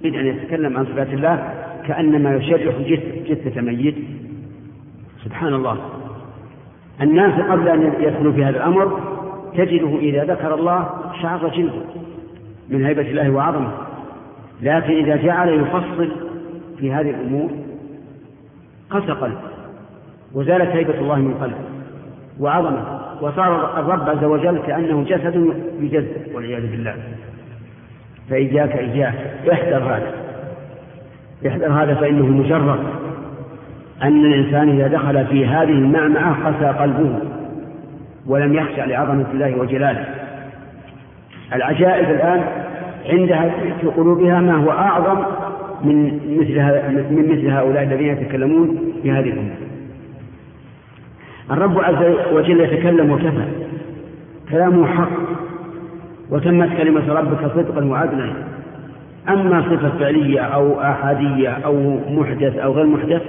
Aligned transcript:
يريد 0.00 0.14
أن 0.14 0.26
يتكلم 0.26 0.76
عن 0.76 0.84
صفات 0.84 1.08
الله 1.08 1.54
كأنما 1.86 2.36
يشرح 2.36 2.74
جثة 3.28 3.60
ميت. 3.60 3.94
سبحان 5.24 5.54
الله. 5.54 5.76
الناس 7.02 7.40
قبل 7.40 7.68
أن 7.68 7.92
يدخلوا 8.00 8.32
في 8.32 8.44
هذا 8.44 8.56
الأمر 8.56 9.00
تجده 9.56 9.98
إذا 9.98 10.24
ذكر 10.24 10.54
الله 10.54 10.88
شعر 11.22 11.48
جلده 11.48 11.82
من 12.68 12.84
هيبة 12.84 13.10
الله 13.10 13.30
وعظمه. 13.30 13.72
لكن 14.62 14.92
إذا 14.92 15.16
جعل 15.16 15.48
يفصل 15.48 16.10
في 16.78 16.92
هذه 16.92 17.10
الأمور 17.10 17.50
قسى 18.90 19.12
قلبه 19.12 19.40
وزالت 20.34 20.70
هيبة 20.70 20.98
الله 20.98 21.16
من 21.16 21.34
قلبه 21.34 21.64
وعظمه. 22.40 23.00
وصار 23.20 23.80
الرب 23.80 24.08
عز 24.08 24.24
وجل 24.24 24.58
كأنه 24.58 25.04
جسد 25.04 25.54
يجزء 25.80 26.34
والعياذ 26.34 26.70
بالله. 26.70 26.94
فإياك 28.30 28.76
إياك 28.76 29.14
احذر 29.52 29.76
هذا. 29.76 30.12
احذر 31.46 31.72
هذا. 31.72 31.94
فإنه 31.94 32.26
مجرد. 32.26 32.78
أن 34.02 34.24
الإنسان 34.24 34.68
إذا 34.68 34.86
دخل 34.86 35.26
في 35.26 35.46
هذه 35.46 35.70
المعمعة 35.70 36.46
قسى 36.46 36.78
قلبه 36.78 37.18
ولم 38.26 38.54
يخشع 38.54 38.84
لعظمة 38.84 39.26
الله 39.32 39.56
وجلاله. 39.56 40.04
العجائب 41.52 42.10
الآن 42.10 42.44
عندها 43.10 43.50
في 43.80 43.86
قلوبها 43.86 44.40
ما 44.40 44.54
هو 44.54 44.70
أعظم 44.70 45.24
من 45.84 46.20
مثل 46.40 46.54
من 47.10 47.28
مثل 47.32 47.50
هؤلاء 47.50 47.82
الذين 47.82 48.06
يتكلمون 48.06 48.78
في 49.02 49.10
هذه 49.10 49.28
الأمة. 49.28 49.54
الرب 51.50 51.78
عز 51.80 52.16
وجل 52.32 52.60
يتكلم 52.60 53.10
وكفى. 53.10 53.44
كلامه 54.50 54.86
حق. 54.86 55.29
وتمت 56.30 56.76
كلمة 56.76 57.12
ربك 57.12 57.52
صدقا 57.54 57.84
وعدلا. 57.84 58.32
أما 59.28 59.62
صفة 59.62 59.98
فعلية 59.98 60.40
أو 60.40 60.80
آحادية 60.80 61.48
أو 61.48 61.98
محدث 62.08 62.56
أو 62.56 62.72
غير 62.72 62.86
محدث 62.86 63.22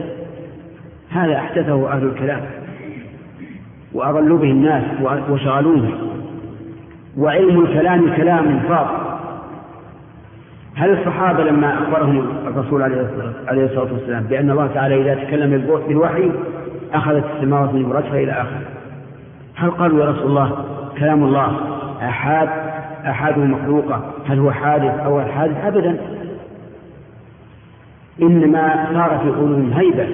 هذا 1.09 1.35
أحدثه 1.35 1.91
أهل 1.91 2.03
الكلام 2.03 2.41
وأضلوا 3.93 4.37
به 4.37 4.51
الناس 4.51 4.83
وشغلوه. 5.29 5.89
وعلم 7.17 7.61
الكلام 7.61 8.15
كلام 8.15 8.59
فاضل 8.59 9.11
هل 10.75 10.99
الصحابة 10.99 11.43
لما 11.43 11.73
أخبرهم 11.73 12.25
الرسول 12.47 12.81
عليه 13.47 13.65
الصلاة 13.65 13.93
والسلام 13.93 14.23
بأن 14.23 14.51
الله 14.51 14.67
تعالى 14.67 15.01
إذا 15.01 15.23
تكلم 15.23 15.61
بالوحي 15.87 16.31
أخذت 16.93 17.23
السماوات 17.35 17.73
من 17.73 17.89
برجها 17.89 18.23
إلى 18.23 18.31
آخره؟ 18.31 18.61
هل 19.55 19.71
قالوا 19.71 20.05
يا 20.05 20.11
رسول 20.11 20.25
الله 20.25 20.65
كلام 20.99 21.23
الله 21.23 21.57
أحاد؟ 22.01 22.70
أحاده 23.09 23.41
مخلوقة 23.41 24.13
هل 24.25 24.39
هو 24.39 24.51
حادث 24.51 24.99
أو 24.99 25.21
الحادث 25.21 25.65
أبدا. 25.65 25.97
إنما 28.21 28.87
صار 28.93 29.19
في 29.23 29.29
قلوبهم 29.29 29.73
هيبة 29.73 30.07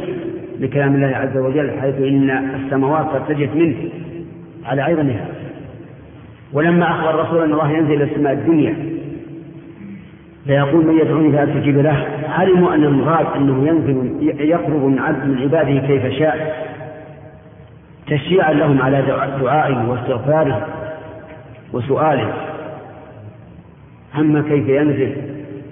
لكلام 0.59 0.95
الله 0.95 1.17
عز 1.17 1.37
وجل 1.37 1.71
حيث 1.81 1.95
إن 1.95 2.29
السماوات 2.29 3.05
ترتجف 3.13 3.55
منه 3.55 3.75
على 4.65 4.81
عظمها 4.81 5.25
ولما 6.53 6.91
أخبر 6.91 7.09
الرسول 7.09 7.43
أن 7.43 7.51
الله 7.51 7.71
ينزل 7.71 7.93
إلى 7.93 8.03
السماء 8.03 8.33
الدنيا 8.33 8.75
فيقول 10.47 10.85
من 10.85 10.97
يدعوني 10.99 11.31
فأستجيب 11.31 11.77
له. 11.77 12.07
علموا 12.29 12.75
أن 12.75 12.83
المراد 12.83 13.25
أنه 13.35 13.67
ينزل 13.67 14.17
يقرب 14.39 14.85
من 14.85 14.99
عبد 14.99 15.25
من 15.25 15.41
عباده 15.41 15.87
كيف 15.87 16.19
شاء. 16.19 16.67
تشجيعا 18.07 18.53
لهم 18.53 18.81
على 18.81 19.01
دعائه 19.41 19.89
واستغفاره 19.89 20.67
وسؤاله. 21.73 22.33
أما 24.19 24.41
كيف 24.41 24.67
ينزل؟ 24.69 25.15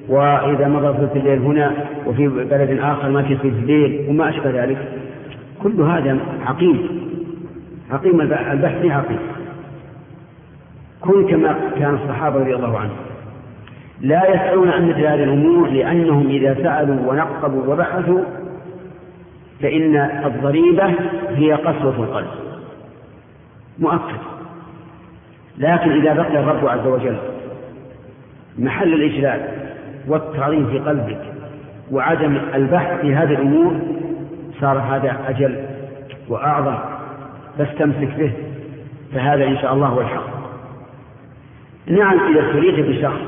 وإذا 0.10 0.68
مضى 0.68 0.98
ثلث 0.98 1.16
الليل 1.16 1.40
هنا 1.40 1.72
وفي 2.06 2.28
بلد 2.28 2.80
آخر 2.80 3.10
ما 3.10 3.22
في 3.22 3.36
ثلث 3.36 3.46
الليل 3.46 4.06
وما 4.10 4.30
أشبه 4.30 4.64
ذلك. 4.64 4.78
كل 5.64 5.82
هذا 5.82 6.18
عقيم. 6.46 6.88
عقيم 7.92 8.22
البحث 8.22 8.86
عقيم. 8.86 9.20
كن 11.02 11.28
كما 11.28 11.56
كان 11.80 11.94
الصحابة 11.94 12.40
رضي 12.40 12.56
الله 12.56 12.80
عنهم. 12.80 12.98
لا 14.02 14.30
يسألون 14.30 14.70
عن 14.70 14.90
مثل 14.90 15.00
هذه 15.00 15.24
الأمور 15.24 15.70
لأنهم 15.70 16.28
إذا 16.28 16.54
سألوا 16.54 17.12
ونقبوا 17.12 17.74
وبحثوا 17.74 18.22
فإن 19.62 19.96
الضريبة 20.26 20.94
هي 21.30 21.54
قسوة 21.54 22.04
القلب. 22.04 22.28
مؤكد. 23.80 24.20
لكن 25.58 25.92
إذا 25.92 26.14
بقي 26.14 26.40
الرب 26.40 26.68
عز 26.68 26.88
وجل 26.88 27.18
محل 28.60 28.94
الإجلال 28.94 29.42
والتعظيم 30.08 30.68
في 30.68 30.80
قلبك 30.80 31.22
وعدم 31.92 32.38
البحث 32.56 33.02
في 33.02 33.16
هذه 33.16 33.32
الأمور 33.32 33.80
صار 34.62 34.80
هذا 34.80 35.18
أجل 35.28 35.56
وأعظم 36.30 36.78
فاستمسك 37.58 38.10
به 38.18 38.32
فهذا 39.14 39.46
إن 39.46 39.58
شاء 39.58 39.74
الله 39.74 39.88
هو 39.88 40.02
الحق. 40.02 40.36
نعم 41.88 42.20
إذا 42.32 42.40
ابتليت 42.40 42.86
بشخص 42.86 43.22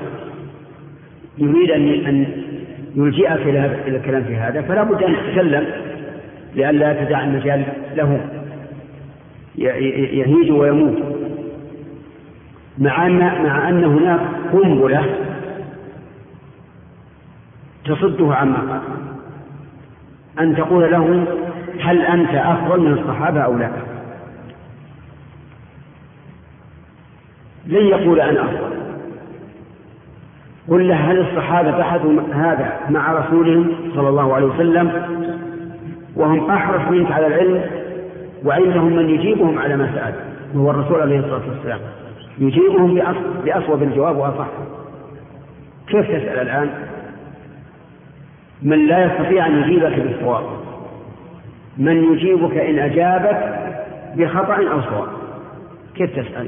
يريد 1.37 1.71
أن 1.71 2.27
يلجئك 2.95 3.31
إلى 3.31 3.97
الكلام 3.97 4.23
في 4.23 4.35
هذا 4.35 4.61
فلا 4.61 4.83
بد 4.83 5.03
أن 5.03 5.15
تتكلم 5.15 5.67
لئلا 6.55 7.03
تدع 7.03 7.23
المجال 7.23 7.63
له 7.95 8.19
يهيج 9.57 10.51
ويموت. 10.51 11.16
مع 12.77 13.07
أن 13.07 13.19
مع 13.19 13.69
أن 13.69 13.83
هناك 13.83 14.19
قنبلة 14.53 15.05
تصده 17.85 18.35
عما 18.35 18.57
قال. 18.57 18.81
أن 20.39 20.55
تقول 20.55 20.91
له 20.91 21.25
هل 21.81 22.01
أنت 22.01 22.29
أفضل 22.29 22.79
من 22.79 22.93
الصحابة 22.93 23.39
أو 23.41 23.57
لا؟ 23.57 23.69
لن 27.65 27.85
يقول 27.85 28.19
أنا 28.19 28.41
أفضل. 28.41 28.77
قل 30.69 30.87
له 30.87 30.95
هل 30.95 31.19
الصحابة 31.19 31.77
بحثوا 31.77 32.21
هذا 32.33 32.79
مع 32.89 33.11
رسولهم 33.13 33.71
صلى 33.95 34.09
الله 34.09 34.33
عليه 34.33 34.45
وسلم؟ 34.45 34.91
وهم 36.15 36.51
أحرص 36.51 36.91
منك 36.91 37.11
على 37.11 37.27
العلم 37.27 37.61
وعندهم 38.45 38.95
من 38.95 39.09
يجيبهم 39.09 39.59
على 39.59 39.77
ما 39.77 39.91
سأل 39.93 40.13
وهو 40.53 40.71
الرسول 40.71 41.01
عليه 41.01 41.19
الصلاة 41.19 41.41
والسلام. 41.49 41.79
يجيبهم 42.39 42.95
بأصوب 43.45 43.83
الجواب 43.83 44.17
وأصح 44.17 44.47
كيف 45.87 46.05
تسأل 46.05 46.39
الآن؟ 46.39 46.69
من 48.61 48.87
لا 48.87 49.05
يستطيع 49.05 49.47
أن 49.47 49.57
يجيبك 49.57 49.99
بالصواب. 49.99 50.43
من 51.77 52.13
يجيبك 52.13 52.57
إن 52.57 52.79
أجابك 52.79 53.59
بخطأ 54.15 54.55
أو 54.71 54.81
صواب. 54.81 55.07
كيف 55.95 56.11
تسأل؟ 56.11 56.47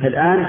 الآن 0.00 0.46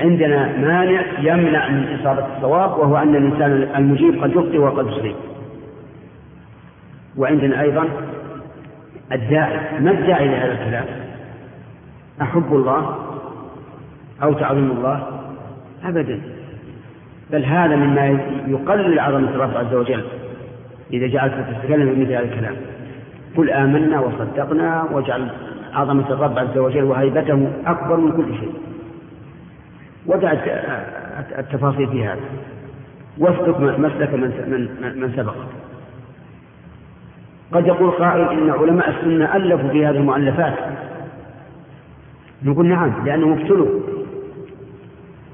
عندنا 0.00 0.58
مانع 0.58 1.02
يمنع 1.18 1.68
من 1.68 1.98
إصابة 2.00 2.36
الصواب 2.36 2.70
وهو 2.70 2.96
أن 2.96 3.16
الإنسان 3.16 3.68
المجيب 3.76 4.22
قد 4.22 4.30
يخطئ 4.30 4.58
وقد 4.58 4.86
يصيب. 4.86 5.16
وعندنا 7.16 7.60
أيضا 7.60 7.88
الداعي. 9.12 9.80
ما 9.80 9.90
الداعي 9.90 10.28
لهذا 10.28 10.52
الكلام؟ 10.52 10.99
أحب 12.22 12.52
الله 12.52 12.96
أو 14.22 14.32
تعظيم 14.32 14.70
الله؟ 14.70 15.06
أبدا. 15.84 16.20
بل 17.30 17.44
هذا 17.44 17.76
مما 17.76 18.06
يقلل 18.46 18.98
عظمة 18.98 19.28
الرب 19.28 19.56
عز 19.56 19.74
وجل. 19.74 20.04
إذا 20.92 21.06
جعلت 21.06 21.34
تتكلم 21.34 21.94
بمثل 21.94 22.12
هذا 22.12 22.24
الكلام. 22.24 22.56
قل 23.36 23.50
آمنا 23.50 24.00
وصدقنا 24.00 24.86
واجعل 24.92 25.28
عظمة 25.72 26.10
الرب 26.10 26.38
عز 26.38 26.58
وجل 26.58 26.84
وهيبته 26.84 27.52
أكبر 27.66 27.96
من 27.96 28.12
كل 28.12 28.34
شيء. 28.34 28.54
ودع 30.06 30.32
التفاصيل 31.38 31.88
في 31.88 32.04
هذا. 32.04 32.20
واسلك 33.18 33.60
مسلك 33.60 34.14
من 34.14 34.68
من 34.80 35.00
من 35.00 35.12
سبق. 35.16 35.34
قد 37.52 37.66
يقول 37.66 37.90
قائل 37.90 38.28
إن 38.28 38.50
علماء 38.50 38.90
السنة 38.90 39.36
ألفوا 39.36 39.68
في 39.68 39.86
هذه 39.86 39.96
المؤلفات. 39.96 40.54
نقول 42.44 42.66
نعم 42.66 43.06
لانهم 43.06 43.32
ابتلوا 43.32 43.68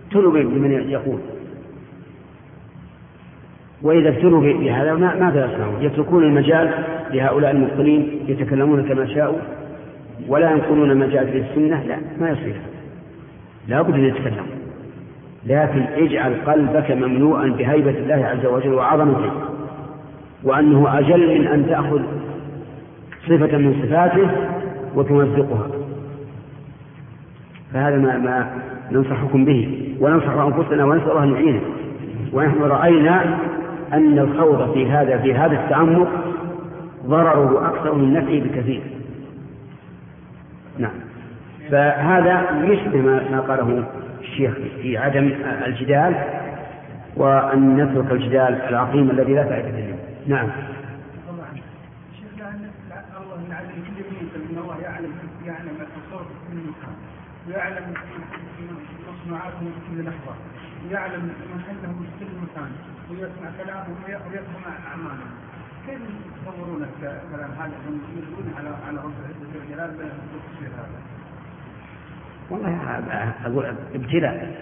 ابتلوا 0.07 0.33
بمن 0.33 0.91
يقول. 0.91 1.19
وإذا 3.83 4.09
ابتلوا 4.09 4.41
بهذا 4.41 4.95
ماذا 4.95 5.53
يصنعون؟ 5.53 5.83
يتركون 5.83 6.25
المجال 6.25 6.85
لهؤلاء 7.13 7.51
المبطلين 7.51 8.21
يتكلمون 8.29 8.83
كما 8.89 9.07
شاءوا 9.07 9.39
ولا 10.29 10.51
ينقلون 10.51 11.09
في 11.11 11.39
السنة 11.39 11.83
لا 11.83 11.97
ما 12.21 12.31
يصير 12.31 12.57
لا 13.69 13.83
بد 13.83 13.95
أن 13.95 14.05
يتكلموا. 14.05 14.57
لكن 15.47 15.83
اجعل 15.97 16.35
قلبك 16.47 16.91
مملوءا 16.91 17.49
بهيبة 17.49 17.91
الله 17.91 18.27
عز 18.27 18.47
وجل 18.47 18.75
وعظمته 18.75 19.31
وأنه 20.45 20.99
أجل 20.99 21.39
من 21.39 21.47
أن 21.47 21.67
تأخذ 21.67 22.03
صفة 23.27 23.59
من 23.59 23.83
صفاته 23.83 24.31
وتمزقها. 24.95 25.76
فهذا 27.77 27.97
ما, 27.97 28.19
ما 28.19 28.51
ننصحكم 28.91 29.45
به. 29.45 29.89
وننصح 30.01 30.33
أنفسنا 30.33 30.85
ونسأل 30.85 31.11
الله 31.11 31.25
أن 31.25 31.33
يعينه. 31.33 31.61
ونحن 32.33 32.63
رأينا 32.63 33.39
أن 33.93 34.19
الخوض 34.19 34.75
في 34.75 34.91
هذا 34.91 35.19
في 35.19 35.35
هذا 35.35 35.65
التعمق 35.65 36.09
ضرره 37.07 37.69
أكثر 37.69 37.95
من 37.95 38.13
نفعه 38.13 38.41
بكثير. 38.41 38.81
نعم. 40.79 40.91
فهذا 41.71 42.45
يشبه 42.65 42.99
ما 43.01 43.41
قاله 43.49 43.85
الشيخ 44.21 44.55
في 44.83 44.99
عدم 44.99 45.33
الجدال 45.67 46.15
وأن 47.17 47.77
نترك 47.77 48.13
الجدال 48.13 48.61
العظيم 48.69 49.11
الذي 49.11 49.35
لا 49.35 49.45
فائدة 49.45 49.69
نعم. 50.27 50.49
ويعلم 57.49 57.95
مصنوعاتهم 59.09 59.73
في 59.73 59.97
كل 59.97 60.05
لحظة 60.05 60.35
ويعلم 60.85 61.23
من 61.23 61.63
عنده 61.69 61.89
في 61.99 62.25
كل 62.25 62.31
مكان 62.43 62.71
ويسمع 63.11 63.51
كلامهم 63.65 63.97
ويفهم 64.07 64.63
أعمالهم 64.89 65.31
كيف 65.87 66.01
يتصورون 66.01 66.83
الكلام 66.83 67.51
هذا؟ 67.59 67.73
يردون 68.17 68.55
على 68.59 68.69
على 68.89 68.97
رب 68.97 69.13
العزة 69.21 69.59
والجلال 69.59 69.91
بالتصوير 69.91 70.71
هذا؟ 70.79 71.01
والله 72.51 72.75
أقول 73.47 73.77
ابتلاء 73.95 74.57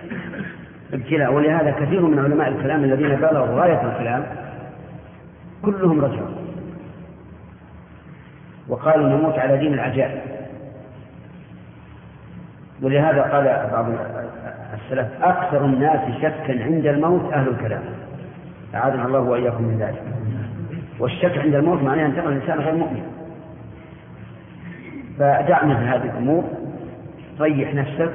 ابتلاء. 0.93 1.33
ولهذا 1.33 1.71
كثير 1.71 2.03
من 2.07 2.19
علماء 2.19 2.49
الكلام 2.49 2.85
الذين 2.85 3.17
بلغوا 3.17 3.61
غاية 3.61 3.93
الكلام 3.93 4.27
كلهم 5.63 6.01
رجعوا 6.01 6.29
وقالوا 8.69 9.09
نموت 9.09 9.35
على 9.39 9.59
دين 9.59 9.75
العجائب. 9.75 10.34
ولهذا 12.85 13.23
قال 13.23 13.45
بعض 13.73 13.87
السلف 14.75 15.09
أكثر 15.23 15.65
الناس 15.65 16.01
شكا 16.19 16.65
عند 16.65 16.87
الموت 16.87 17.33
أهل 17.33 17.49
الكلام. 17.49 17.83
أعاذنا 18.75 19.07
الله 19.07 19.21
وإياكم 19.21 19.63
من 19.63 19.79
ذلك. 19.79 20.03
والشك 21.01 21.39
عند 21.39 21.55
الموت 21.55 21.83
معناه 21.83 22.07
أن 22.07 22.17
ترى 22.17 22.27
الإنسان 22.27 22.61
غير 22.61 22.75
مؤمن. 22.75 23.03
فدع 25.19 25.65
مثل 25.65 25.81
هذه 25.81 26.05
الأمور 26.05 26.45
ريح 27.41 27.75
نفسك 27.75 28.13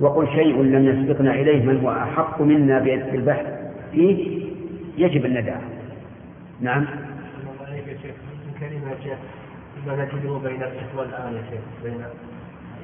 وقل 0.00 0.26
شيء 0.26 0.62
لم 0.62 0.86
يسبقنا 0.86 1.34
إليه 1.34 1.66
من 1.66 1.80
هو 1.80 1.90
أحق 1.92 2.40
منا 2.40 2.78
بالبحث 2.78 3.46
فيه 3.92 4.42
يجب 4.98 5.26
النداء. 5.26 5.60
نعم. 6.60 6.86
كلمة 8.60 8.94
شيخ؟ 9.02 9.18
ما 9.86 9.96
نجده 9.96 10.38
بين 10.48 10.62
الإخوة 10.62 11.04
الآن 11.04 11.32
يا 11.32 11.42
شيخ؟ 11.50 11.60
بين 11.84 12.04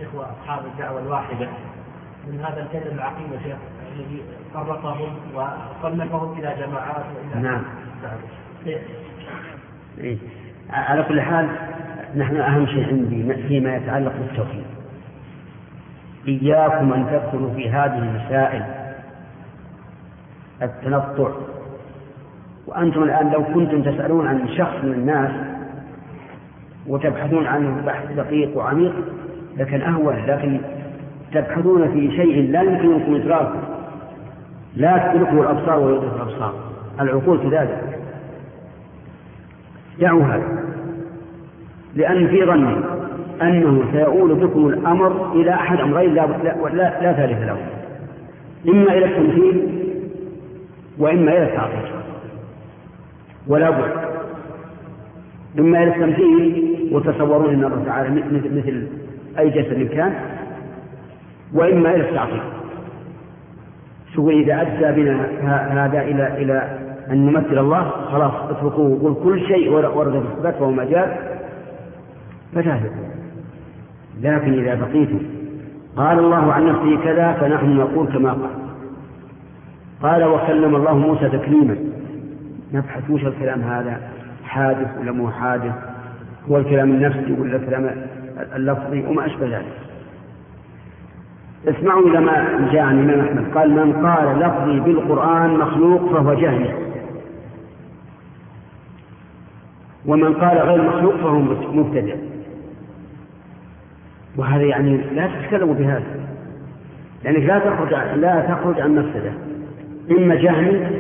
إخوة 0.03 0.27
أصحاب 0.31 0.67
الدعوة 0.67 1.01
الواحدة. 1.01 1.49
من 2.27 2.41
هذا 2.41 2.63
الكلم 2.63 2.95
العقيم 2.95 3.31
شيخ 3.45 3.57
الذي 3.97 4.23
فرقهم 4.55 5.17
وصنفهم 5.35 6.39
إلى 6.39 6.55
جماعات 6.61 7.05
وإلى 7.17 7.43
نعم. 7.43 7.63
نعم 8.03 8.19
إيه. 9.99 10.17
على 10.71 11.03
كل 11.03 11.21
حال 11.21 11.49
نحن 12.17 12.37
أهم 12.37 12.67
شيء 12.67 12.89
عندي 12.89 13.35
فيما 13.49 13.77
يتعلق 13.77 14.13
بالتوحيد. 14.19 14.65
إياكم 16.29 16.93
أن 16.93 17.07
تدخلوا 17.07 17.55
في 17.55 17.71
هذه 17.71 17.99
المسائل 17.99 18.65
التنطع. 20.63 21.31
وأنتم 22.67 23.03
الآن 23.03 23.31
لو 23.31 23.45
كنتم 23.45 23.83
تسألون 23.83 24.27
عن 24.27 24.49
شخص 24.49 24.85
من 24.85 24.93
الناس 24.93 25.31
وتبحثون 26.87 27.47
عنه 27.47 27.83
بحث 27.87 28.13
دقيق 28.13 28.57
وعميق 28.57 28.95
لكن 29.59 29.83
أهون 29.83 30.17
لكن 30.27 30.61
تبحثون 31.33 31.93
في 31.93 32.17
شيء 32.17 32.51
لا 32.51 32.63
يمكنكم 32.63 33.15
إدراكه. 33.15 33.61
لا 34.77 35.13
تدركه 35.13 35.41
الأبصار 35.41 35.79
ويدرك 35.81 36.13
الأبصار. 36.17 36.55
العقول 37.01 37.39
كذلك. 37.39 37.99
دعوا 40.01 40.23
هذا. 40.23 40.65
لأن 41.95 42.29
في 42.29 42.45
ظني 42.45 42.77
أنه 43.43 43.85
سيؤول 43.93 44.35
بكم 44.35 44.69
الأمر 44.69 45.33
إلى 45.33 45.51
أحد 45.51 45.81
أمرين 45.81 46.15
لا, 46.15 46.27
لا, 46.27 46.69
لا, 46.73 47.03
لا 47.03 47.13
ثالث 47.13 47.43
له. 47.43 47.59
إما 48.69 48.93
إلى 48.93 49.05
التمثيل 49.05 49.69
وإما 50.99 51.33
إلى 51.33 51.43
التعطيل. 51.43 51.93
ولا 53.47 53.71
بد. 53.71 53.91
إما 55.59 55.83
إلى 55.83 55.97
التمثيل 55.97 56.69
وتصورون 56.93 57.55
أن 57.55 57.65
الله 57.65 57.85
تعالى 57.87 58.23
مثل 58.57 58.87
أي 59.39 59.51
جسد 59.51 59.89
كان 59.89 60.15
وإما 61.55 61.95
إلى 61.95 62.09
التعطيل. 62.09 62.43
شوف 64.15 64.29
إذا 64.29 64.61
أدى 64.63 65.03
بنا 65.03 65.27
هذا 65.87 66.03
إلى 66.03 66.43
إلى 66.43 66.79
أن 67.11 67.27
نمثل 67.27 67.59
الله 67.59 67.91
خلاص 67.91 68.33
اتركوه 68.51 68.99
قل 69.03 69.25
كل 69.25 69.47
شيء 69.47 69.71
ورد 69.71 70.11
في 70.11 70.19
الصفات 70.19 70.55
فهو 70.55 70.71
مجال 70.71 71.17
فتهلك. 72.55 72.93
لكن 74.23 74.53
إذا 74.53 74.75
بقيتم 74.75 75.21
قال 75.97 76.19
الله 76.19 76.53
عن 76.53 76.67
نفسه 76.67 77.05
كذا 77.05 77.33
فنحن 77.33 77.77
نقول 77.77 78.07
كما 78.07 78.31
قال. 78.31 78.59
قال 80.03 80.25
وكلم 80.25 80.77
الله 80.77 80.99
موسى 80.99 81.29
تكليما. 81.29 81.77
نبحث 82.73 83.11
وش 83.11 83.25
الكلام 83.25 83.61
هذا؟ 83.61 84.01
حادث 84.45 84.89
ولا 85.01 85.13
مو 85.13 85.31
حادث؟ 85.31 85.73
هو 86.51 86.57
الكلام 86.57 86.91
النفسي 86.91 87.33
ولا 87.41 87.57
الكلام 87.57 87.91
اللفظي 88.57 89.07
وما 89.07 89.27
أشبه 89.27 89.47
ذلك. 89.47 89.73
اسمعوا 91.69 92.09
إلى 92.09 92.21
ما 92.21 92.69
جاء 92.73 92.83
عن 92.83 93.01
الإمام 93.01 93.27
أحمد. 93.27 93.55
قال 93.55 93.71
من 93.71 94.07
قال 94.07 94.39
لفظي 94.39 94.81
بالقرآن 94.81 95.51
مخلوق 95.51 96.13
فهو 96.13 96.35
جاهل. 96.35 96.75
ومن 100.07 100.35
قال 100.35 100.59
غير 100.59 100.83
مخلوق 100.83 101.17
فهو 101.17 101.39
مبتدع. 101.73 102.15
وهذا 104.37 104.63
يعني 104.63 104.97
لا 104.97 105.27
تتكلموا 105.27 105.75
بهذا. 105.75 106.05
لأنك 107.25 107.43
لا 107.43 107.59
تخرج 107.59 108.19
لا 108.19 108.41
تخرج 108.41 108.81
عن 108.81 108.95
مفسدة. 108.95 109.33
إما 110.11 110.35
جهل 110.35 110.91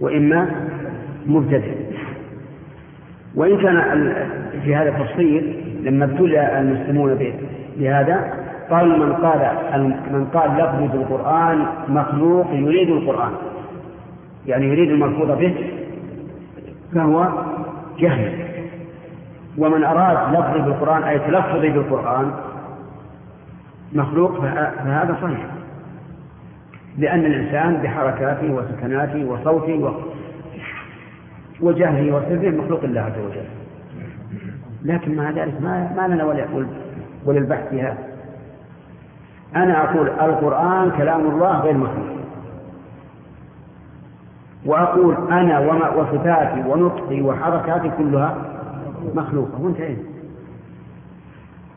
وإما 0.00 0.50
مبتدع. 1.26 1.72
وإن 3.34 3.58
كان 3.58 4.14
في 4.64 4.76
هذا 4.76 4.88
التفصيل 4.88 5.69
لما 5.82 6.04
ابتلى 6.04 6.60
المسلمون 6.60 7.18
بهذا 7.76 8.34
قال 8.70 9.00
من 9.00 9.12
قال 9.12 9.38
من 10.12 10.24
قال 10.34 10.50
لفظي 10.50 10.88
بالقرآن 10.98 11.66
مخلوق 11.88 12.46
يريد 12.52 12.90
القرآن. 12.90 13.32
يعني 14.46 14.66
يريد 14.66 14.90
الملفوظ 14.90 15.30
به 15.30 15.54
فهو 16.94 17.28
جهل. 17.98 18.32
ومن 19.58 19.84
أراد 19.84 20.34
لفظي 20.34 20.70
بالقرآن 20.70 21.02
أي 21.02 21.18
تلفظي 21.18 21.70
بالقرآن 21.70 22.30
مخلوق 23.92 24.40
فهذا 24.40 25.16
صحيح. 25.22 25.46
لأن 26.98 27.24
الإنسان 27.24 27.76
بحركاته 27.82 28.52
وسكناته 28.52 29.24
وصوته 29.24 29.94
وجهله 31.60 32.16
وسره 32.16 32.50
مخلوق 32.50 32.84
الله 32.84 33.00
عز 33.00 33.18
وجل. 33.18 33.59
لكن 34.82 35.16
مع 35.16 35.30
ذلك 35.30 35.62
ما, 35.62 35.92
ما 35.96 36.14
لنا 36.14 36.24
وللبحث 37.26 37.68
في 37.68 37.82
هذا. 37.82 37.98
أنا 39.56 39.84
أقول 39.84 40.08
القرآن 40.08 40.90
كلام 40.90 41.20
الله 41.20 41.60
غير 41.60 41.76
مخلوق. 41.76 42.20
وأقول 44.66 45.14
أنا 45.32 45.58
وما 45.58 45.90
وصفاتي 45.90 46.60
ونطقي 46.68 47.22
وحركاتي 47.22 47.90
كلها 47.98 48.36
مخلوقة. 49.14 49.60
وانتهينا 49.62 50.02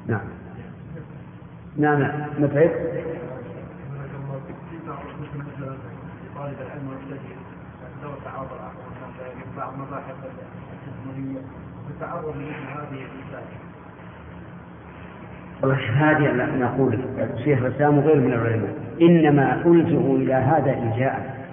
نعم. 0.08 0.22
نعم. 1.78 2.00
نعم 2.02 2.30
متعب 2.40 2.70
طالب 6.36 6.56
العلم 6.62 6.94
لمثل 12.02 12.68
هذه 12.74 13.04
والله 15.62 15.78
هذه 15.78 16.58
نقول 16.58 17.00
شيخ 17.44 17.60
الإسلام 17.60 18.00
غير 18.00 18.16
من 18.16 18.34
العلماء. 18.34 18.74
إنما 19.02 19.62
الجئوا 19.66 20.18
إلى 20.18 20.34
هذا 20.34 20.72
إلجاء. 20.72 21.44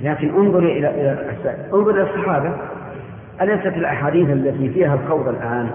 لكن 0.00 0.34
انظر 0.34 0.58
إلى 0.58 0.88
انظر 1.72 1.90
إلى 1.90 2.02
الصحابة. 2.02 2.56
أليست 3.40 3.66
الأحاديث 3.66 4.30
التي 4.30 4.68
فيها 4.68 4.94
الخوض 4.94 5.28
الآن 5.28 5.70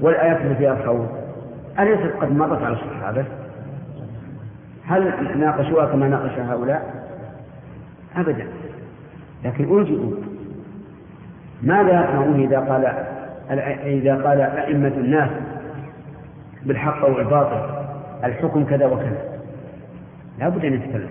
والآيات 0.00 0.40
التي 0.40 0.54
فيها 0.54 0.72
الخوض؟ 0.72 1.08
أليست 1.78 2.12
قد 2.20 2.32
مرت 2.32 2.62
على 2.62 2.74
الصحابة؟ 2.74 3.24
هل 4.84 5.38
ناقشوها 5.38 5.86
كما 5.86 6.08
ناقش 6.08 6.38
هؤلاء؟ 6.38 7.06
ابدا. 8.16 8.46
لكن 9.44 9.78
الجئوا 9.78 10.35
ماذا 11.62 12.04
يصنعون 12.04 12.40
إذا 12.42 12.58
قال 12.60 12.84
إذا 13.86 14.14
قال 14.28 14.40
أئمة 14.40 14.88
الناس 14.88 15.30
بالحق 16.66 17.04
أو 17.04 17.18
الباطل 17.18 17.86
الحكم 18.24 18.64
كذا 18.64 18.86
وكذا؟ 18.86 19.38
لا 20.38 20.48
بد 20.48 20.64
أن 20.64 20.72
يتكلم. 20.72 21.08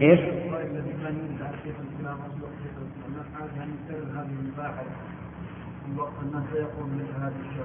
إيش؟ 0.00 0.20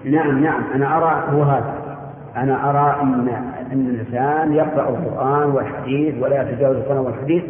نعم 0.06 0.44
نعم. 0.44 0.63
أنا 0.75 0.98
أرى 0.98 1.34
هو 1.38 1.44
هذا. 1.44 1.98
أنا 2.36 2.70
أرى 2.70 3.01
أن 3.01 3.29
أن 3.72 3.88
الإنسان 3.89 4.53
يقرأ 4.53 4.89
القرآن 4.89 5.50
والحديث 5.50 6.15
ولا 6.24 6.41
يتجاوز 6.50 6.75
القرآن 6.77 6.98
والحديث 6.98 7.44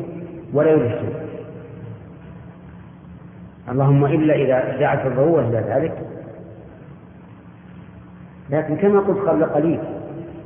ولا 0.54 0.72
يدرس 0.72 1.02
اللهم 3.72 4.06
إلا 4.06 4.36
إذا 4.36 4.78
دعت 4.80 5.06
الضرورة 5.06 5.42
إلى 5.42 5.64
ذلك. 5.68 5.94
لكن 8.50 8.76
كما 8.76 9.00
قلت 9.00 9.18
قبل 9.18 9.46
قليل 9.46 9.80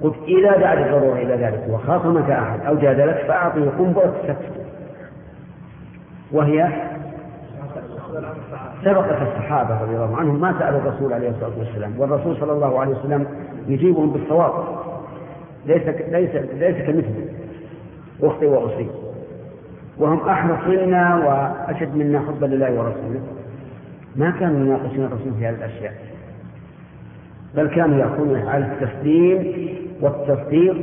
قلت 0.01 0.15
إذا 0.27 0.57
دعت 0.57 0.77
الضرورة 0.77 1.15
إلى 1.15 1.35
ذلك 1.35 1.65
وخاصمك 1.69 2.29
أحد 2.29 2.59
أو 2.65 2.75
جادلك 2.75 3.25
فأعطه 3.27 3.69
قنبلة 3.69 4.13
السكت 4.23 4.51
وهي 6.31 6.69
سبقت 8.83 9.21
الصحابة 9.21 9.81
رضي 9.81 9.95
الله 9.95 10.17
عنهم 10.17 10.41
ما 10.41 10.59
سألوا 10.59 10.79
الرسول 10.79 11.13
عليه 11.13 11.29
الصلاة 11.29 11.59
والسلام 11.59 11.99
والرسول 11.99 12.37
صلى 12.37 12.51
الله 12.51 12.79
عليه 12.79 12.91
وسلم 12.95 13.25
يجيبهم 13.67 14.11
بالصواب. 14.11 14.51
ليس 15.65 15.81
ليس 15.87 16.35
ليس 16.35 16.75
كمثله 16.85 17.25
أخطي 18.23 18.45
وأصيب. 18.45 18.89
وهم 20.01 20.29
أحرص 20.29 20.67
منا 20.67 21.15
وأشد 21.15 21.95
منا 21.95 22.19
حبا 22.19 22.45
لله 22.45 22.71
ورسوله 22.71 23.21
ما 24.15 24.31
كانوا 24.31 24.59
يناقشون 24.59 25.05
الرسول 25.05 25.33
في 25.39 25.47
هذه 25.47 25.55
الأشياء 25.55 25.93
بل 27.55 27.67
كانوا 27.67 27.99
يأخذون 27.99 28.47
على 28.47 28.65
التسليم 28.65 29.69
والتصديق 30.01 30.75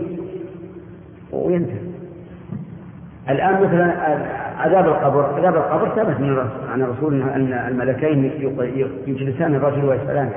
وينتهي 1.33 1.89
الآن 3.29 3.63
مثلا 3.63 3.93
عذاب 4.59 4.87
القبر 4.89 5.25
عذاب 5.25 5.57
القبر 5.57 5.89
ثبت 5.89 6.21
من 6.21 6.49
عن 6.73 6.83
الرسول 6.83 7.23
أن 7.23 7.53
الملكين 7.53 8.25
يجلسان 9.07 9.55
الرجل 9.55 9.85
ويسألانه 9.85 10.35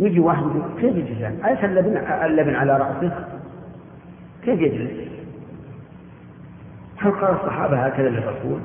يجي 0.00 0.20
واحد 0.20 0.42
يقول 0.42 0.62
كيف 0.80 0.96
يجلسان؟ 0.96 1.38
أليس 1.44 1.64
اللبن 1.64 1.96
اللبن 2.24 2.54
على 2.54 2.72
رأسه؟ 2.72 3.12
كيف 4.44 4.60
يجلس؟ 4.60 5.13
هل 6.96 7.10
قال 7.10 7.34
الصحابة 7.34 7.86
هكذا 7.86 8.08
للرسول؟ 8.08 8.60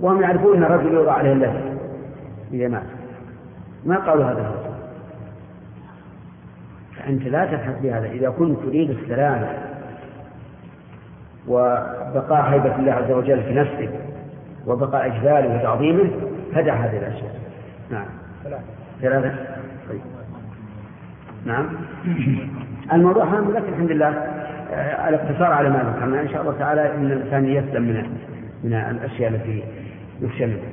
وهم 0.00 0.22
يعرفون 0.22 0.56
أن 0.56 0.62
الرجل 0.62 0.94
يوضع 0.94 1.12
عليه 1.12 1.32
اللبن. 1.32 1.78
إذا 2.52 2.68
مات 2.68 2.82
ما 3.84 3.96
قالوا 3.96 4.24
هذا 4.24 4.40
الرسول 4.40 4.76
فأنت 6.96 7.22
لا 7.22 7.44
تبحث 7.44 7.82
بهذا. 7.82 8.06
إذا 8.06 8.30
كنت 8.30 8.58
تريد 8.58 8.90
السلامة 8.90 9.48
وبقاء 11.48 12.42
هيبة 12.42 12.76
الله 12.76 12.92
عز 12.92 13.10
وجل 13.10 13.42
في 13.42 13.54
نفسك 13.54 13.90
وبقاء 14.66 15.06
إجلاله 15.06 15.56
وتعظيمه 15.58 16.10
فدع 16.54 16.74
هذه 16.74 16.98
الأشياء. 16.98 17.40
نعم. 17.90 18.06
ثلاثة. 19.00 19.34
طيب. 19.88 20.00
نعم. 21.44 21.66
الموضوع 22.92 23.24
هام 23.24 23.50
لكن 23.50 23.68
الحمد 23.68 23.90
لله. 23.90 24.35
الاقتصار 25.08 25.52
على 25.52 25.68
ما 25.70 25.94
ذكرنا 25.96 26.20
إن 26.20 26.28
شاء 26.28 26.40
الله 26.40 26.58
تعالى 26.58 26.94
إن 26.94 27.12
الإنسان 27.12 27.46
يسلم 27.46 27.82
من 27.82 28.18
من 28.64 28.72
الأشياء 28.72 29.30
التي 29.30 29.64
يخشى 30.20 30.46
منها. 30.46 30.70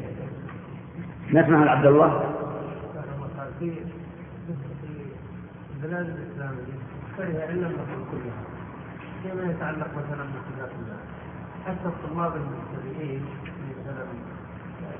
نسمع 1.33 1.61
عن 1.61 1.67
عبد 1.67 1.85
الله. 1.85 2.33
في 3.59 3.71
البلاد 5.75 6.05
الاسلاميه 6.05 6.73
كلها 8.11 8.43
فيما 9.23 9.51
يتعلق 9.51 9.87
مثلا 9.87 10.25
حتى 11.65 11.85
الطلاب 11.85 12.33
المبتدئين 12.35 13.25
مثلا 13.79 14.05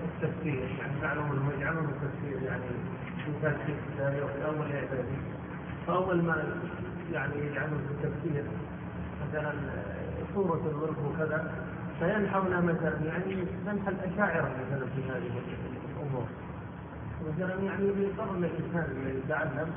التفسير 0.06 0.68
يعني 0.82 1.80
التفسير 1.80 2.42
يعني 2.46 2.64
في 3.26 3.32
تفسير 3.42 3.76
في 4.28 4.46
اول 4.46 4.72
اعدادي 4.72 5.18
فأول 5.88 6.24
ما 6.24 6.44
يعني 7.12 7.34
التفسير 7.92 8.44
مثلا 9.34 9.52
صورة 10.36 10.62
الورق 10.72 10.96
وكذا 11.10 11.52
فينحون 12.00 12.66
مثلا 12.66 12.94
يعني 13.06 13.36
منح 13.68 13.88
الأشاعرة 13.88 14.48
مثلا 14.48 14.86
في 14.96 15.02
هذه 15.10 15.32
الأمور. 15.98 16.24
مثلا 17.28 17.64
يعني 17.66 17.86
يضطر 17.86 18.36
الإنسان 18.38 18.98
الذي 18.98 19.20
يتعلم 19.26 19.68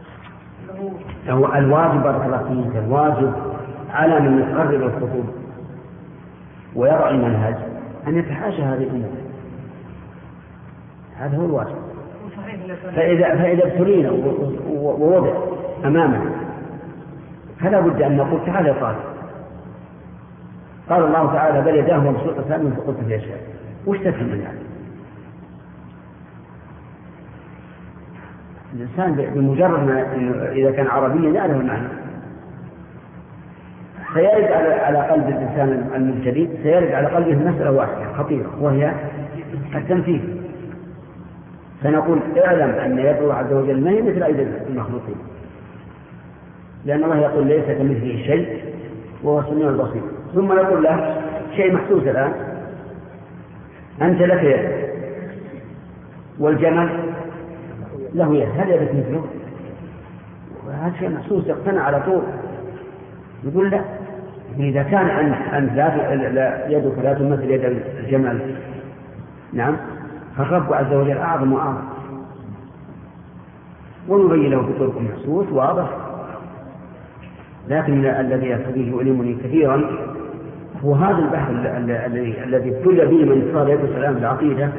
هو 1.29 1.55
الواجب 1.55 2.03
بارك 2.03 2.25
الله 2.25 2.39
فيك 2.39 2.77
الواجب 2.77 3.33
على 3.91 4.21
من 4.21 4.39
يقرر 4.39 4.87
الخطوب 4.87 5.27
ويرى 6.75 7.11
المنهج 7.11 7.55
أن 8.07 8.19
يتحاشى 8.19 8.63
هذه 8.63 8.83
الأمور. 8.83 9.11
هذا 11.17 11.37
هو 11.37 11.45
الواجب. 11.45 11.77
فإذا 12.97 13.37
فإذا 13.37 13.67
ابتلينا 13.67 14.11
ووضع 14.71 15.33
أمامنا 15.85 16.31
فلا 17.61 17.81
بد 17.81 18.03
أن 18.03 18.17
نقول 18.17 18.47
تعالى 18.47 18.71
قال 18.71 18.97
قال 20.89 21.05
الله 21.05 21.33
تعالى 21.33 21.61
بل 21.63 21.79
يداه 21.79 21.99
مبسوطتان 21.99 22.65
من 22.65 22.73
فقلت 22.73 22.97
في 23.09 23.17
أشياء. 23.17 23.41
وش 23.87 23.99
تفهم 23.99 24.27
من 24.27 24.41
يعني؟ 24.41 24.59
الإنسان 28.75 29.31
بمجرد 29.35 29.87
ما 29.87 30.07
إذا 30.53 30.71
كان 30.71 30.87
عربيا 30.87 31.31
يعرف 31.31 31.61
المعنى 31.61 31.89
سيرد 34.15 34.53
على 34.53 34.75
على 34.75 34.99
قلب 34.99 35.29
الإنسان 35.29 35.91
المبتدئ 35.95 36.49
سيرد 36.63 36.93
على 36.93 37.07
قلبه 37.07 37.51
مسألة 37.51 37.71
واحدة 37.71 38.13
خطيرة 38.13 38.51
وهي 38.61 38.93
التمثيل 39.75 40.43
فنقول 41.83 42.19
اعلم 42.45 42.71
أن 42.71 42.99
يد 42.99 43.17
الله 43.17 43.35
عز 43.35 43.53
وجل 43.53 43.85
ما 43.85 43.91
هي 43.91 44.03
مثل 44.03 44.23
أيدي 44.23 44.43
المخلوقين. 44.43 45.17
لأن 46.85 47.05
الله 47.05 47.19
يقول 47.19 47.47
ليس 47.47 47.65
كمثله 47.65 48.23
شيء 48.27 48.63
وهو 49.23 49.41
السميع 49.41 49.69
البصير. 49.69 50.03
ثم 50.35 50.53
نقول 50.53 50.83
له 50.83 51.23
شيء 51.57 51.75
محسوس 51.75 52.03
الآن. 52.03 52.33
أنت 54.03 54.23
لك 54.23 54.45
يد 54.45 54.87
والجمل 56.39 56.89
له 58.15 58.35
يد. 58.35 58.49
هل 58.57 58.71
يدك 58.71 58.95
مثله؟ 58.95 59.27
هذا 60.73 60.93
شيء 60.99 61.09
محسوس 61.11 61.47
يقتنع 61.47 61.83
على 61.83 62.03
طول. 62.03 62.23
يقول 63.45 63.71
لا. 63.71 63.81
إذا 64.59 64.83
كان 64.83 65.09
أنت 65.33 65.73
لا 65.73 66.69
يدك 66.69 66.99
لا 66.99 67.15
تمثل 67.15 67.51
يد 67.51 67.65
الجمل. 68.05 68.57
نعم. 69.53 69.77
فالرب 70.37 70.73
عز 70.73 70.93
وجل 70.93 71.19
أعظم 71.19 71.53
وأعظم. 71.53 71.85
ونبين 74.09 74.51
له 74.51 74.61
بطرق 74.61 75.01
محسوس 75.01 75.47
واضح. 75.53 76.06
لكن 77.69 78.07
الذي 78.07 78.47
يقتضيه 78.47 78.91
يؤلمني 78.91 79.35
كثيرا 79.35 79.91
هو 80.85 80.95
هذا 80.95 81.19
البحث 81.19 81.51
الذي 82.07 82.45
الذي 82.45 82.77
ابتلي 82.77 83.07
به 83.07 83.25
من 83.25 83.51
صار 83.53 83.69
يدرس 83.69 83.91
الان 83.97 84.17
العقيده 84.17 84.71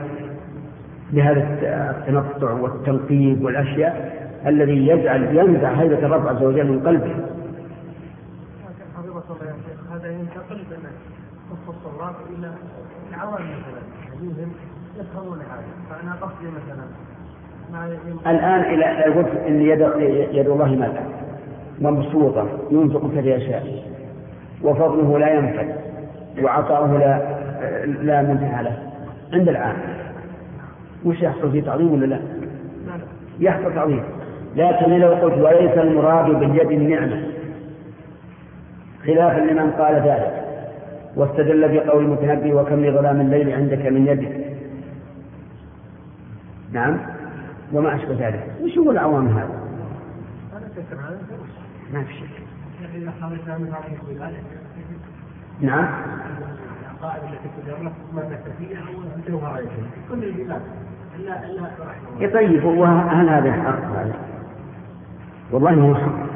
بهذا 1.11 1.39
التنطع 2.07 2.51
والتنقيب 2.51 3.43
والأشياء 3.43 4.17
الذي 4.47 4.87
يجعل 4.87 5.35
ينزع 5.35 5.73
هيبة 5.73 6.05
الرب 6.05 6.27
عز 6.27 6.43
وجل 6.43 6.67
من 6.67 6.79
قلبه. 6.79 7.15
هذا 9.93 10.11
ينتقل 10.11 10.55
من 10.55 12.13
إلى 12.37 12.51
العوام 13.09 13.33
مثلا 13.33 13.81
الذين 14.21 14.51
يفهمون 14.99 15.37
هذا 15.39 15.63
فأنا 15.89 16.13
قصدي 16.13 16.47
مثلا 16.47 16.87
الآن 18.31 18.73
إلى 18.73 19.03
قلت 19.13 19.27
يد 19.47 19.81
يد 20.35 20.47
الله 20.47 20.75
ماذا؟ 20.75 21.26
مبسوطة 21.81 22.47
ينفق 22.71 23.11
كيف 23.13 23.25
يشاء. 23.25 23.83
وفضله 24.63 25.19
لا 25.19 25.33
ينفد 25.33 25.75
وعطاؤه 26.43 26.97
لا 26.97 27.37
لا 27.85 28.21
منتهى 28.21 28.63
له. 28.63 28.77
عند 29.33 29.49
العام. 29.49 29.75
وش 31.05 31.21
يحصل 31.21 31.51
فيه 31.51 31.63
تعظيم 31.63 31.93
ولا 31.93 32.05
لا؟ 32.05 32.19
يحصل 33.39 33.75
تعظيم. 33.75 34.03
لكن 34.55 34.99
لو 34.99 35.13
قلت 35.13 35.37
وليس 35.37 35.77
المراد 35.77 36.39
باليد 36.39 36.71
النعمة 36.71 37.23
خلافا 39.05 39.39
لمن 39.39 39.71
قال 39.71 39.95
ذلك 39.95 40.43
واستدل 41.15 41.77
بقول 41.77 42.03
المتنبي 42.03 42.53
وكم 42.53 42.85
لظلام 42.85 43.21
الليل 43.21 43.53
عندك 43.53 43.85
من 43.85 44.07
يدك؟ 44.07 44.47
نعم. 46.71 46.97
وما 47.73 47.95
أشبه 47.95 48.27
ذلك. 48.27 48.43
وش 48.63 48.77
هو 48.77 48.91
العوام 48.91 49.27
هذا؟ 49.27 49.49
ما 51.93 52.03
في 52.03 52.13
شك. 52.13 52.47
نعم. 55.61 55.87
طيب 62.27 62.65
هل 63.09 63.29
هذا 63.29 63.51
حق؟ 63.51 63.81
والله 65.51 65.73
هو 65.73 65.95
حق. 65.95 66.27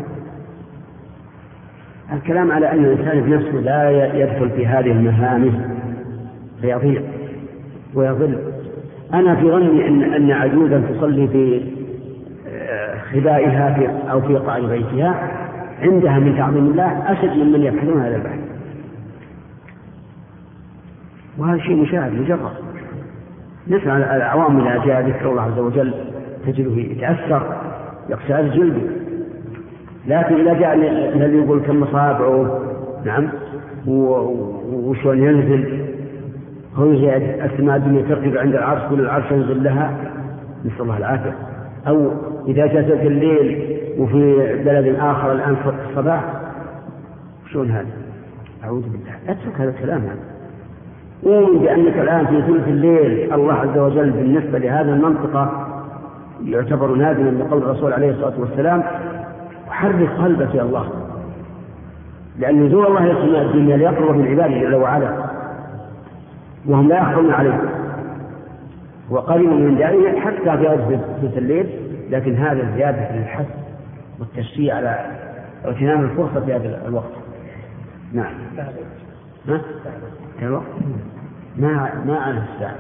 الكلام 2.14 2.52
على 2.52 2.72
أن 2.72 2.86
الإنسان 2.86 3.22
بنفسه 3.22 3.60
لا 3.60 4.14
يدخل 4.14 4.50
في 4.50 4.68
هذه 4.68 4.92
المهامه 4.92 5.70
فيضيع 6.62 7.02
ويضل. 7.94 8.52
أنا 9.14 9.36
في 9.36 9.52
ظني 9.52 9.88
أن 9.88 10.14
أن 10.14 10.32
عجوزا 10.32 10.80
تصلي 10.80 11.28
في 11.28 11.62
آه، 12.48 12.98
خبائها 12.98 13.74
في 13.74 14.12
أو 14.12 14.22
في 14.22 14.36
قاع 14.36 14.60
بيتها 14.60 15.41
عندها 15.82 16.20
من 16.20 16.38
تعظيم 16.38 16.66
الله 16.66 17.12
أشد 17.12 17.38
ممن 17.38 17.62
يبحثون 17.62 18.02
هذا 18.02 18.16
البحث. 18.16 18.40
وهذا 21.38 21.58
شيء 21.58 21.76
مشاهد 21.76 22.14
مجرد. 22.14 22.72
نسأل 23.68 24.04
العوام 24.04 24.68
إذا 24.68 24.86
جاء 24.86 25.08
ذكر 25.08 25.32
الله 25.32 25.42
عز 25.42 25.60
وجل 25.60 25.94
تجده 26.46 26.82
يتأثر 26.82 27.58
يقشعر 28.10 28.44
جلده 28.44 28.82
لكن 30.08 30.36
إذا 30.36 30.54
جاء 30.54 30.76
الذي 31.16 31.38
يقول 31.38 31.60
كم 31.60 31.84
أصابعه 31.84 32.62
نعم. 33.06 33.30
وشلون 33.88 35.24
ينزل؟ 35.24 35.86
هو 36.76 36.92
السماء 36.92 37.76
الدنيا 37.76 38.02
ترتفع 38.02 38.42
عند 38.42 38.56
العرش 38.56 38.82
كل 38.90 39.00
العرش 39.00 39.32
ينزل 39.32 39.64
لها. 39.64 39.98
نسأل 40.66 40.82
الله 40.82 40.98
العافية. 40.98 41.51
أو 41.88 42.12
إذا 42.48 42.66
جاء 42.66 43.08
الليل 43.08 43.78
وفي 43.98 44.36
بلد 44.66 44.96
آخر 45.00 45.32
الآن 45.32 45.56
في 45.56 45.74
الصباح 45.90 46.24
شلون 47.52 47.72
هذا؟ 47.72 47.88
أعوذ 48.64 48.82
بالله. 48.82 49.16
اترك 49.28 49.62
هذا 49.62 49.70
الكلام 49.70 50.02
هذا. 50.02 50.20
قول 51.26 51.60
بأنك 51.60 51.98
الآن 51.98 52.26
في 52.26 52.42
ثلث 52.42 52.68
الليل 52.68 53.34
الله 53.34 53.54
عز 53.54 53.78
وجل 53.78 54.12
بالنسبة 54.12 54.60
لهذه 54.60 54.90
المنطقة 54.94 55.68
يعتبر 56.46 56.96
نادما 56.96 57.30
لقول 57.30 57.64
الرسول 57.64 57.94
عليه 57.94 58.12
الصلاة 58.12 58.34
والسلام 58.40 58.84
حرك 59.70 60.10
قلبك 60.10 60.56
يا 60.56 60.62
الله. 60.62 60.90
لأن 62.40 62.66
نزول 62.66 62.86
الله 62.86 63.12
إلى 63.12 63.42
الدنيا 63.42 63.78
ليقرب 63.78 64.16
من 64.16 64.28
عباده 64.28 64.60
جل 64.60 64.76
وعلا 64.76 65.14
وهم 66.68 66.88
لا 66.88 66.98
يخفون 66.98 67.32
عليه. 67.32 67.81
وقريب 69.12 69.50
من 69.50 69.78
ذلك 69.78 70.18
حتى 70.18 70.58
في 70.58 70.74
أجل 70.74 71.00
ثلث 71.22 71.38
الليل 71.38 71.70
لكن 72.10 72.36
هذا 72.36 72.76
زيادة 72.76 73.16
للحث 73.16 73.46
والتشجيع 74.20 74.76
على 74.76 75.06
اغتنام 75.66 76.04
الفرصة 76.04 76.46
في 76.46 76.54
هذا 76.54 76.88
الوقت 76.88 77.12
نعم 78.14 78.34
ها؟ 79.48 79.62
الوقت 80.42 80.66
ما 81.58 81.92
ما 82.06 82.18
أعلم 82.18 82.44
الساعة 82.56 82.76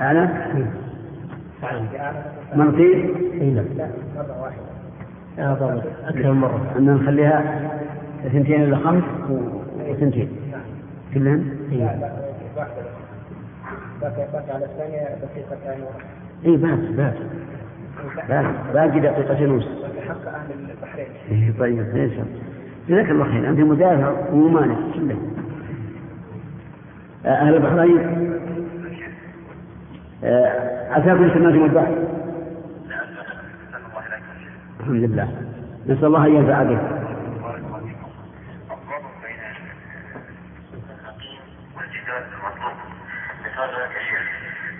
أعلم؟ 0.00 0.30
مرتين؟ 2.54 3.14
إي 3.40 3.50
نعم 3.50 3.64
واحدة 5.38 5.82
أكثر 6.04 6.32
من 6.32 6.40
مرة 6.40 6.74
أن 6.78 6.94
نخليها 6.94 7.70
اثنتين 8.26 8.62
إلى 8.62 8.76
خمس 8.76 9.04
وثنتين 9.88 10.28
كلهن؟ 11.14 11.50
باقي 14.00 14.52
على 14.54 14.64
الثانية 14.64 15.18
دقيقتين 15.22 15.84
اي 16.46 16.56
باقي 16.56 17.12
باقي 18.28 18.52
باقي 18.74 19.00
دقيقتين 19.00 19.50
ونص 19.50 19.68
حق 20.08 20.28
أهل 20.28 20.70
البحرين 20.70 21.06
إيه 21.30 21.58
طيب 21.58 21.96
ليش 21.96 22.12
جزاك 22.88 23.10
الله 23.10 23.24
خير 23.24 23.48
أنت 23.48 23.60
مدافع 23.60 24.12
وممانع 24.32 24.74
كله 24.94 25.16
آه، 27.26 27.28
أهل 27.28 27.54
البحرين 27.54 28.30
آه، 30.24 30.92
عساكم 30.92 31.30
سمعتم 31.34 31.64
البحر 31.64 31.98
الحمد 34.80 35.04
لله 35.04 35.28
نسأل 35.86 36.04
الله 36.04 36.26
أن 36.26 36.34
ينفع 36.34 36.62
به 36.62 36.78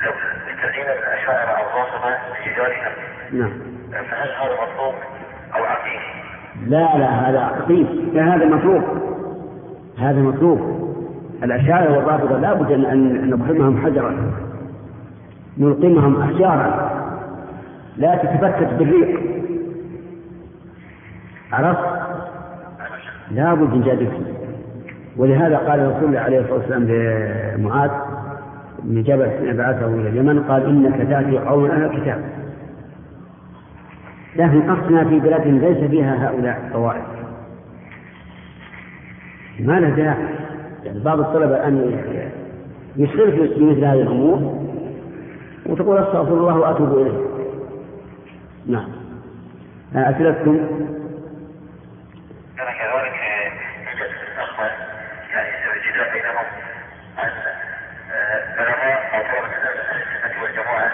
لو 0.05 0.13
نعم. 3.33 3.53
فهل 3.91 4.29
هذا 4.29 4.55
مطلوب 4.55 4.95
أو 5.55 5.65
عقيم؟ 5.65 6.01
لا 6.67 6.99
لا 6.99 7.31
هذا 7.31 7.41
عقيم. 7.41 8.11
لا 8.15 8.35
هذا 8.35 8.45
مطلوب. 8.45 8.83
هذا 9.99 10.19
مطلوب. 10.19 10.81
الأشاعرة 11.43 11.97
والرافضة 11.97 12.39
لا 12.39 12.53
بد 12.53 12.73
أن 12.73 13.31
نبحرهم 13.31 13.85
حجرا. 13.85 14.33
نلقمهم 15.59 16.23
أحجارا. 16.23 16.91
لا 17.97 18.17
تتفتت 18.17 18.73
بالريق. 18.73 19.21
عرفت؟ 21.53 22.01
لا 23.31 23.55
بد 23.55 23.75
من 23.75 23.83
جادك 23.83 24.13
ولهذا 25.17 25.57
قال 25.57 25.81
الرسول 25.81 26.05
الله 26.09 26.21
عليه 26.21 26.41
الصلاة 26.41 26.59
والسلام 26.59 26.85
لمعاذ 26.85 27.91
بن 28.85 29.03
جبل 29.03 29.31
حين 29.31 29.57
بعثه 29.57 29.87
إلى 29.87 30.09
اليمن 30.09 30.43
قال 30.43 30.67
إنك 30.67 31.09
تأتي 31.09 31.39
قوم 31.39 31.67
أهل 31.67 31.85
الكتاب 31.85 32.25
لكن 34.37 34.71
قصدنا 34.71 35.05
في 35.05 35.21
بلاد 35.21 35.47
ليس 35.47 35.91
فيها 35.91 36.29
هؤلاء 36.29 36.61
الطوائف. 36.67 37.05
ما 39.61 39.81
له 39.81 39.89
داعي. 39.89 40.25
يعني 40.85 41.01
بعض 41.01 41.21
الطلبة 41.21 41.67
أن 41.69 42.01
يسر 42.97 43.31
في 43.31 43.65
مثل 43.65 43.85
هذه 43.85 44.03
الأمور 44.03 44.61
وتقول 45.67 45.99
أستغفر 45.99 46.35
الله 46.35 46.59
وأتوب 46.59 46.99
إليه. 46.99 47.31
نعم. 48.67 48.89
اسئلتكم 49.95 50.57
كان 52.57 52.67
كذلك 52.67 53.15
يوجد 54.01 54.11
اخوه 54.39 54.67
يعني 55.33 55.51
جدال 55.91 56.13
بينهم 56.13 56.37
عن 57.19 57.31
علماء 58.59 59.17
أو 59.17 59.23
طلبه 59.23 59.55
السنة 59.57 60.43
والجماعه 60.43 60.93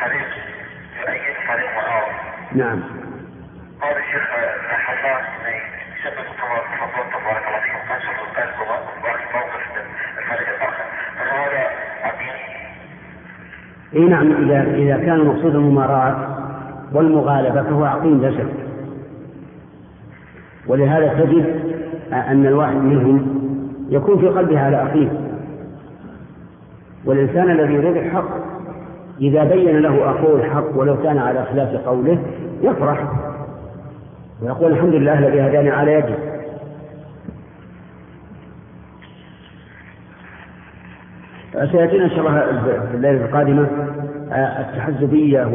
فريق 0.00 0.28
يؤيد 1.00 1.36
فريق 1.48 1.70
معارض 1.74 2.14
نعم. 2.54 2.80
قال 3.82 3.96
الشيخ 3.96 4.22
تفضل 6.04 7.08
تبارك 7.12 7.42
الله 7.48 7.64
الآخر 10.50 10.84
فهذا 11.18 11.66
عقيم 12.02 12.34
إي 13.94 14.00
نعم 14.00 14.32
اذا 14.32 14.62
إذا 14.74 14.96
كان 14.96 15.12
المقصود 15.14 15.54
المماراة 15.54 16.36
والمغالبة 16.92 17.62
فهو 17.62 17.84
عقيم 17.84 18.22
لا 18.22 18.30
شك 18.30 18.54
ولهذا 20.66 21.08
تجد 21.08 21.74
أن 22.12 22.46
الواحد 22.46 22.76
منهم 22.76 23.44
يكون 23.88 24.18
في 24.20 24.28
قلبه 24.28 24.60
على 24.60 24.82
اخيه 24.82 25.08
والإنسان 27.04 27.50
الذي 27.50 27.74
يريد 27.74 27.96
الحق 27.96 28.53
إذا 29.20 29.44
بين 29.44 29.78
له 29.78 30.10
أخوه 30.10 30.36
الحق 30.36 30.76
ولو 30.78 31.02
كان 31.02 31.18
على 31.18 31.44
خلاف 31.44 31.86
قوله 31.86 32.18
يفرح 32.62 33.12
ويقول 34.42 34.72
الحمد 34.72 34.94
لله 34.94 35.18
الذي 35.18 35.40
هداني 35.40 35.70
على 35.70 35.92
يده 35.92 36.16
سيأتينا 41.72 42.04
إن 42.04 42.10
شاء 42.10 42.18
الله 42.18 42.86
في 42.90 42.96
الليلة 42.96 43.24
القادمة 43.24 43.68
آه، 44.32 44.60
التحزبية 44.60 45.46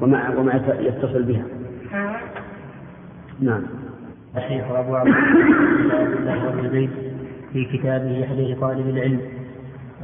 وما 0.00 0.30
وما 0.38 0.60
يتصل 0.80 1.22
بها. 1.22 1.42
نعم. 3.40 3.62
الشيخ 4.36 4.64
أبو 4.70 4.94
عبد 4.96 5.14
الله 6.18 6.88
في 7.52 7.64
كتابه 7.64 8.26
حديث 8.30 8.58
طالب 8.58 8.88
العلم 8.88 9.20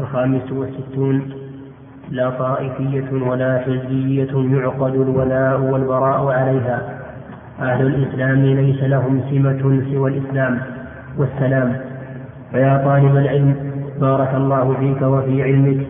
الخامس 0.00 0.52
والستون 0.52 1.41
لا 2.12 2.30
طائفية 2.30 3.12
ولا 3.12 3.58
حزبية 3.58 4.56
يعقد 4.56 4.94
الولاء 4.94 5.60
والبراء 5.60 6.26
عليها. 6.26 6.82
أهل 7.60 7.86
الإسلام 7.86 8.44
ليس 8.44 8.82
لهم 8.82 9.20
سمة 9.30 9.82
سوى 9.92 10.10
الإسلام 10.10 10.58
والسلام. 11.18 11.76
فيا 12.52 12.82
طالب 12.84 13.16
العلم 13.16 13.54
بارك 14.00 14.34
الله 14.34 14.74
فيك 14.80 15.02
وفي 15.02 15.42
علمك. 15.42 15.86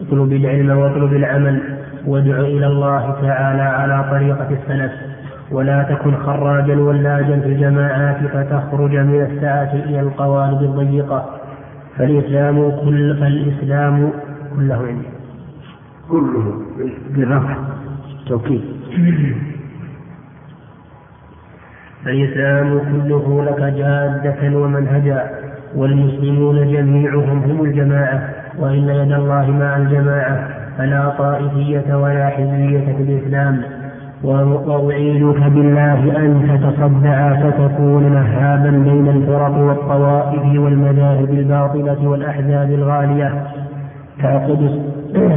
اطلب 0.00 0.32
العلم 0.32 0.78
واطلب 0.78 1.12
العمل. 1.12 1.62
وادع 2.06 2.38
إلى 2.38 2.66
الله 2.66 3.14
تعالى 3.22 3.62
على 3.62 4.04
طريقة 4.10 4.48
السلف. 4.50 4.92
ولا 5.52 5.82
تكن 5.82 6.16
خراجا 6.16 6.76
ولاجا 6.80 7.40
في 7.40 7.46
الجماعات 7.46 8.16
فتخرج 8.26 8.96
من 8.96 9.22
الساعة 9.22 9.72
إلى 9.74 10.00
القوالب 10.00 10.62
الضيقة. 10.62 11.30
فالإسلام 11.96 12.70
كل 12.70 13.16
فالإسلام 13.20 14.12
كله 14.56 14.74
عندي 14.74 15.16
كله 16.10 16.52
بالرفع 17.14 17.56
توكيد. 18.26 18.62
فالإسلام 22.04 22.78
كله 22.78 23.44
لك 23.44 23.60
جادة 23.60 24.58
ومنهجا 24.58 25.30
والمسلمون 25.76 26.72
جميعهم 26.72 27.38
هم 27.38 27.64
الجماعة 27.64 28.28
وإن 28.58 28.88
يد 28.88 29.12
الله 29.12 29.50
مع 29.50 29.76
الجماعة 29.76 30.48
فلا 30.78 31.08
طائفية 31.18 31.96
ولا 31.96 32.28
حزبية 32.28 32.94
في 32.96 33.02
الإسلام. 33.02 33.62
وأعيذك 34.24 35.42
بالله 35.42 36.16
أن 36.16 36.60
تتصدع 36.62 37.50
فتكون 37.50 38.12
مهابا 38.12 38.70
بين 38.70 39.08
الفرق 39.08 39.56
والطوائف 39.58 40.60
والمذاهب 40.60 41.30
الباطلة 41.30 42.08
والأحزاب 42.08 42.70
الغالية. 42.70 43.46
تعقد 44.22 44.82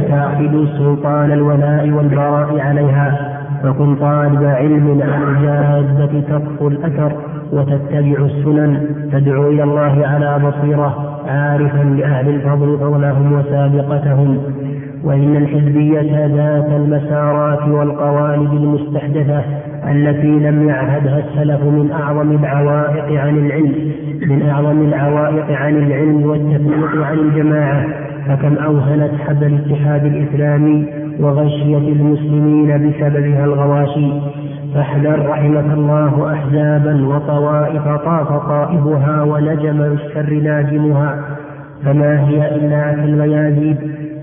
تعقد 0.08 0.68
سلطان 0.78 1.32
الولاء 1.32 1.90
والبراء 1.90 2.60
عليها 2.60 3.36
فكن 3.62 3.96
طالب 3.96 4.44
علم 4.44 5.00
عن 5.02 5.22
الجادة 5.22 6.20
تقفو 6.20 6.68
الأثر 6.68 7.12
وتتبع 7.52 8.24
السنن 8.24 8.86
تدعو 9.12 9.48
إلى 9.48 9.62
الله 9.62 10.06
على 10.06 10.38
بصيرة 10.38 11.20
عارفا 11.28 11.82
بأهل 11.82 12.28
الفضل 12.28 12.78
فضلهم 12.78 13.32
وسابقتهم. 13.32 14.38
وإن 15.04 15.36
الحزبية 15.36 16.26
ذات 16.26 16.70
المسارات 16.70 17.68
والقوالب 17.68 18.52
المستحدثة 18.52 19.42
التي 19.90 20.28
لم 20.28 20.68
يعهدها 20.68 21.18
السلف 21.18 21.62
من 21.64 21.90
أعظم 21.92 22.32
العوائق 22.32 23.20
عن 23.20 23.38
العلم 23.38 23.92
من 24.26 24.48
أعظم 24.48 24.80
العوائق 24.84 25.50
عن 25.50 25.76
العلم 25.76 26.22
والتفريق 26.26 27.06
عن 27.06 27.18
الجماعة 27.18 28.09
فكم 28.30 28.58
أوهنت 28.58 29.10
حب 29.20 29.42
الاتحاد 29.42 30.04
الإسلامي 30.04 30.86
وغشيت 31.20 31.96
المسلمين 31.96 32.66
بسببها 32.68 33.44
الغواشي؟ 33.44 34.10
فاحذر 34.74 35.26
رحمك 35.26 35.64
الله 35.74 36.32
أحزابا 36.32 37.06
وطوائف 37.06 37.84
طاف 37.84 38.28
طائفها 38.28 39.22
ونجم 39.22 39.78
بالشر 39.78 40.32
ناجمها 40.34 41.20
فما 41.84 42.28
هي 42.28 42.56
إلا 42.56 42.92
كالميازيب 42.92 43.76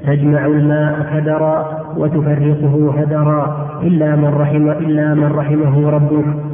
تجمع 0.07 0.45
الماء 0.45 1.05
كدرا 1.13 1.67
وتفرقه 1.97 2.93
هدرا. 2.97 3.67
إلا 3.83 4.15
من 4.15 4.33
رحم 4.33 4.69
إلا 4.69 5.13
من 5.13 5.31
رحمه 5.35 5.89
ربك. 5.89 6.46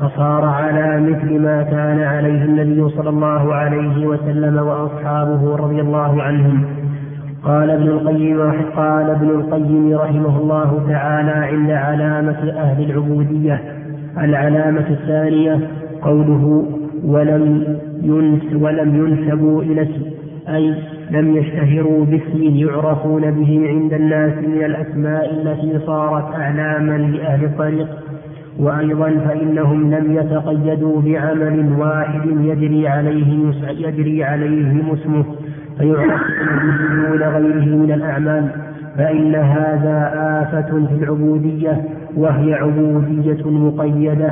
فصار 0.00 0.44
على 0.44 1.00
مثل 1.00 1.38
ما 1.38 1.62
كان 1.62 2.00
عليه 2.00 2.44
النبي 2.44 2.88
صلى 2.88 3.08
الله 3.08 3.54
عليه 3.54 4.06
وسلم 4.06 4.58
وأصحابه 4.58 5.56
رضي 5.56 5.80
الله 5.80 6.22
عنهم. 6.22 6.64
قال 7.44 7.70
ابن 7.70 7.88
القيم 7.88 8.52
قال 8.76 9.10
ابن 9.10 9.28
القيم 9.28 9.94
رحمه 9.94 10.38
الله 10.38 10.86
تعالى 10.88 11.30
عند 11.30 11.70
علامة 11.70 12.52
أهل 12.56 12.90
العبودية. 12.90 13.60
العلامة 14.18 14.88
الثانية 14.90 15.60
قوله 16.02 16.66
ولم 17.04 17.76
ينس 18.02 18.62
ولم 18.62 18.96
ينسبوا 18.96 19.62
إلى 19.62 19.82
اسم 19.82 20.02
أي 20.48 20.74
لم 21.10 21.36
يشتهروا 21.36 22.04
باسم 22.04 22.42
يعرفون 22.42 23.30
به 23.30 23.68
عند 23.68 23.92
الناس 23.92 24.32
من 24.32 24.64
الأسماء 24.64 25.30
التي 25.32 25.86
صارت 25.86 26.34
أعلاما 26.34 26.98
لأهل 26.98 27.44
الطريق. 27.44 27.88
وأيضا 28.58 29.10
فإنهم 29.28 29.94
لم 29.94 30.16
يتقيدوا 30.16 31.00
بعمل 31.00 31.72
واحد 31.78 32.26
يجري 32.26 32.88
عليه 32.88 33.52
يجري 33.68 34.24
عليهم 34.24 34.90
اسمه 34.92 35.24
فيعرفون 35.78 37.08
دون 37.08 37.22
غيره 37.22 37.76
من 37.76 37.92
الأعمال 37.94 38.48
فإن 38.98 39.34
هذا 39.34 40.10
آفة 40.42 40.86
في 40.86 40.94
العبودية 41.04 41.82
وهي 42.16 42.54
عبودية 42.54 43.50
مقيدة. 43.50 44.30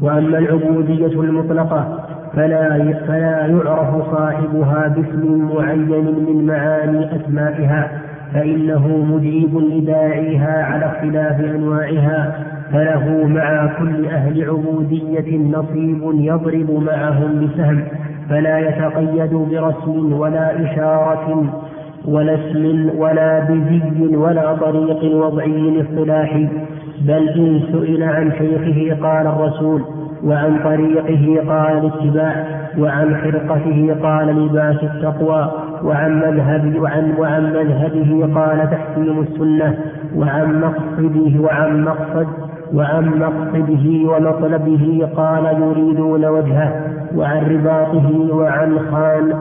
وأما 0.00 0.38
العبودية 0.38 1.20
المطلقة 1.20 2.04
فلا 2.36 2.92
فلا 3.06 3.46
يعرف 3.46 4.10
صاحبها 4.16 4.88
باسم 4.88 5.50
معين 5.54 6.04
من 6.28 6.46
معاني 6.46 7.16
أسمائها 7.16 7.90
فإنه 8.34 8.88
مجيب 8.88 9.58
لداعيها 9.58 10.64
على 10.64 10.86
اختلاف 10.86 11.40
أنواعها. 11.40 12.53
فله 12.72 13.26
مع 13.26 13.66
كل 13.78 14.06
أهل 14.06 14.44
عبودية 14.50 15.38
نصيب 15.38 16.00
يضرب 16.14 16.70
معهم 16.70 17.46
بسهم 17.46 17.84
فلا 18.30 18.58
يتقيد 18.58 19.34
برسم 19.34 20.12
ولا 20.12 20.64
إشارة 20.72 21.44
ولا 22.04 22.34
اسم 22.34 22.90
ولا 22.98 23.40
بزي 23.40 24.16
ولا 24.16 24.54
طريق 24.54 25.16
وضعي 25.16 25.80
اصطلاحي 25.82 26.48
بل 27.00 27.28
إن 27.28 27.60
سئل 27.72 28.02
عن 28.02 28.32
شيخه 28.38 29.06
قال 29.06 29.26
الرسول 29.26 29.82
وعن 30.24 30.58
طريقه 30.64 31.42
قال 31.48 31.78
الاتباع 31.78 32.46
وعن 32.78 33.16
خرقته 33.16 33.96
قال 34.02 34.44
لباس 34.44 34.76
التقوى 34.82 35.52
وعن 35.84 36.18
مذهب 36.18 36.76
وعن 36.82 37.14
وعن 37.18 37.42
مذهبه 37.52 38.34
قال 38.40 38.70
تحكيم 38.70 39.20
السنة 39.20 39.78
وعن 40.16 40.60
مقصده 40.60 41.40
وعن 41.40 41.84
مقصد 41.84 42.26
وعن 42.74 43.04
مقصده 43.18 44.08
ومطلبه 44.10 45.08
قال 45.16 45.44
يريدون 45.62 46.24
وجهه 46.24 46.72
وعن 47.16 47.42
رباطه 47.50 48.34
وعن 48.34 48.78
خان 48.90 49.32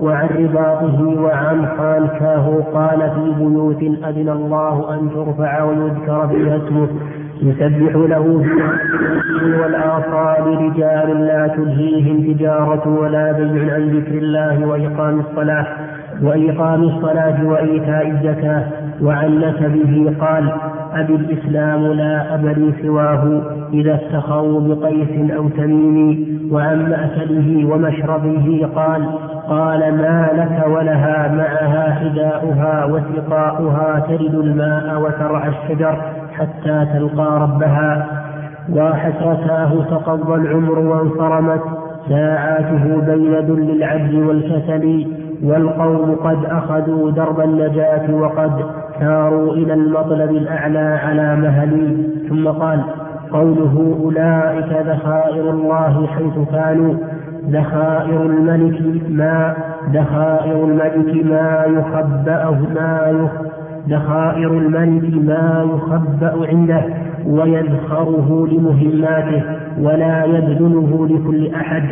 وعن 0.00 0.28
رباطه 0.38 1.20
وعن 1.22 1.66
خانكاه 1.78 2.62
قال 2.74 2.98
في 3.10 3.44
بيوت 3.44 3.82
أذن 3.82 4.28
الله 4.28 4.94
أن 4.94 5.10
ترفع 5.14 5.62
ويذكر 5.64 6.28
فيها 6.28 6.56
اسمه. 6.56 6.88
يسبح 7.42 7.94
له 7.96 8.42
في 9.40 9.60
والآصال 9.60 10.46
رجال 10.46 11.26
لا 11.26 11.46
تلهيهم 11.56 12.32
تجارة 12.34 12.88
ولا 13.00 13.32
بيع 13.32 13.74
عن 13.74 13.88
ذكر 13.88 14.18
الله 14.18 14.66
وإقام 14.66 15.20
الصلاة 15.20 15.66
وإقام 16.22 16.82
الصلاة 16.82 17.44
وإيتاء 17.46 18.10
الزكاة 18.10 18.64
وعن 19.02 19.38
نسبه 19.38 20.14
قال 20.20 20.52
أبي 21.00 21.14
الإسلام 21.14 21.86
لا 21.86 22.34
أب 22.34 22.44
لي 22.46 22.72
سواه 22.82 23.42
إذا 23.72 23.94
استخوا 23.94 24.60
بقيس 24.60 25.30
أو 25.36 25.48
تميم 25.48 26.38
وعن 26.52 26.90
مأكله 26.90 27.64
ومشربه 27.74 28.68
قال 28.76 29.06
قال 29.48 29.78
ما 29.96 30.28
لك 30.34 30.66
ولها 30.66 31.34
معها 31.34 31.90
حذاؤها 31.94 32.84
وسقاؤها 32.84 33.98
ترد 34.08 34.34
الماء 34.34 35.00
وترعى 35.02 35.48
الشجر 35.48 35.96
حتى 36.32 36.86
تلقى 36.94 37.40
ربها. 37.40 38.22
وحسرتاه 38.70 39.84
تقضى 39.90 40.34
العمر 40.34 40.78
وانصرمت 40.78 41.60
ساعاته 42.08 43.00
بين 43.06 43.34
ذل 43.34 43.70
العجز 43.70 44.14
والكسل 44.14 45.06
والقوم 45.44 46.14
قد 46.14 46.44
أخذوا 46.44 47.10
درب 47.10 47.40
النجاة 47.40 48.14
وقد 48.14 48.52
ساروا 49.00 49.54
إلى 49.54 49.74
المطلب 49.74 50.30
الأعلى 50.30 50.98
على 51.04 51.36
مهل 51.36 51.96
ثم 52.28 52.48
قال 52.48 52.80
قوله 53.32 53.96
أولئك 54.04 54.86
ذخائر 54.86 55.50
الله 55.50 56.06
حيث 56.06 56.48
كانوا 56.52 56.94
ذخائر 57.50 58.22
الملك 58.22 59.02
ما 59.08 59.54
ذخائر 59.92 60.64
الملك 60.64 61.24
ما 61.26 61.64
يخبأه 61.66 62.58
ما 62.74 63.08
يخ 63.22 63.52
ذخائر 63.88 64.50
الملك 64.50 65.14
ما 65.24 65.66
يخبأ 65.74 66.46
عنده 66.48 66.82
ويذخره 67.26 68.46
لمهماته 68.50 69.42
ولا 69.80 70.24
يبذله 70.24 71.08
لكل 71.10 71.54
أحد 71.54 71.82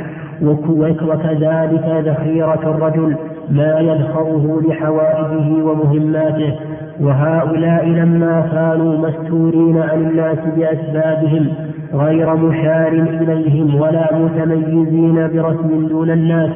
وكذلك 1.02 2.02
ذخيرة 2.06 2.60
الرجل 2.62 3.16
ما 3.50 3.78
يذخره 3.80 4.60
لحوائجه 4.68 5.64
ومهماته. 5.64 6.54
وهؤلاء 7.00 7.86
لما 7.86 8.48
كانوا 8.52 9.08
مستورين 9.08 9.78
عن 9.78 10.00
الناس 10.00 10.38
بأسبابهم 10.56 11.48
غير 11.94 12.36
مشار 12.36 12.92
إليهم 12.92 13.80
ولا 13.80 14.08
متميزين 14.16 15.28
برسم 15.34 15.86
دون 15.86 16.10
الناس 16.10 16.50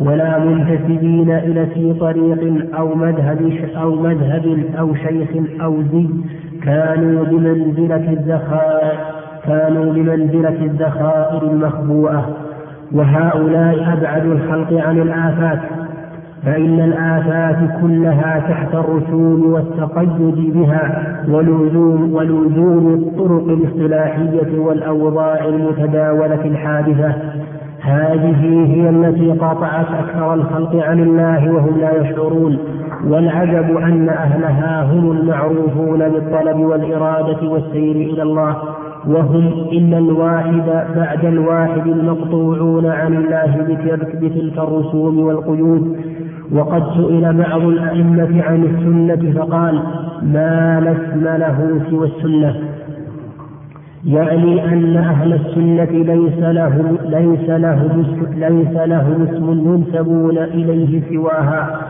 ولا 0.00 0.38
منتسبين 0.38 1.30
إلى 1.30 1.66
في 1.66 1.94
طريق 2.00 2.66
أو 2.78 2.94
مذهب 2.94 3.52
أو 3.76 3.94
مذهب 3.94 4.64
أو 4.78 4.94
شيخ 4.94 5.28
أو 5.62 5.82
زي. 5.92 6.06
كانوا 6.62 7.24
بمنزلة 7.24 8.12
الذخائر 8.12 8.98
كانوا 9.46 9.92
بمنزلة 9.92 10.64
الذخائر 10.64 11.42
المخبوءة. 11.42 12.36
وهؤلاء 12.92 13.92
أبعد 13.92 14.26
الخلق 14.26 14.86
عن 14.86 14.98
الآفات. 14.98 15.58
فإن 16.44 16.80
الآفات 16.80 17.80
كلها 17.82 18.38
تحت 18.48 18.74
الرسوم 18.74 19.52
والتقيد 19.52 20.52
بها 20.54 21.16
ولزوم 21.28 22.14
ولزوم 22.14 22.94
الطرق 22.94 23.44
الاصطلاحية 23.48 24.58
والأوضاع 24.58 25.44
المتداولة 25.44 26.44
الحادثة. 26.44 27.14
هذه 27.80 28.64
هي 28.66 28.88
التي 28.90 29.30
قاطعت 29.32 29.86
أكثر 29.90 30.34
الخلق 30.34 30.76
عن 30.84 31.00
الله 31.00 31.52
وهم 31.52 31.78
لا 31.80 32.00
يشعرون. 32.00 32.58
والعجب 33.06 33.76
أن 33.76 34.08
أهلها 34.08 34.82
هم 34.92 35.10
المعروفون 35.12 35.98
بالطلب 36.08 36.56
والإرادة 36.60 37.48
والسير 37.48 37.96
إلى 37.96 38.22
الله 38.22 38.56
وهم 39.08 39.46
إلا 39.72 39.98
الواحد 39.98 40.62
بعد 40.96 41.24
الواحد 41.24 41.86
المقطوعون 41.86 42.86
عن 42.86 43.14
الله 43.16 43.56
بتلك 44.22 44.58
الرسوم 44.58 45.18
والقيود. 45.18 45.96
وقد 46.52 46.82
سئل 46.96 47.32
بعض 47.32 47.60
الأئمة 47.60 48.42
عن 48.42 48.64
السنة 48.64 49.32
فقال 49.40 49.74
ما 50.22 50.80
لا 50.84 50.92
اسم 50.92 51.24
له 51.24 51.80
سوى 51.90 52.06
السنة. 52.06 52.54
يعني 54.04 54.64
أن 54.64 54.96
أهل 54.96 55.32
السنة 55.32 55.84
ليس 56.14 56.38
له 56.38 56.98
ليس 57.04 57.50
لهم 57.50 58.04
ليس 58.34 58.76
لهم 58.88 59.26
اسم 59.30 59.50
ينسبون 59.50 60.38
إليه 60.38 61.02
سواها. 61.10 61.80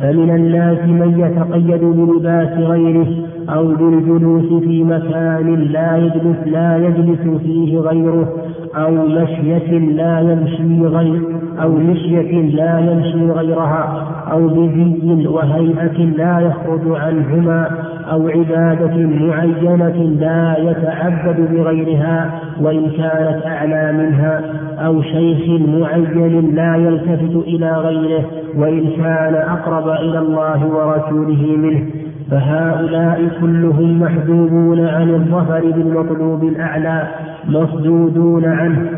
فمن 0.00 0.30
الناس 0.30 0.78
من 0.78 1.20
يتقيد 1.20 1.84
بلباس 1.84 2.58
غيره 2.58 3.06
أو 3.48 3.66
بالجلوس 3.66 4.62
في 4.62 4.84
مكان 4.84 5.54
لا 5.54 5.96
يجلس 5.96 6.46
لا 6.46 6.76
يجلس 6.76 7.40
فيه 7.42 7.78
غيره 7.78 8.32
أو 8.76 8.90
مشية 8.90 9.78
لا 9.78 10.20
يمشي 10.20 10.86
غير 10.86 11.22
أو 11.62 11.72
مشية 11.72 12.40
لا 12.40 12.78
يمشي 12.78 13.30
غيرها 13.30 14.06
أو 14.32 14.48
بزي 14.48 15.26
وهيئة 15.26 15.98
لا 15.98 16.40
يخرج 16.40 17.00
عنهما 17.00 17.68
أو 18.12 18.28
عبادة 18.28 18.96
معينة 18.96 20.16
لا 20.20 20.56
يتعبد 20.58 21.40
بغيرها 21.50 22.40
وإن 22.60 22.90
كانت 22.90 23.46
أعلى 23.46 23.92
منها 23.92 24.42
أو 24.78 25.02
شيخ 25.02 25.60
معين 25.60 26.54
لا 26.54 26.76
يلتفت 26.76 27.36
إلى 27.46 27.72
غيره 27.72 28.24
وإن 28.56 28.90
كان 28.96 29.34
أقرب 29.34 29.85
إلى 29.90 30.18
الله 30.18 30.66
ورسوله 30.66 31.56
منه 31.56 31.82
فهؤلاء 32.30 33.28
كلهم 33.40 34.00
محجوبون 34.00 34.86
عن 34.86 35.10
الظفر 35.10 35.60
بالمطلوب 35.70 36.44
الأعلى 36.44 37.08
مصدودون 37.48 38.44
عنه. 38.44 38.90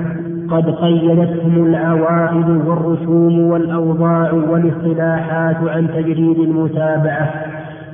قد 0.51 0.71
قيدتهم 0.71 1.67
العوائد 1.67 2.49
والرسوم 2.67 3.41
والأوضاع 3.41 4.33
والاصطلاحات 4.33 5.57
عن 5.69 5.89
تجريد 5.89 6.39
المتابعة 6.39 7.31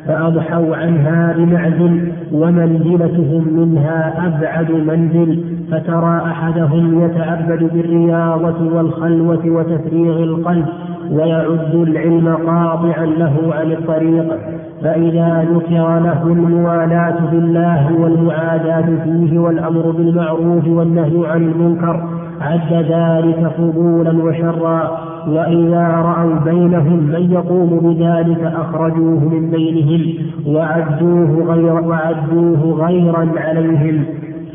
فأضحوا 0.07 0.77
عنها 0.77 1.35
بمعزل 1.39 2.13
ومنزلتهم 2.33 3.45
منها 3.59 4.27
أبعد 4.27 4.71
منزل 4.71 5.45
فترى 5.71 6.23
أحدهم 6.27 7.05
يتعبد 7.05 7.71
بالرياضة 7.73 8.75
والخلوة 8.77 9.47
وتفريغ 9.47 10.23
القلب. 10.23 10.67
ويعد 11.13 11.75
العلم 11.75 12.29
قاطعا 12.29 13.07
له 13.07 13.55
عن 13.55 13.73
الطريق 13.73 14.39
فإذا 14.83 15.47
ذكر 15.55 15.99
له 15.99 16.23
الموالاة 16.27 17.31
بالله 17.33 18.01
والمعاداة 18.01 18.87
فيه 19.05 19.39
والأمر 19.39 19.91
بالمعروف 19.91 20.69
والنهي 20.69 21.27
عن 21.27 21.43
المنكر 21.43 22.09
عد 22.41 22.73
ذلك 22.73 23.53
فضولا 23.59 24.25
وشرا 24.25 24.99
وإذا 25.29 25.89
رأوا 25.89 26.35
بينهم 26.45 26.97
من 26.99 27.33
يقوم 27.33 27.81
بذلك 27.83 28.53
أخرجوه 28.57 29.25
من 29.25 29.51
بينهم 29.51 30.15
وعدوه 30.47 31.55
غير 31.55 31.73
وعدوه 31.73 32.87
غيرا 32.87 33.29
عليهم 33.37 34.05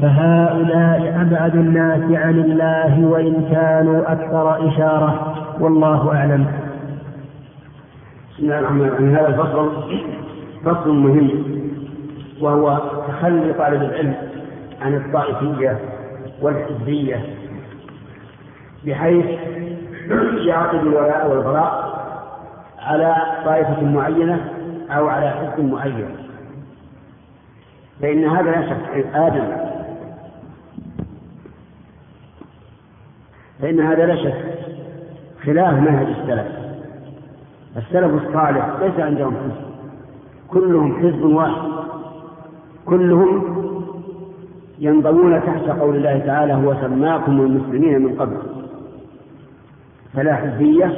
فهؤلاء 0.01 1.21
أبعد 1.21 1.55
الناس 1.55 2.01
عن 2.11 2.39
الله 2.39 3.05
وإن 3.05 3.33
كانوا 3.51 4.11
أكثر 4.11 4.67
إشارة. 4.67 5.35
والله 5.59 6.15
أعلم. 6.15 6.45
بسم 8.31 8.43
الله 8.43 8.59
الرحمن 8.59 8.85
الرحيم 8.85 9.15
هذا 9.15 9.27
الفصل 9.27 9.71
فصل 10.65 10.89
مهم 10.89 11.29
وهو 12.41 12.81
تخلي 13.07 13.53
طالب 13.53 13.81
العلم 13.81 14.15
عن 14.81 14.95
الطائفية 14.95 15.79
والحزبية 16.41 17.25
بحيث 18.85 19.25
يعقد 20.47 20.79
الولاء 20.79 21.29
والبراء 21.29 21.99
على 22.79 23.15
طائفة 23.45 23.81
معينة 23.83 24.49
أو 24.91 25.07
على 25.07 25.29
حزب 25.29 25.65
معين. 25.65 26.15
فإن 28.01 28.25
هذا 28.25 28.51
لا 28.51 28.69
شك 28.69 29.05
آدم 29.15 29.47
فإن 33.61 33.79
هذا 33.79 34.05
لا 34.05 34.15
شك 34.15 34.48
خلاف 35.45 35.73
منهج 35.73 36.07
السلف. 36.07 36.47
السلف 37.77 38.23
الصالح 38.23 38.69
ليس 38.81 38.99
عندهم 38.99 39.33
حزب. 39.35 39.69
كلهم 40.47 40.99
حزب 40.99 41.23
واحد. 41.23 41.69
كلهم 42.85 43.59
ينضمون 44.79 45.41
تحت 45.45 45.79
قول 45.79 45.95
الله 45.95 46.19
تعالى 46.19 46.53
هو 46.53 46.75
سماكم 46.81 47.31
المسلمين 47.31 48.01
من 48.01 48.15
قبل 48.15 48.37
فلا 50.13 50.35
حزبية 50.35 50.95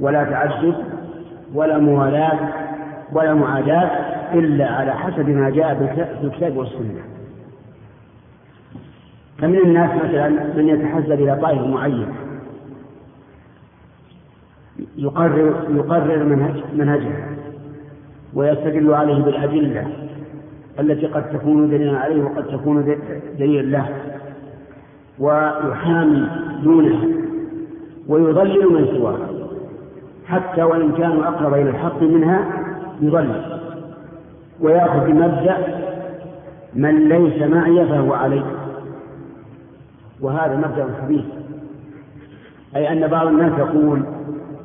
ولا 0.00 0.24
تعدد 0.24 0.74
ولا 1.54 1.78
موالاة 1.78 2.38
ولا 3.12 3.34
معاداة 3.34 3.90
إلا 4.34 4.70
على 4.70 4.92
حسب 4.92 5.28
ما 5.28 5.50
جاء 5.50 5.74
في 6.20 6.26
الكتاب 6.26 6.56
والسنة. 6.56 7.02
فمن 9.38 9.58
الناس 9.58 9.90
مثلا 10.04 10.28
من 10.28 10.68
يتحزب 10.68 11.12
إلى 11.12 11.36
طائفة 11.36 11.66
معين 11.66 12.06
يقرر 14.96 15.54
يقرر 15.70 16.24
منهج 16.24 16.54
منهجها 16.74 17.28
ويستدل 18.34 18.94
عليه 18.94 19.22
بالأدلة 19.22 19.86
التي 20.80 21.06
قد 21.06 21.30
تكون 21.30 21.70
دليلا 21.70 21.98
عليه 21.98 22.22
وقد 22.24 22.44
تكون 22.46 22.96
دليلا 23.38 23.62
له 23.78 23.88
ويحامي 25.18 26.26
دونها 26.64 27.08
ويضلل 28.08 28.72
من 28.72 28.86
سواها 28.96 29.28
حتى 30.26 30.62
وإن 30.62 30.92
كانوا 30.92 31.24
أقرب 31.28 31.54
إلى 31.54 31.70
الحق 31.70 32.02
منها 32.02 32.46
يضلل 33.00 33.60
ويأخذ 34.60 35.06
بمبدأ 35.06 35.56
من 36.74 37.08
ليس 37.08 37.42
معي 37.42 37.86
فهو 37.86 38.12
علي 38.12 38.42
وهذا 40.20 40.56
مبدأ 40.56 40.88
خبيث 41.02 41.24
أي 42.76 42.92
أن 42.92 43.06
بعض 43.06 43.26
الناس 43.26 43.58
يقول 43.58 44.02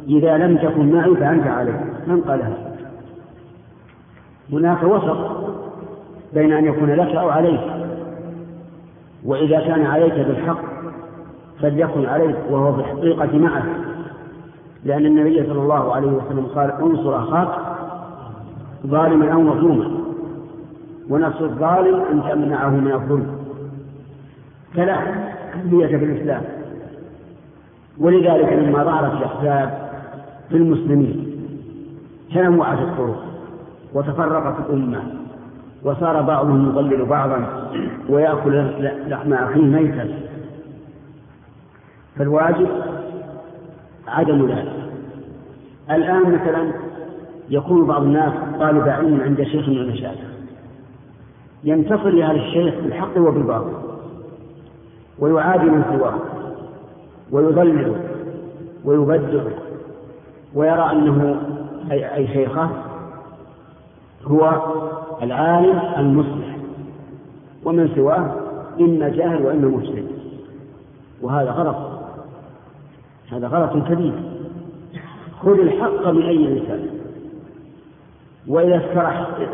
إذا 0.10 0.38
لم 0.38 0.58
تكن 0.58 0.92
معي 0.92 1.16
فأنت 1.16 1.48
علي 1.48 1.74
من 2.08 2.22
قال 2.22 2.42
هذا 2.42 2.70
هناك 4.52 4.84
وسط 4.84 5.18
بين 6.34 6.54
أن 6.54 6.66
يكون 6.66 6.90
لك 6.90 7.16
أو 7.16 7.30
عليك. 7.30 7.62
وإذا 9.26 9.60
كان 9.60 9.86
عليك 9.86 10.14
بالحق 10.14 10.60
فليكن 11.62 12.06
عليك 12.06 12.36
وهو 12.50 12.74
في 12.74 12.80
الحقيقة 12.80 13.38
معك. 13.38 13.64
لأن 14.86 15.06
النبي 15.06 15.44
صلى 15.44 15.62
الله 15.62 15.96
عليه 15.96 16.08
وسلم 16.08 16.46
قال 16.56 16.72
انصر 16.72 17.24
أخاك 17.24 17.50
ظالما 18.88 19.34
أو 19.34 19.42
مظلوما. 19.42 19.92
ونصر 21.10 21.46
الظالم 21.46 22.02
أن 22.12 22.22
تمنعه 22.30 22.70
من 22.70 22.92
الظلم. 22.92 23.40
فلا 24.76 24.98
أهمية 25.54 25.88
في 25.88 26.06
الإسلام. 26.06 26.42
ولذلك 28.00 28.54
لما 28.54 28.84
ظهرت 28.84 29.14
الأحزاب 29.14 29.79
في 30.50 30.58
المسلمين 30.58 31.36
تنوعت 32.34 32.80
الطرق. 32.80 33.24
وتفرقت 33.94 34.70
الأمة. 34.70 35.04
وصار 35.84 36.22
بعضهم 36.22 36.70
يضلل 36.70 37.06
بعضا. 37.06 37.70
ويأكل 38.10 38.66
لحم 39.08 39.34
أخيه 39.34 39.62
ميتا. 39.62 40.10
فالواجب 42.16 42.68
عدم 44.08 44.48
ذلك. 44.48 44.74
الآن 45.92 46.22
مثلا 46.22 46.72
يكون 47.50 47.88
بعض 47.88 48.02
الناس 48.02 48.34
طالب 48.60 48.88
علم 48.88 49.22
عند 49.22 49.44
شيخ 49.44 49.70
من 49.70 49.78
المشايخ. 49.78 50.20
ينتصر 51.64 52.10
لهذا 52.10 52.32
الشيخ 52.32 52.76
بالحق 52.84 53.18
وبالباطل. 53.18 53.74
ويعادي 55.20 55.66
من 55.66 55.84
سواه. 55.98 56.20
ويضلله 57.32 57.96
ويبدعه 58.86 59.69
ويرى 60.54 60.92
أنه 60.92 61.42
أي, 61.92 62.28
شيخه 62.28 62.70
هو 64.24 64.62
العالم 65.22 65.82
المصلح. 65.98 66.58
ومن 67.66 67.90
سواه 67.96 68.36
إما 68.80 69.10
جاهل 69.10 69.46
وإما 69.46 69.68
مفسد 69.68 70.08
وهذا 71.22 71.52
غلط. 71.52 71.78
هذا 73.32 73.48
غلط 73.48 73.88
كبير. 73.88 74.14
خذ 75.42 75.60
الحق 75.60 76.08
من 76.08 76.24
أي 76.24 76.48
إنسان. 76.48 76.90
وإذا 78.48 78.82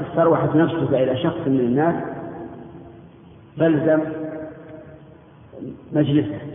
استروحت 0.10 0.56
نفسك 0.56 0.94
إلى 0.94 1.18
شخص 1.18 1.48
من 1.48 1.60
الناس 1.60 2.04
فالزم 3.58 4.00
مجلسه. 5.94 6.55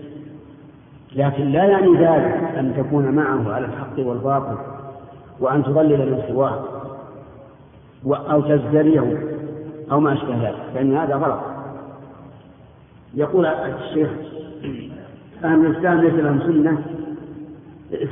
لكن 1.16 1.44
لا 1.44 1.64
يعني 1.64 1.92
ذلك 1.92 2.54
أن 2.58 2.74
تكون 2.76 3.14
معه 3.14 3.52
على 3.52 3.66
الحق 3.66 3.98
والباطل 3.98 4.56
وأن 5.40 5.62
تضلل 5.62 6.12
من 6.12 6.22
سواه 6.28 6.64
أو 8.06 8.40
تزدريه 8.40 9.30
أو 9.92 10.00
ما 10.00 10.12
أشبه 10.12 10.48
ذلك 10.48 10.62
فإن 10.74 10.96
هذا 10.96 11.14
غلط. 11.14 11.40
يقول 13.14 13.46
الشيخ 13.46 14.10
أهل 15.44 15.66
الإسلام 15.66 16.00
ليس 16.00 16.14
لهم 16.14 16.40
سنة 16.40 16.82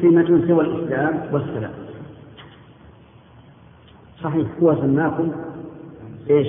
سمة 0.02 0.46
سوى 0.48 0.64
الإسلام 0.64 1.20
والسلام. 1.32 1.70
صحيح 4.22 4.46
هو 4.62 4.74
سماكم 4.74 5.32
إيش؟ 6.30 6.48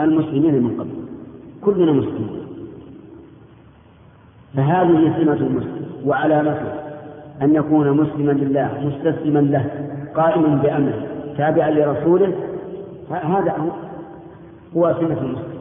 المسلمين 0.00 0.62
من 0.62 0.80
قبل 0.80 0.90
كلنا 1.62 1.92
مسلمون. 1.92 2.43
فهذه 4.56 5.14
سمة 5.18 5.32
المسلم 5.32 5.86
وعلامته 6.04 6.72
أن 7.42 7.54
يكون 7.54 7.90
مسلما 7.90 8.32
لله 8.32 8.70
مستسلما 8.84 9.38
له 9.38 9.70
قائما 10.14 10.54
بأمره 10.62 11.06
تابعا 11.36 11.70
لرسوله. 11.70 12.32
هذا 13.10 13.56
هو 14.76 14.94
سنة 15.00 15.18
المسلم. 15.20 15.54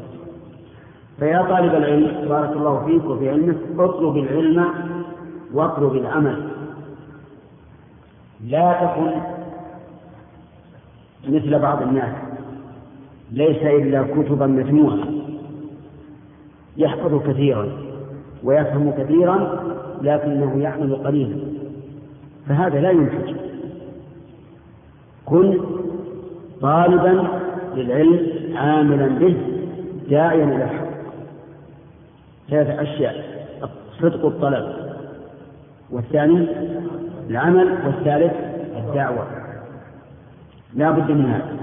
فيا 1.20 1.42
طالب 1.42 1.76
العلم 1.76 2.30
بارك 2.30 2.52
الله 2.52 2.86
فيك 2.86 3.06
وفي 3.06 3.30
علمك 3.30 3.58
اطلب 3.80 4.18
العلم 4.18 4.66
واطلب 5.54 5.96
العمل. 5.96 6.50
لا 8.48 8.74
تكن 8.74 9.12
مثل 11.30 11.60
بعض 11.60 11.82
الناس 11.82 12.16
ليس 13.32 13.64
إلا 13.64 14.04
كتبا 14.04 14.48
مجموعة 14.48 15.00
يحفظ 16.78 17.24
كثيرا. 17.28 17.83
ويفهم 18.44 18.92
كثيرا 18.98 19.64
لكنه 20.02 20.62
يعمل 20.62 20.96
قليلا. 20.96 21.36
فهذا 22.50 22.82
لا 22.82 22.92
ينتج. 22.92 23.36
كن 25.26 25.60
طالبا 26.62 27.28
للعلم 27.76 28.30
عاملا 28.58 29.08
به 29.08 29.38
داعيا 30.10 30.44
إلى 30.44 30.64
الحق. 30.64 30.88
ثلاث 32.50 32.80
أشياء 32.80 33.16
صدق 34.02 34.26
الطلب. 34.26 34.76
والثاني 35.92 36.48
العمل. 37.30 37.78
والثالث 37.86 38.34
الدعوة. 38.78 39.28
لا 40.74 40.92
بد 40.92 41.12
من 41.12 41.26
هذا. 41.26 41.58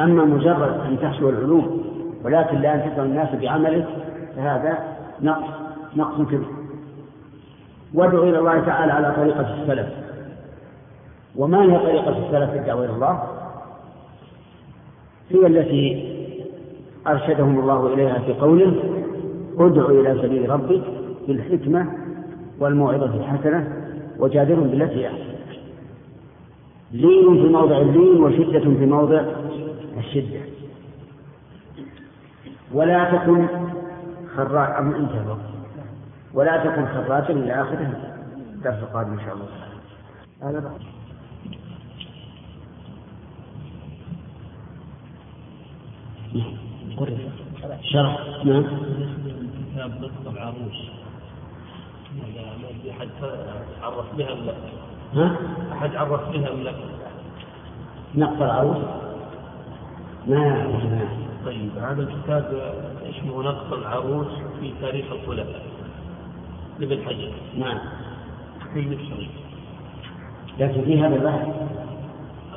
أما 0.00 0.24
مجرد 0.24 0.80
أن 0.88 0.98
تحشو 1.02 1.28
العلوم 1.28 1.82
ولكن 2.24 2.58
لا 2.58 2.76
تفعل 2.76 3.06
الناس 3.06 3.34
بعملك 3.34 3.86
فهذا 4.36 4.78
نقص. 5.22 5.65
نقص 5.96 6.26
كبير 6.26 6.46
وادعو 7.94 8.22
إلى 8.22 8.38
الله 8.38 8.60
تعالى 8.60 8.92
على 8.92 9.14
طريقة 9.16 9.62
السلف. 9.62 9.88
وما 11.36 11.62
هي 11.62 11.78
طريقة 11.78 12.26
السلف 12.26 12.50
في 12.50 12.58
الدعوة 12.58 12.84
إلى 12.84 12.92
الله؟ 12.92 13.22
هي 15.30 15.46
التي 15.46 16.16
أرشدهم 17.06 17.60
الله 17.60 17.94
إليها 17.94 18.18
في 18.18 18.32
قوله 18.32 18.74
ادع 19.58 19.86
إلى 19.86 20.22
سبيل 20.22 20.50
ربك 20.50 20.82
بالحكمة 21.28 21.92
والموعظة 22.60 23.14
الحسنة 23.14 23.72
وجادلهم 24.18 24.68
بالتي 24.68 25.06
أحسن. 25.06 25.36
لين 26.92 27.42
في 27.42 27.48
موضع 27.48 27.78
اللين 27.78 28.22
وشدة 28.22 28.60
في 28.60 28.86
موضع 28.86 29.24
الشدة. 29.98 30.40
ولا 32.72 33.16
تكن 33.16 33.46
خراج 34.36 34.76
أم 34.78 34.94
إنتهى 34.94 35.20
الوقت. 35.20 35.55
ولا 36.36 36.64
تكن 36.64 36.86
خراجا 36.86 37.30
إلى 37.30 37.62
آخره 37.62 37.92
الدرس. 38.54 38.74
القادم 38.82 39.12
إن 39.12 39.20
شاء 39.20 39.34
الله. 39.34 39.48
هذا 40.42 40.60
بعد. 40.60 40.80
شرح. 47.82 48.44
نعم. 48.44 48.64
كتاب 49.72 49.90
نقط 50.00 50.32
العروس. 50.32 50.90
أحد 52.90 53.08
عرف 53.82 54.16
بها 54.16 54.30
ولا 54.32 54.54
ها؟ 55.14 55.36
أحد 55.72 55.96
عرف 55.96 56.28
بها 56.28 56.50
ولا 56.50 56.72
نقط 58.14 58.42
العروس 58.42 58.76
ما 60.26 60.66
طيب 61.46 61.70
هذا 61.78 62.02
الكتاب 62.02 62.74
اسمه 63.02 63.42
نقط 63.42 63.72
العروس 63.72 64.26
في 64.60 64.72
تاريخ 64.80 65.06
الخلفاء. 65.12 65.75
لابن 66.78 67.04
حجر 67.04 67.32
نعم. 67.58 67.78
في 68.74 68.80
مصر 68.80 69.28
لكن 70.58 70.82
في 70.84 71.00
هذا 71.00 71.16
البحث 71.16 71.48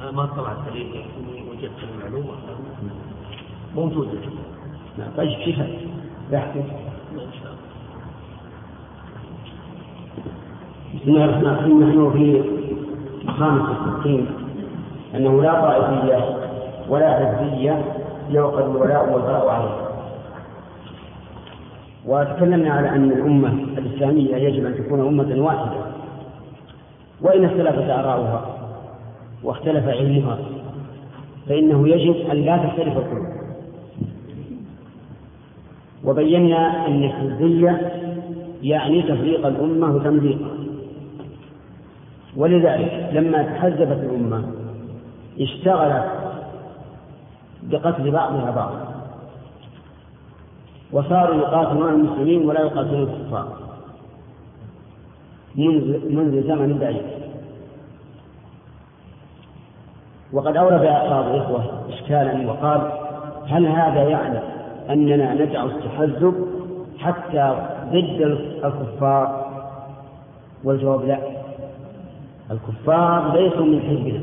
أنا 0.02 0.12
ما 0.12 0.26
طلعت 0.26 0.58
عليه 0.72 0.90
لكني 0.90 1.50
وجدت 1.52 1.72
المعلومة. 1.94 2.34
موجودة. 3.76 4.12
نعم. 4.98 5.08
طيب 5.18 5.40
كيف؟ 5.40 5.60
الله. 6.32 6.64
بسم 10.96 11.10
الله 11.10 11.26
الرحمن 11.26 11.48
الرحيم. 11.48 11.84
نحن 11.84 12.12
في 12.14 12.44
خامس 13.40 13.70
الستين 13.70 14.26
أنه 15.16 15.42
لا 15.42 15.62
طائفية 15.62 16.38
ولا 16.90 17.36
حزبية 17.36 17.84
يعقد 18.30 18.70
الولاء 18.70 19.14
والبراء 19.14 19.50
عليه. 19.50 19.89
وتكلمنا 22.10 22.74
على 22.74 22.90
أن 22.90 23.12
الأمة 23.12 23.54
الإسلامية 23.78 24.36
يجب 24.36 24.66
أن 24.66 24.76
تكون 24.76 25.08
أمة 25.08 25.46
واحدة. 25.46 25.82
وإن 27.22 27.46
اختلفت 27.46 27.90
آراؤها 27.90 28.46
واختلف 29.44 29.88
علمها 29.88 30.38
فإنه 31.50 31.88
يجب 31.88 32.30
أن 32.32 32.38
لا 32.38 32.58
تختلف 32.58 32.98
القلوب. 32.98 33.28
وبينا 36.04 36.88
أن 36.88 37.04
الحزبية 37.04 37.92
يعني 38.64 39.02
تفريق 39.02 39.48
الأمة 39.48 39.96
وتمزيقها 39.96 40.52
ولذلك 42.38 43.10
لما 43.14 43.44
تحزبت 43.44 44.04
الأمة 44.04 44.44
اشتغلت 45.40 46.06
بقتل 47.64 48.12
بعضها 48.12 48.52
بعضا. 48.52 48.89
وصاروا 50.92 51.36
يقاتلون 51.36 51.94
المسلمين 51.94 52.50
ولا 52.50 52.62
يقاتلون 52.62 53.04
الكفار. 53.04 53.58
منذ 55.56 56.16
منذ 56.16 56.48
زمن 56.48 56.78
بعيد. 56.78 57.20
وقد 60.34 60.58
أورد 60.58 60.82
بعض 60.82 61.26
الإخوة 61.26 61.64
إشكالا 61.90 62.52
وقال 62.52 62.92
هل 63.48 63.66
هذا 63.68 64.04
يعني 64.04 64.40
أننا 64.90 65.34
ندع 65.34 65.64
التحزب 65.64 66.48
حتى 67.00 67.68
ضد 67.90 68.22
الكفار؟ 68.64 69.50
والجواب 70.64 71.06
لا. 71.06 71.20
الكفار 72.52 73.34
ليسوا 73.34 73.66
من 73.66 73.82
حزبنا. 73.82 74.22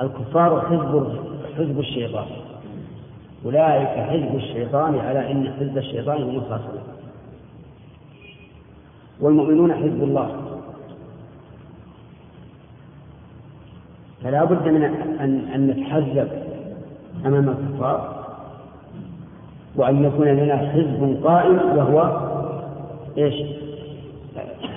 الكفار 0.00 0.60
حزب 0.60 1.18
حزب 1.58 1.78
الشيطان. 1.78 2.26
أولئك 3.44 3.88
حزب 3.88 4.34
الشيطان 4.34 4.98
على 4.98 5.32
أن 5.32 5.52
حزب 5.60 5.78
الشيطان 5.78 6.22
هم 6.22 6.36
الخاسرون. 6.36 6.82
والمؤمنون 9.20 9.74
حزب 9.74 10.02
الله. 10.02 10.36
فلا 14.24 14.44
بد 14.44 14.68
من 14.68 14.84
أن 15.20 15.48
أن 15.54 15.66
نتحزب 15.66 16.28
أمام 17.26 17.48
الكفار 17.48 18.24
وأن 19.76 20.04
يكون 20.04 20.26
لنا 20.26 20.56
حزب 20.56 21.20
قائم 21.24 21.78
وهو 21.78 22.20
إيش؟ 23.18 23.34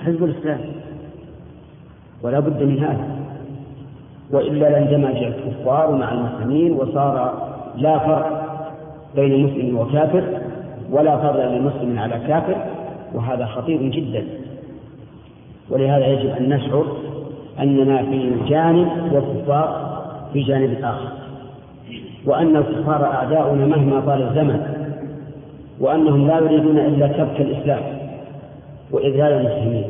حزب 0.04 0.24
الإسلام. 0.24 0.60
ولا 2.22 2.40
بد 2.40 2.62
من 2.62 2.78
هذا. 2.78 3.16
وإلا 4.30 4.70
لاندمج 4.70 5.16
الكفار 5.16 5.92
مع 5.92 6.12
المسلمين 6.12 6.72
وصار 6.72 7.48
لا 7.76 7.98
فرق. 7.98 8.45
بين 9.16 9.46
مسلم 9.46 9.78
وكافر 9.78 10.24
ولا 10.90 11.16
فضل 11.16 11.58
لمسلم 11.58 11.98
على 11.98 12.20
كافر 12.28 12.56
وهذا 13.14 13.46
خطير 13.46 13.82
جدا. 13.82 14.24
ولهذا 15.70 16.06
يجب 16.06 16.30
أن 16.30 16.48
نشعر 16.48 16.86
أننا 17.60 18.02
في 18.02 18.30
جانب 18.48 18.88
والكفار 19.12 19.96
في 20.32 20.42
جانب 20.42 20.84
آخر 20.84 21.08
وأن 22.26 22.56
الكفار 22.56 23.04
أعداؤنا 23.04 23.66
مهما 23.66 24.00
طال 24.00 24.22
الزمن 24.22 24.60
وأنهم 25.80 26.26
لا 26.26 26.36
يريدون 26.38 26.78
إلا 26.78 27.06
كبت 27.06 27.40
الإسلام 27.40 27.82
وإذلال 28.90 29.32
المسلمين. 29.32 29.84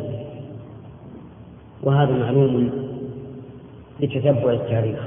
وهذا 1.82 2.12
معلوم 2.12 2.70
لتتبع 4.00 4.52
التاريخ. 4.52 4.98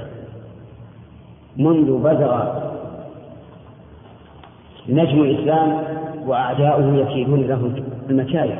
منذ 1.56 1.98
بزغ 1.98 2.69
نجم 4.90 5.22
الإسلام 5.22 5.82
وأعداؤه 6.26 6.96
يكيدون 6.96 7.40
له 7.46 7.72
المكائد 8.10 8.58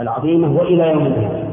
العظيمة 0.00 0.52
وإلى 0.52 0.88
يوم 0.90 1.06
الدين 1.06 1.50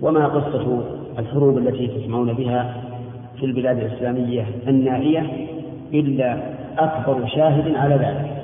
وما 0.00 0.26
قصة 0.26 0.80
الحروب 1.18 1.58
التي 1.58 1.86
تسمعون 1.86 2.32
بها 2.32 2.74
في 3.36 3.46
البلاد 3.46 3.78
الإسلامية 3.78 4.46
النائية 4.68 5.26
إلا 5.94 6.38
أكبر 6.78 7.26
شاهد 7.26 7.74
على 7.74 7.94
ذلك. 7.94 8.38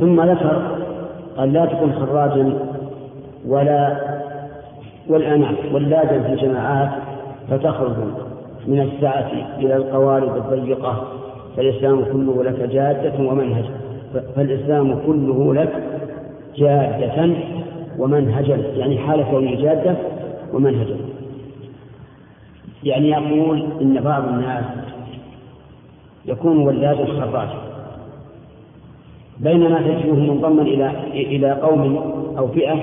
ثم 0.00 0.20
ذكر 0.20 0.78
قال 1.36 1.52
لا 1.52 1.66
تكن 1.66 1.92
خراجا 1.92 2.58
ولا 3.46 3.96
والأنام 5.08 5.56
واللازم 5.72 6.22
في 6.22 6.32
الجماعات 6.32 6.90
فتخرج 7.50 7.96
من 8.66 8.80
السعة 8.80 9.30
إلى 9.58 9.76
القوارب 9.76 10.36
الضيقة 10.36 11.08
فالإسلام 11.56 12.04
كله 12.04 12.44
لك 12.44 12.60
جادة 12.72 13.24
ومنهج 13.30 13.64
فالإسلام 14.36 14.94
كله 15.06 15.54
لك 15.54 15.72
جادة 16.56 17.34
ومنهجا 17.98 18.56
يعني 18.76 18.98
حال 18.98 19.24
كونه 19.30 19.54
جادة 19.54 19.96
ومنهجا 20.54 20.96
يعني 22.84 23.08
يقول 23.10 23.66
إن 23.80 24.00
بعض 24.00 24.28
الناس 24.28 24.64
يكون 26.26 26.56
ولادا 26.58 27.06
خراجا 27.06 27.58
بينما 29.40 29.78
تجده 29.82 30.12
منضما 30.14 30.62
إلى 30.62 30.90
إلى 31.12 31.52
قوم 31.52 31.96
أو 32.38 32.48
فئة 32.48 32.76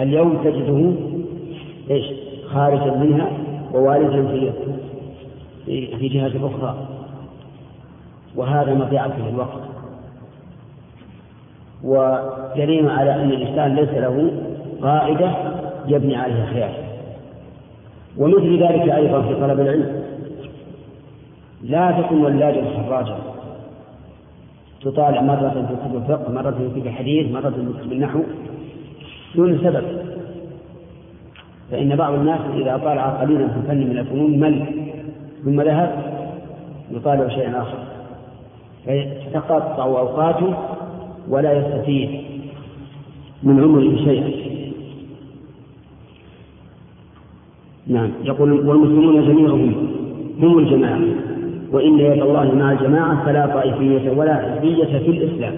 اليوم 0.00 0.36
تجده 0.44 0.92
إيش؟ 1.90 2.04
خارجا 2.52 2.94
منها 2.96 3.28
ووالدا 3.74 4.26
في 4.26 4.52
في 5.70 6.08
جهة 6.08 6.46
أخرى. 6.46 6.88
وهذا 8.36 8.74
مضيعة 8.74 9.12
للوقت 9.30 9.62
ودليل 11.84 12.88
على 12.88 13.14
أن 13.14 13.30
الإنسان 13.30 13.74
ليس 13.74 13.88
له 13.88 14.30
قاعدة 14.82 15.32
يبني 15.86 16.16
عليها 16.16 16.46
حياته 16.46 16.84
ومثل 18.18 18.62
ذلك 18.62 18.90
أيضا 18.90 19.22
في 19.22 19.34
طلب 19.34 19.60
العلم. 19.60 20.02
لا 21.62 21.90
تكن 21.90 22.24
ولادا 22.24 22.64
خراجا 22.76 23.18
تطالع 24.82 25.22
مرة 25.22 25.48
في 25.48 25.76
كتب 25.76 25.96
الفقه 25.96 26.32
مرة 26.32 26.50
في 26.50 26.80
كتب 26.80 26.86
الحديث 26.86 27.32
مرة 27.32 27.50
في 27.50 27.80
كتب 27.80 27.92
النحو. 27.92 28.20
دون 29.34 29.58
سبب. 29.58 29.84
فإن 31.70 31.96
بعض 31.96 32.14
الناس 32.14 32.40
إذا 32.54 32.76
طالع 32.76 33.06
قليلا 33.06 33.48
في 33.48 33.62
فن 33.68 33.78
من 33.78 33.98
الفنون 33.98 34.40
مل 34.40 34.79
ثم 35.44 35.60
ذهب 35.60 36.20
يطالع 36.90 37.28
شيئا 37.28 37.62
آخر. 37.62 37.78
فتقطع 38.86 39.84
أوقاته 39.84 40.54
ولا 41.28 41.52
يستفيد 41.52 42.10
من 43.42 43.62
عمره 43.62 44.04
شيئا 44.04 44.50
نعم. 47.86 48.10
يقول 48.24 48.52
والمسلمون 48.68 49.26
جميعهم 49.26 49.74
هم 50.42 50.58
الجماعة 50.58 51.00
وإن 51.72 51.98
يد 51.98 52.22
الله 52.22 52.54
مع 52.54 52.72
الجماعة 52.72 53.24
فلا 53.24 53.46
طائفية 53.46 54.10
ولا 54.10 54.36
حزبية 54.36 54.98
في 54.98 55.10
الإسلام. 55.10 55.54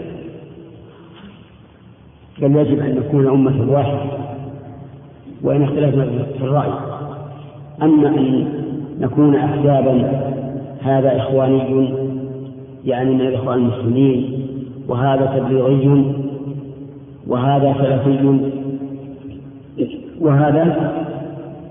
بل 2.38 2.56
يجب 2.56 2.78
أن 2.78 2.94
نكون 2.94 3.28
أمة 3.28 3.72
واحدة 3.72 4.00
وإن 5.42 5.62
اختلفنا 5.62 6.04
في 6.38 6.44
الرأي. 6.44 6.72
أما 7.82 8.08
أن 8.08 8.61
نكون 9.00 9.34
أحزابا 9.36 10.22
هذا 10.82 11.16
إخواني 11.16 11.94
يعني 12.84 13.14
من 13.14 13.20
الإخوان 13.20 13.58
المسلمين 13.58 14.46
وهذا 14.88 15.38
تبليغي 15.38 16.14
وهذا 17.26 17.74
سلفي 17.78 18.40
وهذا 20.20 20.92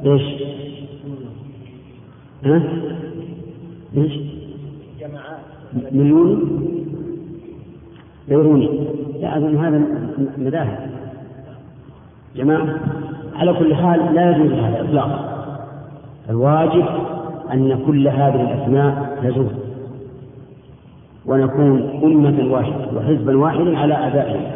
إيش؟ 0.05 0.22
ها؟ 2.45 2.61
إيش؟ 3.97 4.11
مليون 5.91 6.61
بيروني 8.30 8.69
لا 9.22 9.38
أظن 9.38 9.57
هذا 9.57 9.82
مذاهب 10.38 10.89
جماعة 12.36 12.80
على 13.36 13.53
كل 13.53 13.76
حال 13.76 14.15
لا 14.15 14.32
يجوز 14.32 14.51
هذا 14.51 14.82
إطلاقا 14.82 15.30
الواجب 16.30 16.86
أن 17.53 17.84
كل 17.88 18.07
هذه 18.07 18.41
الأسماء 18.41 19.19
تزول 19.24 19.51
ونكون 21.26 21.99
أمة 22.03 22.53
واحدة 22.53 22.88
وحزبا 22.97 23.38
واحدا 23.38 23.78
على 23.78 23.93
أعدائهم 23.93 24.51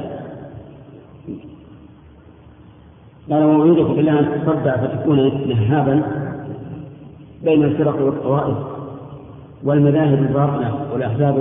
قال 3.32 3.44
وأعوذك 3.44 3.96
بالله 3.96 4.20
أن 4.20 4.42
تصدع 4.46 4.78
فتكون 4.78 5.48
نهابا 5.50 6.02
بين 7.44 7.64
الفرق 7.64 8.02
والطوائف 8.02 8.58
والمذاهب 9.64 10.20
الباطلة 10.20 10.88
والأحزاب 10.94 11.38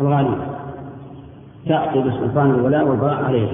الغالية. 0.00 0.50
تأتي 1.66 1.98
بسلطان 2.00 2.50
الولاء 2.50 2.88
والبراء 2.88 3.24
عليه 3.24 3.48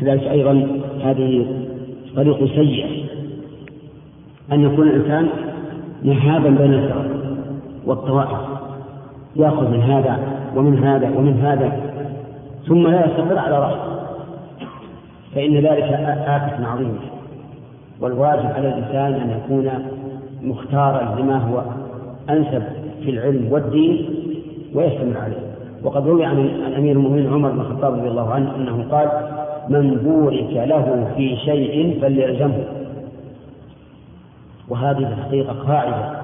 كذلك 0.00 0.22
أيضا 0.22 0.80
هذه 1.02 1.46
طريق 2.16 2.38
سيئة 2.44 2.95
أن 4.52 4.60
يكون 4.60 4.88
الإنسان 4.88 5.28
نهابا 6.02 6.50
بين 6.50 6.74
الفرق 6.74 7.06
والطوائف. 7.86 8.38
يأخذ 9.36 9.70
من 9.70 9.82
هذا 9.82 10.18
ومن 10.56 10.84
هذا 10.84 11.10
ومن 11.18 11.40
هذا 11.40 11.72
ثم 12.68 12.86
لا 12.86 13.06
يستقر 13.06 13.38
على 13.38 13.58
رأسه. 13.58 13.96
فإن 15.34 15.54
ذلك 15.56 15.82
آفة 16.26 16.66
عظيمة. 16.66 16.98
والواجب 18.00 18.46
على 18.46 18.68
الإنسان 18.68 19.14
أن 19.14 19.30
يكون 19.30 19.70
مختارا 20.42 21.20
لما 21.20 21.38
هو 21.38 21.62
أنسب 22.30 22.62
في 23.04 23.10
العلم 23.10 23.52
والدين 23.52 24.06
ويستمر 24.74 25.18
عليه. 25.18 25.46
وقد 25.82 26.06
روي 26.06 26.24
عن 26.24 26.50
أمير 26.76 26.92
المؤمنين 26.96 27.32
عمر 27.32 27.50
بن 27.50 27.60
الخطاب 27.60 27.94
رضي 27.94 28.08
الله 28.08 28.30
عنه 28.30 28.56
أنه 28.56 28.84
قال 28.90 29.08
من 29.68 29.94
بورك 29.94 30.68
له 30.68 31.12
في 31.16 31.36
شيء 31.36 31.98
فليلزمه 32.02 32.75
وهذه 34.68 34.98
الحقيقة 34.98 35.52
قاعدة 35.52 36.20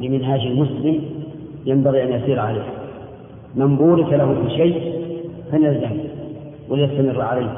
لمنهاج 0.00 0.40
المسلم 0.40 1.00
ينبغي 1.66 2.04
أن 2.04 2.12
يسير 2.12 2.40
عليه. 2.40 2.64
من 3.54 3.76
بورك 3.76 4.12
له 4.12 4.34
في 4.42 4.50
شيء 4.50 4.92
فليلزمه 5.52 6.04
وليستمر 6.68 7.22
عليه 7.22 7.50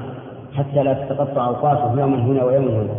حتى 0.56 0.82
لا 0.82 0.92
تتقطع 0.92 1.46
أوقاته 1.46 2.00
يوما 2.00 2.16
هنا 2.16 2.44
ويوم 2.44 2.68
هنا. 2.68 2.94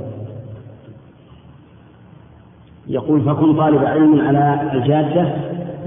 يقول 2.88 3.22
فكن 3.22 3.56
طالب 3.56 3.86
علم 3.86 4.28
على 4.28 4.72
الجادة 4.74 5.28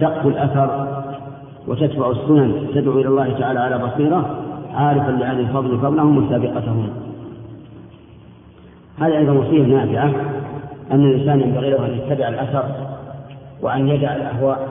تقفو 0.01 0.29
الأثر 0.29 0.87
وتتبع 1.69 2.11
السنن 2.11 2.67
تدعو 2.75 3.01
إلى 3.01 3.09
الله 3.09 3.39
تعالى 3.39 3.61
على 3.61 3.79
بصيرة 3.79 4.39
عارفا 4.75 5.11
لأهل 5.11 5.41
الفضل 5.41 5.79
فضلهم 5.79 6.27
وسابقتهم. 6.27 6.89
هذه 8.99 9.19
أيضا 9.19 9.33
وصية 9.33 9.63
نافعة. 9.63 10.34
أن 10.93 11.05
الإنسان 11.05 11.41
ينبغي 11.41 11.71
له 11.71 11.87
أن 11.87 11.99
يتبع 11.99 12.29
الأثر 12.29 12.65
وأن 13.63 13.89
يدع 13.89 14.17
الأهواء 14.17 14.69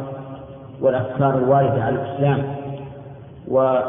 والأفكار 0.81 1.37
الواردة 1.37 1.83
على 1.83 1.95
الإسلام 1.95 2.43
و 3.47 3.79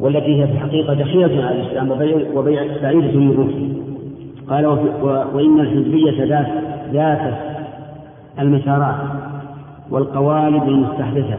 والتي 0.00 0.42
هي 0.42 0.46
في 0.46 0.52
الحقيقة 0.52 0.94
دخيلة 0.94 1.44
على 1.44 1.60
الإسلام 1.60 1.90
وبيع 2.34 2.62
بعيدة 2.82 3.34
روحه 3.34 3.68
قال 4.48 4.66
وإن 5.34 5.60
الحزبية 5.60 6.24
ذات 6.24 6.46
ذات 6.92 7.34
المسارات 8.38 8.96
والقوالب 9.90 10.62
المستحدثة 10.68 11.38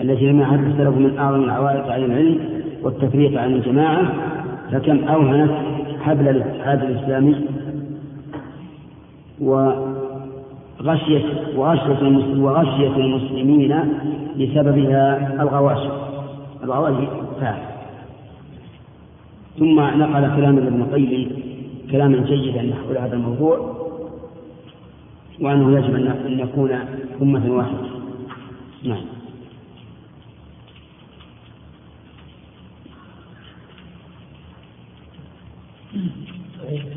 التي 0.00 0.26
لم 0.32 0.40
يعد 0.40 0.64
السلف 0.64 0.96
من 0.96 1.18
أعظم 1.18 1.44
العوائق 1.44 1.92
عن 1.92 2.04
العلم 2.04 2.38
والتفريق 2.82 3.40
عن 3.40 3.52
الجماعة 3.52 4.12
فكم 4.72 5.04
أوهنت 5.04 5.50
حبل 6.00 6.28
الاتحاد 6.28 6.82
الإسلامي 6.82 7.36
وغشيت 9.40 11.24
وغشيت 11.56 12.02
وغشيت 12.38 12.96
المسلمين 12.96 13.72
بسببها 14.38 15.42
الغواشي 15.42 15.90
الغواشي 16.64 17.06
فاعل. 17.40 17.62
ثم 19.58 19.80
نقل 19.80 20.36
كلام 20.36 20.58
ابن 20.58 20.82
القيم 20.82 21.42
كلاما 21.90 22.18
جيدا 22.26 22.74
حول 22.74 22.98
هذا 22.98 23.16
الموضوع 23.16 23.76
وأنه 25.40 25.78
يجب 25.78 25.94
أن 25.94 26.36
نكون 26.36 26.70
أمة 27.22 27.52
واحدة. 27.52 27.88
نعم. 28.84 29.04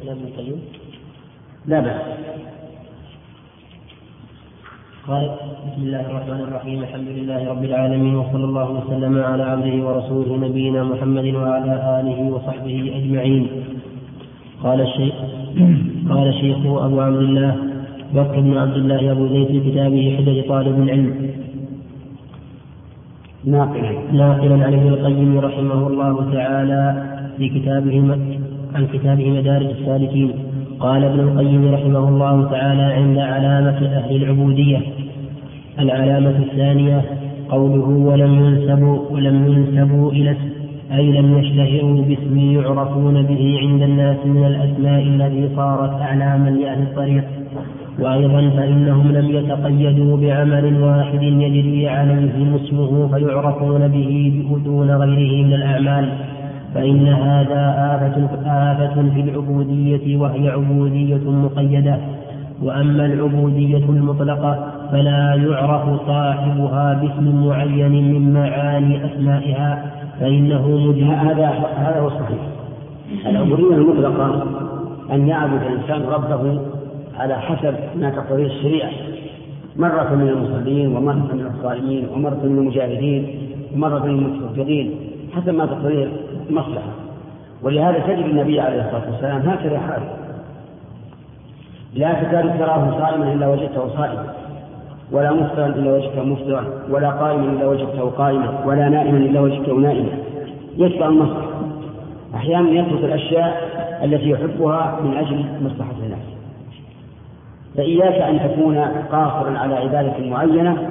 كلام 0.02 0.18
القيم 0.18 0.81
لا 1.68 1.80
بأس. 1.80 2.02
قال 5.08 5.30
بسم 5.68 5.82
الله 5.84 6.02
الرحمن 6.02 6.40
الرحيم 6.48 6.80
الحمد 6.84 7.08
لله 7.08 7.50
رب 7.50 7.64
العالمين 7.64 8.16
وصلى 8.16 8.44
الله 8.44 8.70
وسلم 8.72 9.24
على 9.24 9.44
عبده 9.44 9.76
ورسوله 9.86 10.38
نبينا 10.48 10.84
محمد 10.84 11.26
وعلى 11.26 11.74
آله 12.00 12.20
وصحبه 12.34 12.92
أجمعين. 12.98 13.48
قال 14.64 14.82
الشيخ 14.82 15.14
قال 16.10 16.28
الشيخ 16.28 16.58
أبو 16.66 17.02
عبد 17.02 17.22
الله 17.30 17.56
بكر 18.14 18.40
بن 18.40 18.58
عبد 18.58 18.78
الله 18.78 19.12
أبو 19.12 19.28
زيد 19.28 19.48
في 19.48 19.72
كتابه 19.72 20.16
حجج 20.18 20.48
طالب 20.50 20.84
العلم. 20.84 21.32
ناقلا. 23.46 23.92
ناقلا 24.12 24.66
عن 24.66 24.74
ابن 24.74 24.88
القيم 24.88 25.40
رحمه 25.40 25.88
الله 25.88 26.16
تعالى 26.34 26.84
في 27.38 27.50
كتابه 27.50 27.96
عن 28.76 28.88
كتابه 28.94 29.30
مدارج 29.30 29.70
السالكين. 29.78 30.51
قال 30.82 31.04
ابن 31.04 31.20
القيم 31.20 31.74
رحمه 31.74 32.10
الله 32.10 32.50
تعالى 32.50 32.82
عند 32.82 33.18
علامة 33.18 33.98
أهل 33.98 34.16
العبودية. 34.16 34.80
العلامة 35.80 36.30
الثانية 36.40 37.02
قوله 37.50 37.90
ولم 37.90 38.34
ينسبوا 38.46 39.00
ولم 39.12 39.48
ينسبوا 39.48 40.12
إلى 40.12 40.36
أي 40.94 41.12
لم 41.12 41.38
يشتهروا 41.38 42.02
باسم 42.02 42.38
يعرفون 42.38 43.22
به 43.22 43.60
عند 43.62 43.82
الناس 43.82 44.18
من 44.26 44.46
الأسماء 44.46 45.02
التي 45.02 45.56
صارت 45.56 46.02
أعلاما 46.02 46.50
لأهل 46.50 46.82
الطريق. 46.82 47.24
وأيضا 48.00 48.50
فإنهم 48.50 49.12
لم 49.12 49.30
يتقيدوا 49.30 50.18
بعمل 50.18 50.84
واحد 50.84 51.24
يجري 51.24 51.88
عليهم 51.88 52.56
اسمه 52.56 53.08
فيعرفون 53.08 53.88
به 53.88 54.34
دون 54.66 54.92
غيره 54.92 55.46
من 55.46 55.54
الأعمال. 55.54 56.10
فإن 56.74 57.08
هذا 57.08 57.76
آفة 57.96 58.30
آفة 58.46 59.10
في 59.14 59.22
العبودية 59.22 60.18
وهي 60.18 60.50
عبودية 60.50 61.32
مقيدة. 61.32 61.98
وأما 62.64 63.06
العبودية 63.06 63.78
المطلقة 63.78 64.72
فلا 64.92 65.36
يعرف 65.36 66.08
صاحبها 66.08 66.94
باسم 66.94 67.46
معين 67.46 67.92
من 67.92 68.34
معاني 68.34 69.06
أسمائها 69.06 69.92
فإنه 70.20 70.68
مجيب. 70.68 71.08
هذا 71.08 71.48
هذا 71.78 72.00
هو 72.00 72.08
الصحيح. 72.08 72.40
العبودية 73.26 73.76
المطلقة 73.76 74.44
أن 75.12 75.28
يعبد 75.28 75.62
الإنسان 75.62 76.02
ربه 76.02 76.60
على 77.20 77.36
حسب 77.36 77.74
ما 78.00 78.10
تقتضيه 78.10 78.46
الشريعة. 78.46 78.90
مرة 79.76 80.16
من 80.16 80.28
المصلين 80.28 80.96
ومرة 80.96 81.14
من 81.34 81.52
الصائمين 81.56 82.08
ومرة 82.14 82.40
من 82.44 82.58
المجاهدين 82.58 83.28
ومرة 83.74 84.06
من 84.06 84.10
المتصدقين 84.10 84.92
حسب 85.34 85.50
ما 85.50 85.66
تقتضيه 85.66 86.08
المصلحة 86.50 86.92
ولهذا 87.64 88.00
تجد 88.00 88.26
النبي 88.26 88.60
عليه 88.60 88.86
الصلاة 88.86 89.12
والسلام 89.12 89.42
هكذا 89.50 89.80
حاله. 89.80 90.10
لا 91.94 92.14
تكاد 92.14 92.60
تراه 92.60 93.00
صائما 93.00 93.34
إلا 93.34 93.48
وجدته 93.48 93.90
صائما 93.98 94.34
ولا 95.12 95.32
مفطرا 95.32 95.66
إلا 95.66 95.94
وجدته 95.94 96.24
مفطرا 96.24 96.64
ولا 96.90 97.10
قائما 97.10 97.44
إلا 97.44 97.68
وجدته 97.68 98.10
قائما 98.10 98.66
ولا 98.66 98.90
نائما 98.90 99.18
إلا 99.18 99.40
وجدته 99.40 99.74
نائما. 99.74 100.10
يتبع 100.78 101.08
المصلحة. 101.08 101.52
أحيانا 102.36 102.70
يترك 102.70 103.04
الأشياء 103.04 103.72
التي 104.04 104.30
يحبها 104.30 105.00
من 105.04 105.18
أجل 105.18 105.46
مصلحة 105.62 105.92
الناس. 106.04 106.32
فإياك 107.78 108.14
أن 108.14 108.40
تكون 108.50 108.78
قاصرا 109.12 109.58
على 109.58 109.76
عبادة 109.76 110.30
معينة 110.30 110.90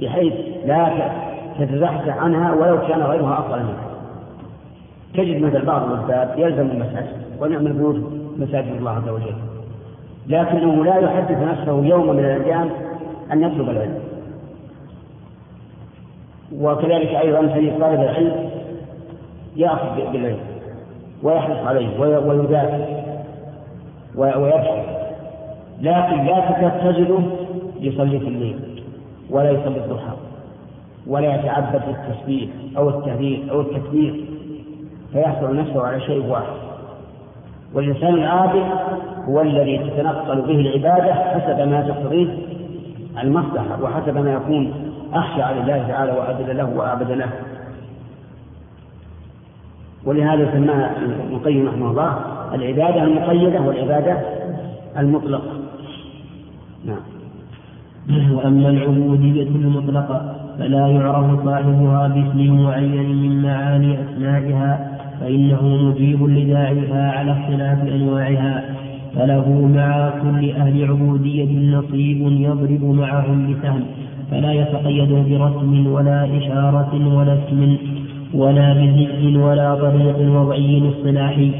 بحيث 0.00 0.32
لا 0.66 0.90
تتزحزح 1.58 2.16
عنها 2.16 2.54
ولو 2.54 2.78
كان 2.88 3.02
غيرها 3.02 3.38
أفضل 3.38 3.58
منها 3.58 3.93
تجد 5.14 5.42
مثل 5.42 5.64
بعض 5.64 5.90
الأسباب 5.90 6.34
يلزم 6.38 6.70
المساجد 6.70 7.16
ونعم 7.40 7.66
البيوت 7.66 7.96
مساجد 8.38 8.72
الله 8.78 8.90
عز 8.90 9.08
وجل. 9.08 9.34
لكنه 10.26 10.84
لا 10.84 10.96
يحدث 10.96 11.38
نفسه 11.38 11.84
يوم 11.84 12.16
من 12.16 12.24
الأيام 12.24 12.70
أن 13.32 13.42
يطلب 13.42 13.70
العلم. 13.70 13.98
وكذلك 16.60 17.08
أيضا 17.08 17.46
في 17.46 17.70
طالب 17.70 18.00
العلم 18.00 18.50
يأخذ 19.56 20.12
بالعلم 20.12 20.38
ويحرص 21.22 21.66
عليه 21.66 22.00
ويدافع 22.00 22.86
ويبحث 24.16 24.84
لكن 25.80 26.24
لا 26.24 26.50
تكاد 26.50 26.92
تجده 26.92 27.18
يصلي 27.80 28.20
في 28.20 28.28
الليل 28.28 28.58
ولا 29.30 29.50
يصلي 29.50 29.84
الضحى 29.84 30.12
ولا 31.06 31.34
يتعبد 31.34 31.82
بالتسبيح 31.86 32.50
أو 32.76 32.88
التهليل 32.88 33.50
أو 33.50 33.60
التكبير. 33.60 34.24
فيحصل 35.14 35.56
نفسه 35.56 35.86
على 35.86 36.00
شيء 36.00 36.26
واحد. 36.26 36.54
والإنسان 37.74 38.14
العابد 38.14 38.62
هو 39.28 39.40
الذي 39.40 39.78
تتنقل 39.78 40.40
به 40.42 40.54
العبادة 40.60 41.14
حسب 41.14 41.68
ما 41.68 41.80
تقتضيه 41.88 42.38
المصلحة 43.22 43.82
وحسب 43.82 44.18
ما 44.18 44.32
يكون 44.32 44.72
أخشى 45.12 45.60
الله 45.60 45.88
تعالى 45.88 46.12
وأعبد 46.12 46.50
له 46.50 46.76
وأعبد 46.76 47.10
له. 47.10 47.28
ولهذا 50.04 50.52
سماها 50.52 50.96
ابن 50.96 51.34
القيم 51.36 51.68
رحمه 51.68 51.90
الله 51.90 52.18
العبادة 52.54 53.02
المقيدة 53.02 53.60
والعبادة 53.60 54.18
المطلقة. 54.98 55.52
نعم. 56.84 57.14
وأما 58.10 58.68
العبودية 58.68 59.42
المطلقة 59.42 60.34
فلا 60.58 60.86
يعرف 60.88 61.44
صاحبها 61.44 62.08
باسم 62.08 62.62
معين 62.62 63.22
من 63.22 63.42
معاني 63.42 63.98
أسمائها 64.04 64.93
فإنه 65.20 65.62
مجيب 65.62 66.22
لداعيها 66.22 67.12
على 67.12 67.32
اختلاف 67.32 67.88
أنواعها 67.88 68.64
فله 69.16 69.68
مع 69.74 70.10
كل 70.22 70.50
أهل 70.50 70.84
عبودية 70.90 71.76
نصيب 71.76 72.20
يضرب 72.20 72.84
معهم 72.84 73.52
بسهم 73.52 73.84
فلا 74.30 74.52
يتقيد 74.52 75.08
برسم 75.08 75.86
ولا 75.86 76.28
إشارة 76.38 77.16
ولا 77.16 77.34
اسم 77.34 77.76
ولا 78.34 78.72
بذكر 78.72 79.38
ولا 79.38 79.74
طريق 79.74 80.18
وضعي 80.18 80.82
اصطلاحي 80.90 81.50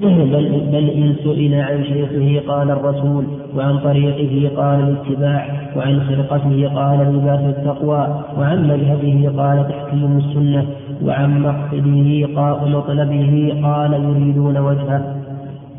بل, 0.00 0.60
بل 0.72 0.90
إن 0.90 1.14
سئل 1.24 1.54
عن 1.54 1.84
شيخه 1.84 2.52
قال 2.52 2.70
الرسول 2.70 3.24
وعن 3.56 3.78
طريقه 3.78 4.50
قال 4.56 4.80
الاتباع 4.80 5.70
وعن 5.76 6.00
خلقته 6.00 6.68
قال 6.74 7.14
لباس 7.14 7.40
التقوى 7.40 8.24
وعن 8.38 8.68
مذهبه 8.68 9.42
قال 9.42 9.68
تحكيم 9.68 10.16
السنة. 10.16 10.66
وعن 11.04 11.42
مقصده 11.42 12.26
قال 12.36 12.72
مطلبه 12.72 13.52
قال 13.62 13.92
يريدون 13.92 14.58
وجهه 14.58 15.14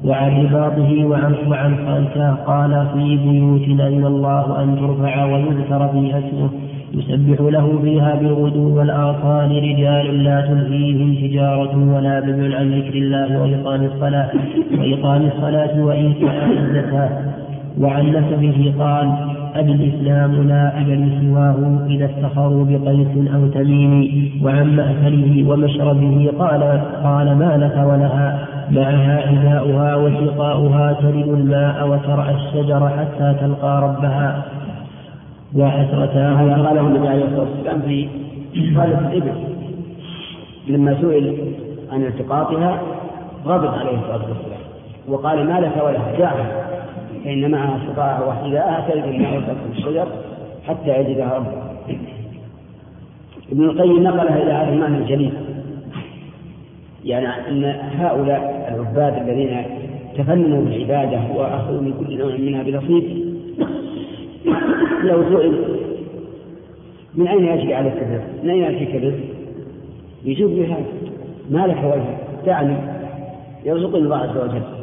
وعن 0.05 0.45
رباطه 0.45 1.05
وعن 1.05 1.36
وعن 1.47 1.76
خالته 1.86 2.34
قال 2.36 2.88
في 2.93 3.17
بيوتنا 3.17 3.88
إلى 3.88 4.07
الله 4.07 4.63
أن 4.63 4.76
ترفع 4.80 5.26
ويذكر 5.26 5.88
فيها 5.88 6.20
اسمه 6.20 6.49
يسبح 6.93 7.41
له 7.41 7.80
فيها 7.84 8.15
بالغدو 8.15 8.78
والآصال 8.78 9.51
رجال 9.51 10.24
لا 10.24 10.41
تلهيهم 10.41 11.15
تجارة 11.15 11.95
ولا 11.95 12.20
بذل 12.20 12.55
عن 12.55 12.72
ذكر 12.80 12.93
الله 12.93 13.41
وإقام 13.41 13.86
الصلاة 13.86 14.30
وإقام 14.80 15.22
الصلاة 15.36 15.84
وإيتاء 15.86 16.49
الزكاة 16.59 17.09
وعن 17.80 18.05
نسبه 18.09 18.74
قال 18.80 19.38
أبي 19.55 19.71
الإسلام 19.71 20.47
لا 20.47 20.81
أبا 20.81 21.09
سواه 21.21 21.85
إذا 21.89 22.05
افتخروا 22.05 22.65
بقيس 22.65 23.33
أو 23.33 23.47
تميم 23.47 24.31
وعن 24.43 24.75
مأكله 24.75 25.49
ومشربه 25.49 26.31
قال 26.39 26.63
قال 27.03 27.35
ما 27.35 27.57
لك 27.57 27.77
ولها؟ 27.87 28.47
معها 28.71 29.29
إناؤها 29.29 29.95
وسقاؤها 29.95 30.93
ترد 30.93 31.27
الماء 31.27 31.87
وترعى 31.87 32.35
الشجر 32.35 32.89
حتى 32.89 33.35
تلقى 33.41 33.81
ربها. 33.81 34.45
وحسرتها 35.55 36.33
هذا 36.33 36.67
قاله 36.67 36.81
النبي 36.81 37.07
عليه 37.07 37.25
الصلاة 37.25 37.47
والسلام 37.49 37.81
في 37.81 38.75
خالة 38.75 38.99
الإبل. 38.99 39.33
لما 40.67 40.95
سئل 41.01 41.37
عن 41.91 42.01
التقاطها 42.03 42.81
غضب 43.45 43.73
عليه 43.73 43.97
الصلاة 43.97 44.29
والسلام. 44.29 44.59
وقال 45.07 45.47
ما 45.47 45.59
لك 45.59 45.83
ولها؟ 45.85 46.17
دعها 46.19 46.78
فان 47.24 47.51
معها 47.51 47.80
سقاها 47.88 48.26
وحذاءها 48.26 48.89
تلد 48.89 49.03
الماء 49.03 49.38
وتأكل 49.38 49.78
الشجر 49.78 50.07
حتى 50.67 50.99
يجدها 50.99 51.34
ربها 51.34 51.70
ابن 53.51 53.63
القيم 53.63 54.03
نقلها 54.03 54.43
إلى 54.43 54.51
هذا 54.51 54.74
المعنى 54.74 54.97
الجليل. 54.97 55.34
يعني 57.05 57.28
إن 57.49 57.63
هؤلاء 57.99 58.70
العباد 58.74 59.30
الذين 59.30 59.63
تفننوا 60.17 60.61
بالعبادة 60.61 61.22
وأخذوا 61.36 61.82
من 61.82 61.93
كل 61.99 62.17
نوع 62.17 62.36
منها 62.38 62.63
بنصيب 62.63 63.03
لو 65.03 65.24
سئل 65.24 65.80
من 67.15 67.28
أين 67.28 67.45
يجري 67.45 67.74
على 67.74 67.88
الكذب؟ 67.88 68.22
من 68.43 68.49
أين 68.49 68.63
يأتي 68.63 68.84
الكذب؟ 68.84 69.20
يجيب 70.26 70.47
بهذا. 70.47 70.86
ما 71.49 71.67
لك 71.67 71.84
وجه؟ 71.84 72.17
تعني 72.45 72.76
يرزقني 73.65 73.97
الله 73.97 74.17
عز 74.17 74.38
وجل. 74.38 74.78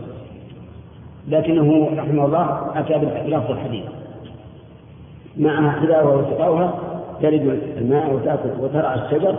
لكنه 1.28 1.88
رحمه 1.96 2.24
الله 2.24 2.70
أتى 2.74 2.98
بلفظ 2.98 3.50
الحديث 3.50 3.84
معها 5.36 5.70
حلاوة 5.70 6.16
وسقاؤها 6.16 6.74
تلد 7.22 7.60
الماء 7.76 8.14
وتأكل 8.14 8.50
وترعى 8.60 8.94
الشجر 8.94 9.34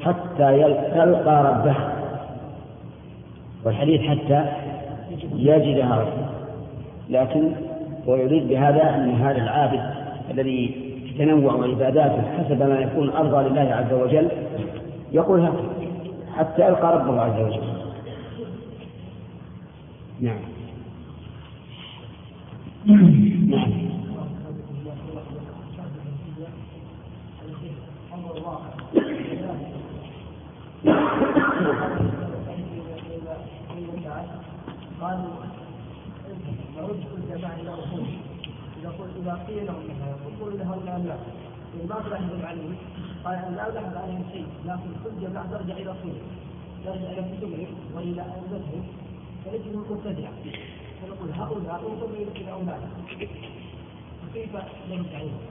حتى 0.00 0.74
تلقى 0.94 1.44
ربها 1.44 1.92
والحديث 3.64 4.00
حتى 4.00 4.44
يجدها 5.34 5.96
ربها 5.96 6.30
لكن 7.10 7.52
ويريد 8.06 8.48
بهذا 8.48 8.94
أن 8.94 9.10
هذا 9.10 9.42
العابد 9.42 9.80
الذي 10.30 10.88
تتنوع 11.14 11.52
عباداته 11.52 12.22
حسب 12.38 12.62
ما 12.62 12.80
يكون 12.80 13.10
أرضى 13.10 13.48
لله 13.48 13.74
عز 13.74 13.92
وجل. 13.92 14.28
يقول 15.12 15.40
هكذا. 15.40 15.68
حتى 16.36 16.66
يلقى 16.66 16.96
ربه 16.96 17.20
عز 17.20 17.40
وجل. 17.40 17.62
نعم. 20.20 20.57
نعم. 22.88 23.88
قالوا 35.00 35.30
نعود 36.76 37.00
كل 37.12 37.38
جماعة 37.38 37.54
إلى 37.60 37.70
أصول 37.70 38.06
إذا 38.82 38.92
إذا 39.22 39.34
قيل 39.48 39.66
لهم 39.66 39.88
قل 40.40 40.58
لهؤلاء 40.58 40.96
الناس 40.96 41.20
ما 41.88 42.00
تلاحظ 42.06 42.44
عليهم 42.44 42.76
قال 43.24 43.34
أن 43.34 43.54
لا 43.54 43.70
لاحظ 43.70 43.96
عليهم 43.96 44.24
شيء 44.32 44.46
لكن 44.66 44.90
كل 45.04 45.26
جماعة 45.26 45.46
ترجع 45.50 45.74
إلى 45.76 45.90
أصولهم 45.90 46.28
ترجع 46.84 47.10
إلى 47.10 47.36
كتبهم 47.36 47.66
وإلى 47.94 48.22
أئمتهم 48.22 48.82
فنجدهم 49.44 49.84
مبتدعة 49.90 50.32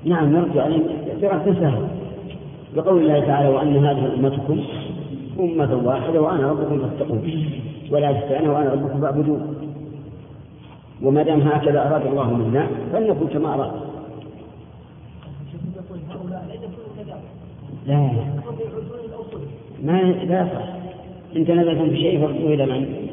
نعم 0.05 0.35
نرجع 0.35 0.63
عليهم 0.63 0.83
برأس 1.21 1.45
سهل 1.45 1.87
بقول 2.75 3.01
الله 3.01 3.19
تعالى 3.19 3.49
وأن 3.49 3.85
هذه 3.85 4.13
أمتكم 4.13 4.63
أمة 5.39 5.81
واحدة 5.85 6.21
وأنا 6.21 6.51
ربكم 6.51 6.79
فاتقون. 6.79 7.49
ولا 7.91 8.11
تستعنوا 8.11 8.53
وأنا 8.53 8.71
ربكم 8.73 9.01
فاعبدون. 9.01 9.55
وما 11.03 11.23
دام 11.23 11.41
هكذا 11.41 11.87
أراد 11.87 12.05
الله 12.05 12.33
منا 12.33 12.67
فلنكن 12.93 13.27
كما 13.27 13.53
أراد. 13.53 13.71
لا. 17.85 18.09
ما 19.83 20.01
لا 20.01 20.41
يصح. 20.41 20.67
إن 21.35 21.45
تنازلتم 21.45 21.89
في 21.89 21.97
شيء 21.97 22.21
فردوه 22.21 22.53
إلى 22.53 22.65
من؟ 22.65 23.09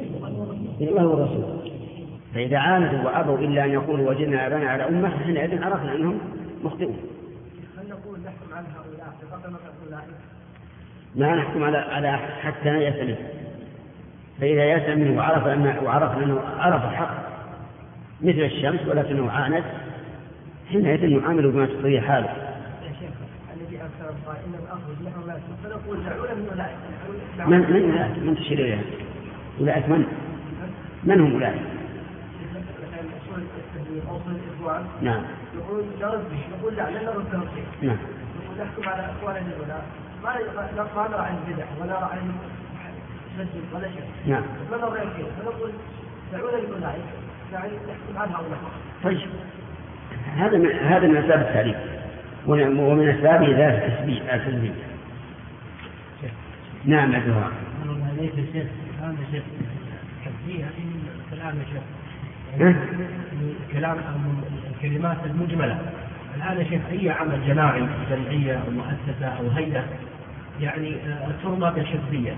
إلى 0.80 0.90
الله 0.90 1.06
والرسول. 1.06 1.53
فإذا 2.34 2.58
عاندوا 2.58 3.04
وأبوا 3.04 3.38
إلا 3.38 3.64
أن 3.64 3.70
يقولوا 3.70 4.10
وجدنا 4.10 4.46
آبانا 4.46 4.70
على 4.70 4.88
أمة 4.88 5.08
حينئذ 5.24 5.64
عرفنا 5.64 5.94
أنهم 5.94 6.18
مخطئون. 6.64 6.98
هل 7.78 7.88
نقول 7.88 8.18
نحكم 8.20 8.54
على 8.54 8.66
هؤلاء 8.66 9.14
هؤلاء؟ 9.32 10.04
ما 11.16 11.34
نحكم 11.34 11.64
على 11.64 11.78
على 11.78 12.12
حتى 12.16 12.70
منه. 12.70 13.16
فإذا 14.40 14.64
يأس 14.64 14.96
منه 14.98 15.18
وعرف 15.18 15.46
أن 15.46 15.78
وعرف 15.84 16.18
أنه 16.18 16.40
عرف 16.58 16.84
الحق 16.84 17.14
مثل 18.20 18.40
الشمس 18.40 18.80
ولكنه 18.88 19.30
عاند 19.30 19.64
حينئذ 20.70 21.06
نعامله 21.06 21.50
بما 21.50 21.66
تقتضيه 21.66 22.00
حاله. 22.00 22.28
الذي 23.56 23.80
أرسل 23.82 24.14
أخرج 24.70 25.06
نحن 25.06 25.26
لا 25.26 25.36
فنقول 25.64 26.04
دعونا 26.04 26.34
من 26.34 26.48
أولئك 26.50 26.76
من 27.46 27.58
من 27.58 27.90
أولئك؟ 27.90 28.18
من 28.18 28.36
تشير 28.36 28.58
إليها؟ 28.58 28.82
أولئك 29.60 29.88
من؟ 29.88 30.04
من 31.04 31.20
هم 31.20 31.32
أولئك؟ 31.32 31.73
نعم. 35.02 35.22
يقول 35.54 35.84
نرد 36.00 36.24
نقول 36.58 36.74
لا 36.74 36.90
لن 36.90 37.04
نرد 37.04 37.24
تنصيح 37.32 37.66
نعم. 37.82 37.96
نقول 38.36 38.66
نحكم 38.66 38.88
على 38.88 39.10
اخواننا 39.10 39.40
العلماء 39.56 39.84
ما 40.24 40.30
ما 40.96 41.08
نرى 41.08 41.20
عن 41.20 41.34
البدع 41.46 41.64
ولا 41.80 41.92
نرى 41.92 42.08
عن 42.12 42.32
مسجد 43.38 43.64
ولا 43.74 43.88
شيء. 43.88 44.08
نعم. 44.26 44.42
ما 44.70 44.76
نرى 44.76 45.00
شيء 45.16 45.26
فنقول 45.38 45.70
دعونا 46.32 46.56
لاولئك 46.56 47.04
يعني 47.52 47.72
نحكم 47.72 48.18
على 48.18 48.30
هؤلاء 48.30 48.58
طيب. 49.04 49.28
هذا 50.36 50.58
من 50.58 50.70
هذا 50.70 51.06
من 51.08 51.16
أسباب 51.16 51.40
التعليم. 51.40 51.74
ومن 52.46 53.08
أسباب 53.08 53.42
ذات 53.42 53.82
التسبيح 53.82 54.72
نعم 56.84 57.12
يا 57.12 57.20
زهراء. 57.20 57.52
ليس 58.18 58.32
الشيخ 58.38 58.66
هذا 59.00 59.16
شيخ 59.32 59.42
تسبيح 60.24 60.68
كلام 61.30 61.56
يا 61.58 61.64
شيخ. 61.72 61.82
كلام 63.72 63.96
الكلمات 64.70 65.16
المجملة. 65.26 65.78
الآن 66.36 66.58
يا 66.58 66.64
شيخ 66.64 66.80
أي 66.92 67.10
عمل 67.10 67.46
جماعي 67.46 67.86
جمعية 68.10 68.54
أو 68.54 68.70
مؤسسة 68.70 69.26
أو 69.26 69.48
هيئة 69.48 69.84
يعني 70.60 70.94
آه، 70.94 71.28
ترمى 71.42 71.72
بالحزبية. 71.74 72.32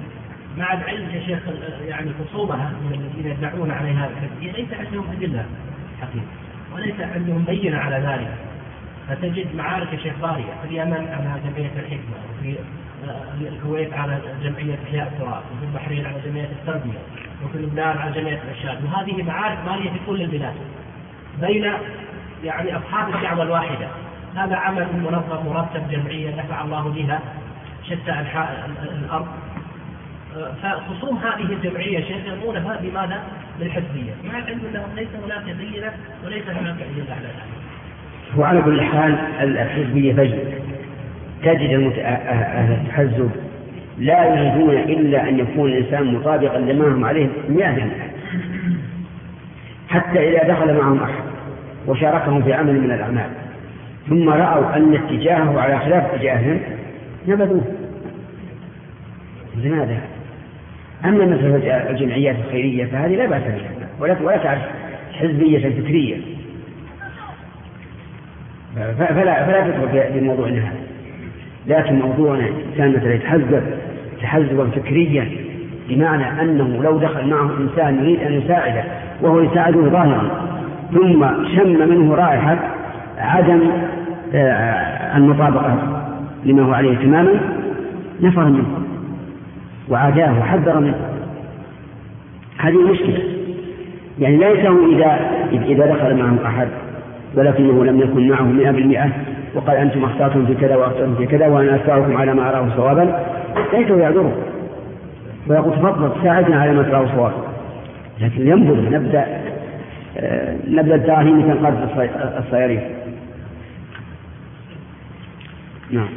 مع 0.59 0.73
العلم 0.73 1.11
يا 1.11 1.21
شيخ 1.27 1.39
يعني 1.87 2.11
خصومها 2.25 2.73
من 2.85 2.93
الذين 2.93 3.33
يدعون 3.33 3.71
عليها 3.71 4.09
الحزبية 4.09 4.53
ليس 4.53 4.87
عندهم 4.87 5.05
أدلة 5.11 5.47
حقيقة 6.01 6.27
وليس 6.75 7.01
عندهم 7.01 7.45
بينة 7.45 7.79
على 7.79 7.97
ذلك. 7.97 8.35
فتجد 9.09 9.55
معارك 9.57 9.93
يا 9.93 9.99
شيخ 9.99 10.15
بارية 10.23 10.53
في 10.63 10.69
اليمن 10.69 11.09
على 11.09 11.41
جمعية 11.45 11.71
الحكمة 11.77 12.17
وفي 12.31 12.57
آه، 13.09 13.49
الكويت 13.49 13.93
على 13.93 14.19
جمعية 14.43 14.79
إحياء 14.89 15.09
التراث 15.13 15.43
وفي 15.57 15.65
البحرين 15.65 16.07
على 16.07 16.21
جمعية 16.27 16.49
التربية. 16.61 16.99
وفي 17.47 17.59
لبنان 17.59 17.99
على 17.99 18.13
جميع 18.13 18.39
الإرشاد 18.43 18.85
وهذه 18.85 19.23
معارك 19.23 19.59
مالية 19.67 19.91
في 19.91 19.99
كل 20.07 20.23
البلاد. 20.23 20.55
بين 21.41 21.73
يعني 22.45 22.77
أصحاب 22.77 23.15
الدعوة 23.15 23.43
الواحدة. 23.43 23.89
هذا 24.37 24.57
عمل 24.57 24.87
منظم 24.93 25.47
مرتب 25.47 25.91
جمعية 25.91 26.37
نفع 26.37 26.65
الله 26.65 26.89
بها 26.89 27.21
شتى 27.85 28.11
أنحاء 28.11 28.71
الأرض. 29.05 29.27
فخصوم 30.63 31.19
هذه 31.19 31.53
الجمعية 31.53 32.05
شيخ 32.05 32.27
يرمونها 32.27 32.81
بماذا؟ 32.83 33.23
بالحزبية 33.59 34.13
مع 34.25 34.39
العلم 34.39 34.61
أنه 34.71 34.87
ليس 34.97 35.09
هناك 35.25 35.57
بينة 35.57 35.93
وليس 36.25 36.49
هناك 36.49 36.75
أدلة 36.75 37.15
على 37.15 37.29
وعلى 38.37 38.63
كل 38.63 38.83
حال 38.83 39.19
الحزبية 39.41 40.13
بين 40.13 40.39
تجد 41.43 41.93
أهل 41.99 42.73
التحزب 42.73 43.31
لا 43.99 44.25
يريدون 44.25 44.71
إلا 44.71 45.29
أن 45.29 45.39
يكون 45.39 45.71
الإنسان 45.71 46.15
مطابقا 46.15 46.59
لما 46.59 46.89
هم 46.89 47.05
عليه 47.05 47.29
مئة 47.49 47.91
حتى 49.89 50.31
إذا 50.31 50.49
دخل 50.49 50.75
معهم 50.75 51.03
أحد 51.03 51.25
وشاركهم 51.87 52.43
في 52.43 52.53
عمل 52.53 52.81
من 52.81 52.91
الأعمال 52.91 53.31
ثم 54.09 54.29
رأوا 54.29 54.77
أن 54.77 54.95
اتجاهه 54.95 55.61
على 55.61 55.79
خلاف 55.79 56.15
اتجاههم 56.15 56.61
نبذوه. 57.29 57.65
لماذا؟ 59.57 60.01
أما 61.05 61.25
مثل 61.25 61.63
الجمعيات 61.91 62.37
الخيرية 62.47 62.85
فهذه 62.85 63.17
لا 63.17 63.27
بأس 63.27 63.43
بها 63.43 64.17
ولا 64.21 64.37
تعرف 64.37 64.63
حزبية 65.13 65.59
فكرية. 65.59 66.17
فلا 68.77 69.45
فلا 69.47 69.71
تدخل 69.71 70.13
في 70.13 70.21
موضوع 70.21 70.49
هذا 70.49 70.86
لكن 71.69 71.99
موضوعنا 71.99 72.47
كان 72.77 72.97
مثلا 72.97 73.15
يتحزب 73.15 73.63
تحزبا 74.23 74.67
فكريا 74.67 75.29
بمعنى 75.89 76.43
أنه 76.43 76.83
لو 76.83 76.99
دخل 76.99 77.29
معه 77.31 77.51
إنسان 77.61 77.99
يريد 77.99 78.21
أن 78.21 78.33
يساعده 78.33 78.85
وهو 79.23 79.41
يساعده 79.41 79.81
ظاهرا 79.81 80.47
ثم 80.95 81.27
شم 81.57 81.89
منه 81.89 82.15
رائحة 82.15 82.59
عدم 83.19 83.61
آه، 84.35 85.17
المطابقة 85.17 86.03
لما 86.45 86.63
هو 86.63 86.73
عليه 86.73 86.97
تماما 86.97 87.41
نفر 88.21 88.45
منه 88.45 88.67
وعاداه 89.89 90.41
وحذر 90.41 90.81
منه. 90.81 90.95
هذه 92.59 92.93
مشكلة. 92.93 93.19
يعني 94.19 94.37
ليس 94.37 94.67
إذا 94.67 95.19
إذا 95.53 95.87
دخل 95.87 96.17
معه 96.17 96.47
أحد 96.47 96.69
ولكنه 97.35 97.85
لم 97.85 98.01
يكن 98.01 98.29
معه 98.29 98.43
مئة 98.43 98.71
بالمئة 98.71 99.11
وقال 99.57 99.77
أنتم 99.77 100.05
أخطأتم 100.05 100.47
في 100.47 100.55
كذا 100.55 100.77
وأخطأتم 100.77 101.15
في 101.15 101.27
كذا 101.27 101.47
وأنا 101.47 101.75
أتبعكم 101.75 102.17
على 102.17 102.35
ما 102.35 102.51
أراه 102.51 102.77
صوابا. 102.77 103.27
ليس 103.73 103.91
يعذره. 103.91 104.37
ويقول 105.47 105.73
تفضل 105.73 106.23
ساعدنا 106.23 106.61
على 106.61 106.73
ما 106.73 106.83
تراه 106.83 107.07
صوابا. 107.17 107.35
لكن 108.21 108.49
ينبغي 108.49 108.81
نبدأ 108.97 109.27
آه، 110.19 110.57
نبدأ 110.69 110.95
الدراهم 110.95 111.43
تنقرض 111.43 111.89
الصيارين. 112.39 112.81
نعم. 115.91 116.09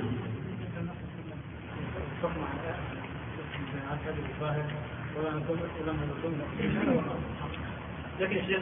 لكن 8.19 8.35
يا 8.35 8.41
شيخ 8.41 8.59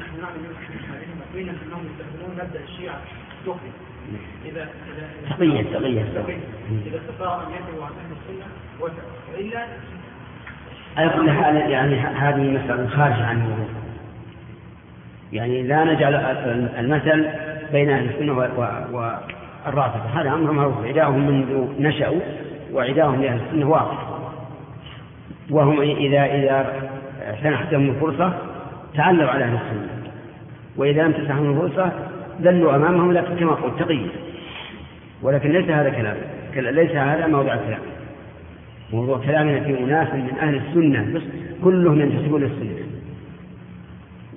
نحن 0.00 0.20
نعلم 0.20 0.42
من 1.34 1.48
انهم 1.48 1.86
يستخدمون 1.86 2.30
مبدأ 2.38 2.60
الشيعة 2.64 3.00
السخري 3.40 3.87
اذا 4.46 4.68
استطاعوا 6.96 7.42
أن 7.42 7.48
يدعوا 7.48 7.84
عن 7.84 7.92
أهل 7.92 8.12
السنة 8.16 8.46
والا 8.80 9.66
على 10.96 11.10
كل 11.10 11.30
حال 11.30 11.56
يعني 11.56 11.96
هذه 11.96 12.40
مسألة 12.40 12.88
خارجة 12.88 13.26
عن 13.26 13.36
الموضوع. 13.36 13.66
يعني 15.32 15.62
لا 15.62 15.84
نجعل 15.84 16.14
المثل 16.78 17.28
بين 17.72 17.90
أهل 17.90 18.08
السنة 18.08 18.32
والرافضة 18.32 20.20
هذا 20.20 20.30
أمر 20.30 20.52
معروف. 20.52 20.84
عداهم 20.84 21.26
منذ 21.26 21.68
نشأوا 21.78 22.20
وعداهم 22.72 23.22
لأهل 23.22 23.40
السنة 23.46 23.70
واضح 23.70 24.08
وهم 25.50 25.80
إذا 25.80 26.24
إذا 26.24 26.88
سنحت 27.42 27.72
لهم 27.72 27.90
الفرصة 27.90 28.32
تعلوا 28.94 29.30
على 29.30 29.44
أهل 29.44 29.54
السنة. 29.54 29.88
وإذا 30.76 31.02
لم 31.02 31.12
تسنحهم 31.12 31.50
الفرصة 31.50 31.92
ذلوا 32.42 32.76
أمامهم 32.76 33.12
لكن 33.12 33.36
كما 33.36 33.52
قلت 33.52 33.82
تقي 33.82 34.00
ولكن 35.22 35.52
ليس 35.52 35.70
هذا 35.70 35.90
كلام 35.90 36.16
ليس 36.56 36.90
هذا 36.90 37.26
موضع 37.26 37.54
الكلام. 37.54 37.80
موضوع 38.92 39.18
كلامنا 39.18 39.60
في 39.60 39.78
أناس 39.78 40.08
من 40.14 40.38
أهل 40.40 40.54
السنة 40.54 41.14
بس 41.14 41.22
كلهم 41.64 42.00
ينتسبون 42.00 42.42
للسنة 42.42 42.86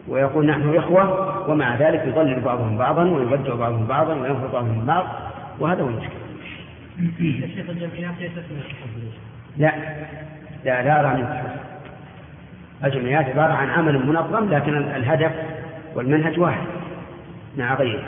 ويقول 0.08 0.45
نحن 0.45 0.76
إخوة 0.76 1.49
ومع 1.49 1.76
ذلك 1.76 2.04
يضلل 2.08 2.39
بعضهم 2.39 2.78
بعضا 2.78 3.04
ويبدع 3.04 3.56
بعضهم 3.56 3.88
بعضا 3.88 4.14
وينفر 4.14 4.47
بعضهم 4.47 4.86
بعض 4.86 5.06
وهذا 5.60 5.82
هو 5.82 5.88
المشكلة. 5.88 6.22
الجمعيات 7.70 8.14
ليست 8.20 8.38
من 8.38 9.12
لا 9.58 9.72
لا 10.66 10.84
لا 10.84 10.99
أرى 10.99 11.22
من 11.22 11.28
الجمعيات 12.84 13.26
عبارة 13.26 13.54
عن 13.54 13.70
عمل 13.70 14.06
منظم 14.06 14.49
لكن 14.49 14.78
الهدف 14.78 15.32
والمنهج 15.95 16.39
واحد. 16.39 16.81
مع 17.58 17.76
غيره. 17.76 18.04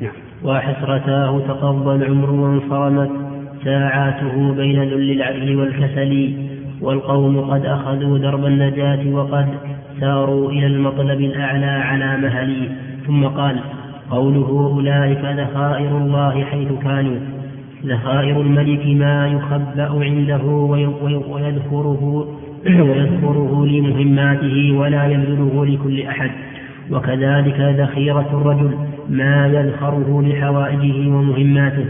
نعم. 0.00 0.12
وحسرتاه 0.44 1.40
تقضى 1.48 1.96
العمر 1.96 2.30
وانصرمت. 2.30 3.10
ساعاته 3.64 4.54
بين 4.54 4.82
ذل 4.82 5.10
العجل 5.10 5.56
والكسل. 5.56 6.32
والقوم 6.80 7.40
قد 7.40 7.66
أخذوا 7.66 8.18
درب 8.18 8.44
النجاة 8.44 9.14
وقد 9.14 9.46
ساروا 10.00 10.50
إلى 10.50 10.66
المطلب 10.66 11.20
الأعلى 11.20 11.66
على 11.66 12.16
مهلي. 12.16 12.68
ثم 13.06 13.24
قال 13.24 13.56
قوله 14.10 14.70
أولئك 14.74 15.24
ذخائر 15.24 15.98
الله 15.98 16.44
حيث 16.44 16.68
كانوا. 16.82 17.18
ذخائر 17.86 18.40
الملك 18.40 18.86
ما 18.86 19.28
يخبأ 19.28 20.04
عنده 20.04 20.44
ويذكره 21.30 22.28
ويذكره 22.66 23.66
لمهماته 23.66 24.72
ولا 24.78 25.06
يبذله 25.06 25.66
لكل 25.66 26.02
أحد. 26.02 26.30
وكذلك 26.90 27.60
ذخيرة 27.60 28.28
الرجل 28.32 28.70
ما 29.08 29.46
يذخره 29.46 30.22
لحوائجه 30.22 31.08
ومهماته. 31.08 31.84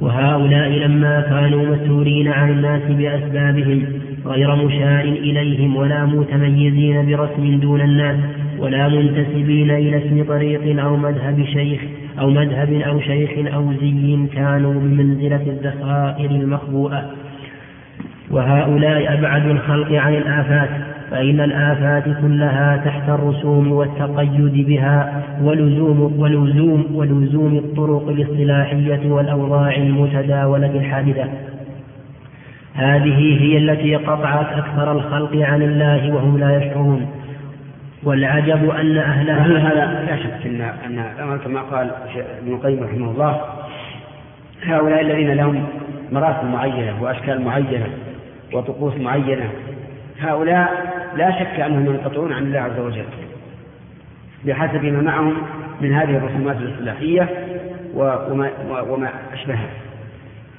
وهؤلاء 0.00 0.68
لما 0.68 1.20
كانوا 1.20 1.76
مسؤولين 1.76 2.28
عن 2.28 2.50
الناس 2.50 2.82
بأسبابهم 2.82 3.84
غير 4.26 4.54
مشار 4.54 5.04
إليهم 5.04 5.76
ولا 5.76 6.04
متميزين 6.04 7.06
برسم 7.06 7.58
دون 7.60 7.80
الناس 7.80 8.16
ولا 8.58 8.88
منتسبين 8.88 9.70
إلى 9.70 9.96
اسم 9.98 10.24
طريق 10.28 10.84
أو 10.84 10.96
مذهب 10.96 11.44
شيخ 11.52 11.80
أو 12.20 12.30
مذهب 12.30 12.72
أو 12.72 13.00
شيخ 13.00 13.54
أو 13.54 13.72
زي 13.80 14.26
كانوا 14.34 14.74
بمنزلة 14.74 15.42
الذخائر 15.46 16.30
المخبوءة. 16.30 17.10
وهؤلاء 18.30 19.14
أبعد 19.14 19.46
الخلق 19.46 19.92
عن 19.92 20.14
الآفات. 20.14 20.95
فإن 21.10 21.40
الآفات 21.40 22.04
كلها 22.04 22.76
تحت 22.84 23.08
الرسوم 23.08 23.72
والتقيد 23.72 24.66
بها 24.66 25.22
ولزوم 25.42 26.20
ولزوم 26.20 26.86
ولزوم 26.94 27.56
الطرق 27.56 28.08
الاصطلاحية 28.08 29.10
والأوضاع 29.12 29.76
المتداولة 29.76 30.70
الحادثة. 30.70 31.24
هذه 32.74 33.42
هي 33.42 33.58
التي 33.58 33.96
قطعت 33.96 34.46
أكثر 34.52 34.92
الخلق 34.92 35.36
عن 35.36 35.62
الله 35.62 36.14
وهم 36.14 36.38
لا 36.38 36.56
يشعرون. 36.56 37.06
والعجب 38.06 38.70
أن 38.70 38.98
أهلها 38.98 39.58
هذا 39.58 40.04
لا 40.10 40.16
شك 40.16 40.46
أن 40.46 40.98
أن 40.98 41.38
كما 41.38 41.60
قال 41.60 41.90
ابن 42.42 42.52
القيم 42.54 42.82
رحمه 42.84 43.10
الله 43.10 43.40
هؤلاء 44.62 45.00
الذين 45.00 45.30
لهم 45.30 45.66
مراسم 46.12 46.52
معينة 46.52 47.02
وأشكال 47.02 47.44
معينة 47.44 47.86
وطقوس 48.52 48.94
معينة 48.96 49.50
هؤلاء 50.20 50.85
لا 51.16 51.38
شك 51.38 51.60
أنهم 51.60 51.86
ينقطعون 51.86 52.32
عن 52.32 52.42
الله 52.42 52.60
عز 52.60 52.78
وجل 52.78 53.04
بحسب 54.44 54.84
ما 54.84 55.02
معهم 55.02 55.36
من 55.80 55.92
هذه 55.92 56.16
الرسومات 56.16 56.56
الاصطلاحية 56.56 57.28
وما, 57.94 58.50
وما 58.88 59.10
أشبهها. 59.32 59.68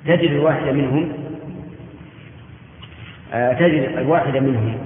تجد 0.06 0.32
الواحد 0.32 0.68
منهم 0.68 1.12
آه، 3.34 3.54
تجد 3.54 3.98
الواحد 3.98 4.38
منهم 4.38 4.78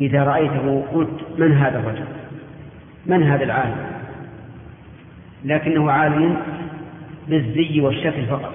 إذا 0.00 0.24
رأيته 0.24 0.84
قلت 0.92 1.20
من 1.38 1.52
هذا 1.52 1.78
الرجل؟ 1.78 2.04
من 3.06 3.22
هذا 3.22 3.44
العالم؟ 3.44 3.76
لكنه 5.44 5.90
عالم 5.90 6.36
بالزي 7.28 7.80
والشكل 7.80 8.26
فقط. 8.26 8.54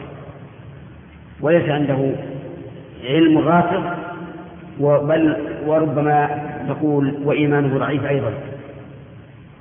وليس 1.42 1.70
عنده 1.70 2.12
علم 3.04 3.38
راسخ 3.38 3.98
بل 4.80 5.36
وربما 5.66 6.47
تقول 6.68 7.18
وإيمانه 7.24 7.78
ضعيف 7.78 8.06
أيضا. 8.06 8.34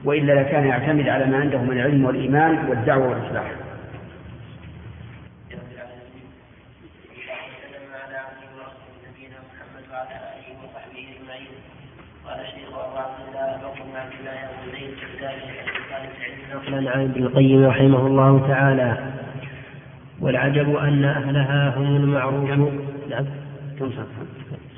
وإلا 0.05 0.33
لكان 0.33 0.67
يعتمد 0.67 1.09
على 1.09 1.27
ما 1.27 1.37
عنده 1.37 1.59
من 1.59 1.73
العلم 1.73 2.05
والإيمان 2.05 2.69
والدعوة 2.69 3.09
والإصلاح. 3.09 3.53
نقلا 16.55 16.91
عن 16.91 17.01
ابن 17.05 17.23
القيم 17.23 17.65
رحمه 17.65 18.07
الله 18.07 18.49
تعالى. 18.49 18.99
والعجب 20.21 20.77
أن 20.77 21.05
أهلها 21.05 21.77
هم 21.77 21.97
المعروف. 21.97 22.51
نعم. 23.11 23.25
كم 23.79 23.91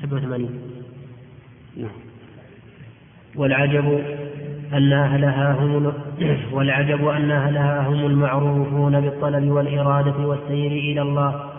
87 0.01 0.49
نعم. 1.77 2.08
والعجب 3.39 4.03
أن 4.73 4.93
أهلها 4.93 5.51
هم 5.51 5.93
والعجب 6.55 7.07
أن 7.07 7.31
أهلها 7.31 7.87
هم 7.87 8.05
المعروفون 8.05 9.01
بالطلب 9.01 9.51
والإرادة 9.51 10.27
والسير 10.27 10.71
إلى 10.71 11.01
الله 11.01 11.49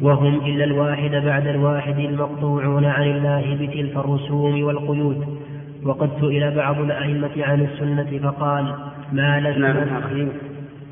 وهم 0.00 0.34
إلا 0.34 0.64
الواحد 0.64 1.10
بعد 1.10 1.46
الواحد 1.46 1.98
المقطوعون 1.98 2.84
عن 2.84 3.02
الله 3.02 3.56
بتلك 3.60 3.96
الرسوم 3.96 4.62
والقيود. 4.62 5.38
وقد 5.82 6.10
سئل 6.20 6.54
بعض 6.56 6.80
الأئمة 6.80 7.30
عن 7.38 7.60
السنة 7.60 8.30
فقال 8.30 8.74
ما 9.12 9.40
لزم 9.40 9.62
نعم. 9.62 10.28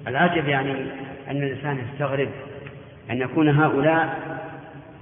العجب 0.08 0.48
يعني 0.48 0.72
أن 1.30 1.36
الإنسان 1.36 1.78
يستغرب 1.78 2.28
أن 3.10 3.20
يكون 3.20 3.48
هؤلاء 3.48 4.18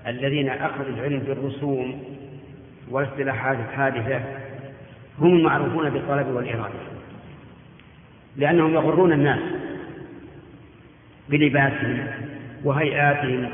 الذين 0.06 0.48
أخذوا 0.48 0.96
العلم 0.96 1.18
بالرسوم 1.18 1.94
والاصطلاحات 2.90 3.56
الحادثة 3.70 4.20
هم 5.20 5.36
المعروفون 5.36 5.90
بالطلب 5.90 6.26
والإرادة. 6.26 6.94
لأنهم 8.36 8.74
يغرون 8.74 9.12
الناس 9.12 9.40
بلباسهم 11.28 12.06
وهيئاتهم 12.64 13.48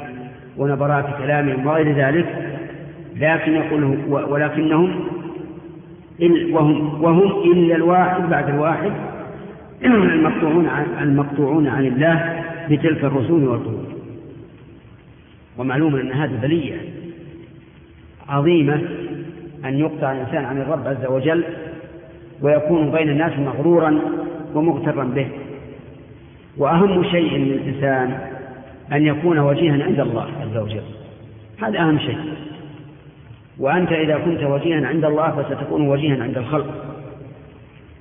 ونبرات 0.56 1.06
كلامهم 1.18 1.66
وغير 1.66 1.92
ذلك 1.96 2.56
لكن 3.16 3.52
يقول 3.52 3.84
ولكنهم 4.08 5.08
وهم 6.50 7.04
وهم 7.04 7.52
إلا 7.52 7.76
الواحد 7.76 8.22
بعد 8.30 8.48
الواحد 8.48 8.92
المقطوعون 9.84 10.66
عن 10.66 10.86
المقطوعون 11.02 11.66
عن 11.68 11.86
الله 11.86 12.44
بتلك 12.70 13.04
الرسوم 13.04 13.44
والقلوب 13.44 13.84
ومعلوم 15.58 15.96
أن 15.96 16.12
هذه 16.12 16.38
بلية 16.42 16.76
عظيمة 18.28 18.80
أن 19.64 19.78
يقطع 19.78 20.12
الإنسان 20.12 20.44
عن 20.44 20.60
الرب 20.60 20.88
عز 20.88 21.06
وجل 21.06 21.44
ويكون 22.42 22.90
بين 22.90 23.08
الناس 23.08 23.38
مغرورا 23.38 23.98
ومغترا 24.54 25.04
به. 25.04 25.28
وأهم 26.58 27.04
شيء 27.04 27.36
للإنسان 27.36 28.18
أن 28.92 29.06
يكون 29.06 29.38
وجيها 29.38 29.84
عند 29.84 30.00
الله 30.00 30.28
عز 30.40 30.56
وجل. 30.56 30.82
هذا 31.62 31.78
أهم 31.78 31.98
شيء. 31.98 32.18
وأنت 33.58 33.92
إذا 33.92 34.18
كنت 34.18 34.42
وجيها 34.42 34.86
عند 34.86 35.04
الله 35.04 35.42
فستكون 35.42 35.88
وجيها 35.88 36.22
عند 36.22 36.38
الخلق. 36.38 36.84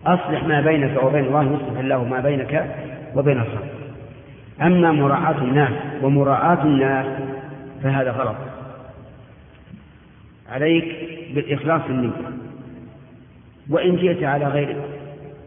أصلح 0.06 0.44
ما 0.44 0.62
بينك 0.62 1.04
وبين 1.04 1.26
الله 1.26 1.44
يصلح 1.44 1.80
الله 1.80 2.04
ما 2.04 2.20
بينك 2.20 2.76
وبين 3.16 3.38
الخلق. 3.38 3.68
أما 4.62 4.92
مراعاة 4.92 5.38
الناس 5.38 5.72
ومراعاة 6.02 6.64
الناس 6.64 7.06
فهذا 7.84 8.12
غلط. 8.12 8.36
عليك 10.52 11.19
بالإخلاص 11.34 11.82
النية 11.90 12.12
وإن 13.70 13.96
جئت 13.96 14.24
على 14.24 14.46
غير 14.46 14.82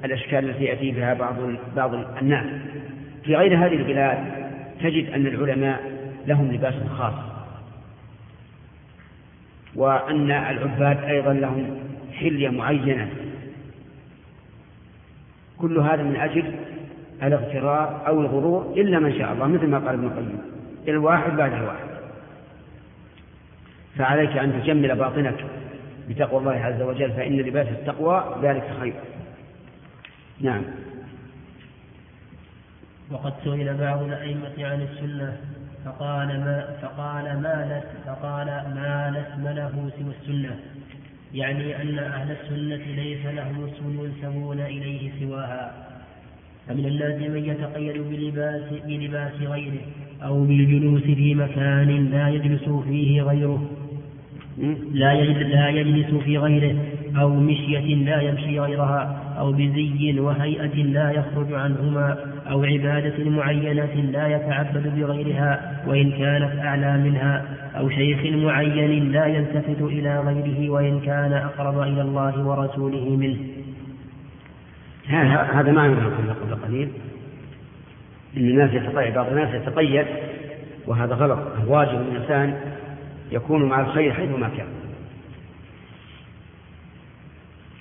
الأشكال 0.05 0.51
التي 0.51 0.64
يأتي 0.64 0.91
بها 0.93 1.14
بعض 1.14 1.35
بعض 1.76 1.95
الناس. 1.95 2.47
في 3.24 3.37
غير 3.37 3.66
هذه 3.66 3.74
البلاد 3.74 4.18
تجد 4.83 5.11
أن 5.11 5.26
العلماء 5.26 5.93
لهم 6.26 6.53
لباس 6.53 6.74
خاص. 6.99 7.14
وأن 9.74 10.30
العباد 10.30 11.05
أيضا 11.05 11.33
لهم 11.33 11.78
حلية 12.12 12.49
معينة. 12.49 13.09
كل 15.59 15.78
هذا 15.78 16.03
من 16.03 16.16
أجل 16.16 16.55
الاغترار 17.22 18.07
أو 18.07 18.20
الغرور 18.20 18.74
إلا 18.76 18.99
من 18.99 19.18
شاء 19.18 19.33
الله 19.33 19.47
مثل 19.47 19.66
ما 19.66 19.78
قال 19.78 19.89
ابن 19.89 20.05
القيم. 20.05 20.39
الواحد 20.89 21.37
بعد 21.37 21.53
الواحد. 21.53 21.93
فعليك 23.97 24.37
أن 24.37 24.62
تجمل 24.62 24.97
باطنك. 24.97 25.45
بتقوى 26.09 26.41
الله 26.41 26.53
عز 26.53 26.83
وجل 26.83 27.13
فإن 27.13 27.37
لباس 27.37 27.69
التقوى 27.69 28.37
ذلك 28.43 28.73
خير. 28.81 28.95
نعم. 30.41 30.63
وقد 33.11 33.33
سئل 33.45 33.77
بعض 33.77 34.03
الأئمة 34.03 34.53
عن 34.59 34.83
السنة 34.83 35.37
فقال 35.85 36.29
ما 36.29 36.77
فقال 36.83 37.25
ما 37.25 37.83
لس 37.83 38.07
فقال 38.07 38.47
ما 38.47 39.11
لسم 39.11 39.49
له 39.49 39.91
سوى 39.99 40.15
السنة. 40.21 40.57
يعني 41.35 41.83
أن 41.83 41.99
أهل 41.99 42.31
السنة 42.31 42.95
ليس 42.95 43.27
لهم 43.27 43.69
اسم 43.69 44.05
ينسبون 44.05 44.61
إليه 44.61 45.11
سواها. 45.21 45.73
فمن 46.69 46.87
الناس 46.87 47.31
من 47.31 47.45
يتقيد 47.45 47.99
بلباس 47.99 48.83
بلباس 48.85 49.33
غيره 49.41 49.81
أو 50.23 50.45
بالجلوس 50.45 51.03
في 51.03 51.35
مكان 51.35 52.11
لا 52.11 52.29
يجلس 52.29 52.69
فيه 52.69 53.23
غيره. 53.23 53.82
لا 54.93 55.15
لا 55.15 55.69
يجلس 55.69 56.25
في 56.25 56.39
غيره 56.39 56.77
أو 57.21 57.29
مشية 57.29 57.95
لا 57.95 58.21
يمشي 58.21 58.61
غيرها 58.61 59.35
أو 59.39 59.53
بزي 59.53 60.21
وهيئة 60.21 60.75
لا 60.75 61.11
يخرج 61.11 61.53
عنهما 61.53 62.17
أو 62.51 62.65
عبادة 62.65 63.31
معينة 63.31 63.95
لا 63.95 64.27
يتعبد 64.29 64.93
بغيرها 64.97 65.83
وإن 65.87 66.11
كانت 66.11 66.59
أعلى 66.59 66.99
منها 66.99 67.45
أو 67.77 67.91
شيخ 67.91 68.37
معين 68.37 69.13
لا 69.13 69.27
يلتفت 69.27 69.81
إلى 69.81 70.21
غيره 70.21 70.71
وإن 70.71 71.01
كان 71.01 71.33
أقرب 71.33 71.83
إلى 71.83 72.03
الله 72.03 72.47
ورسوله 72.47 73.17
منه. 73.17 73.37
هذا 75.07 75.73
ما 75.73 75.95
كنا 75.95 76.33
قبل 76.33 76.55
قليل 76.55 76.89
إن 78.37 78.43
الناس 78.43 78.73
يتقيد 78.73 79.15
بعض 79.15 79.27
الناس 79.27 79.55
يتقيد 79.55 80.07
وهذا 80.87 81.15
غلط 81.15 81.39
واجب 81.67 82.01
الإنسان 82.01 82.55
يكون 83.33 83.64
مع 83.64 83.80
الخير 83.80 84.12
حيثما 84.12 84.49
كان. 84.49 84.66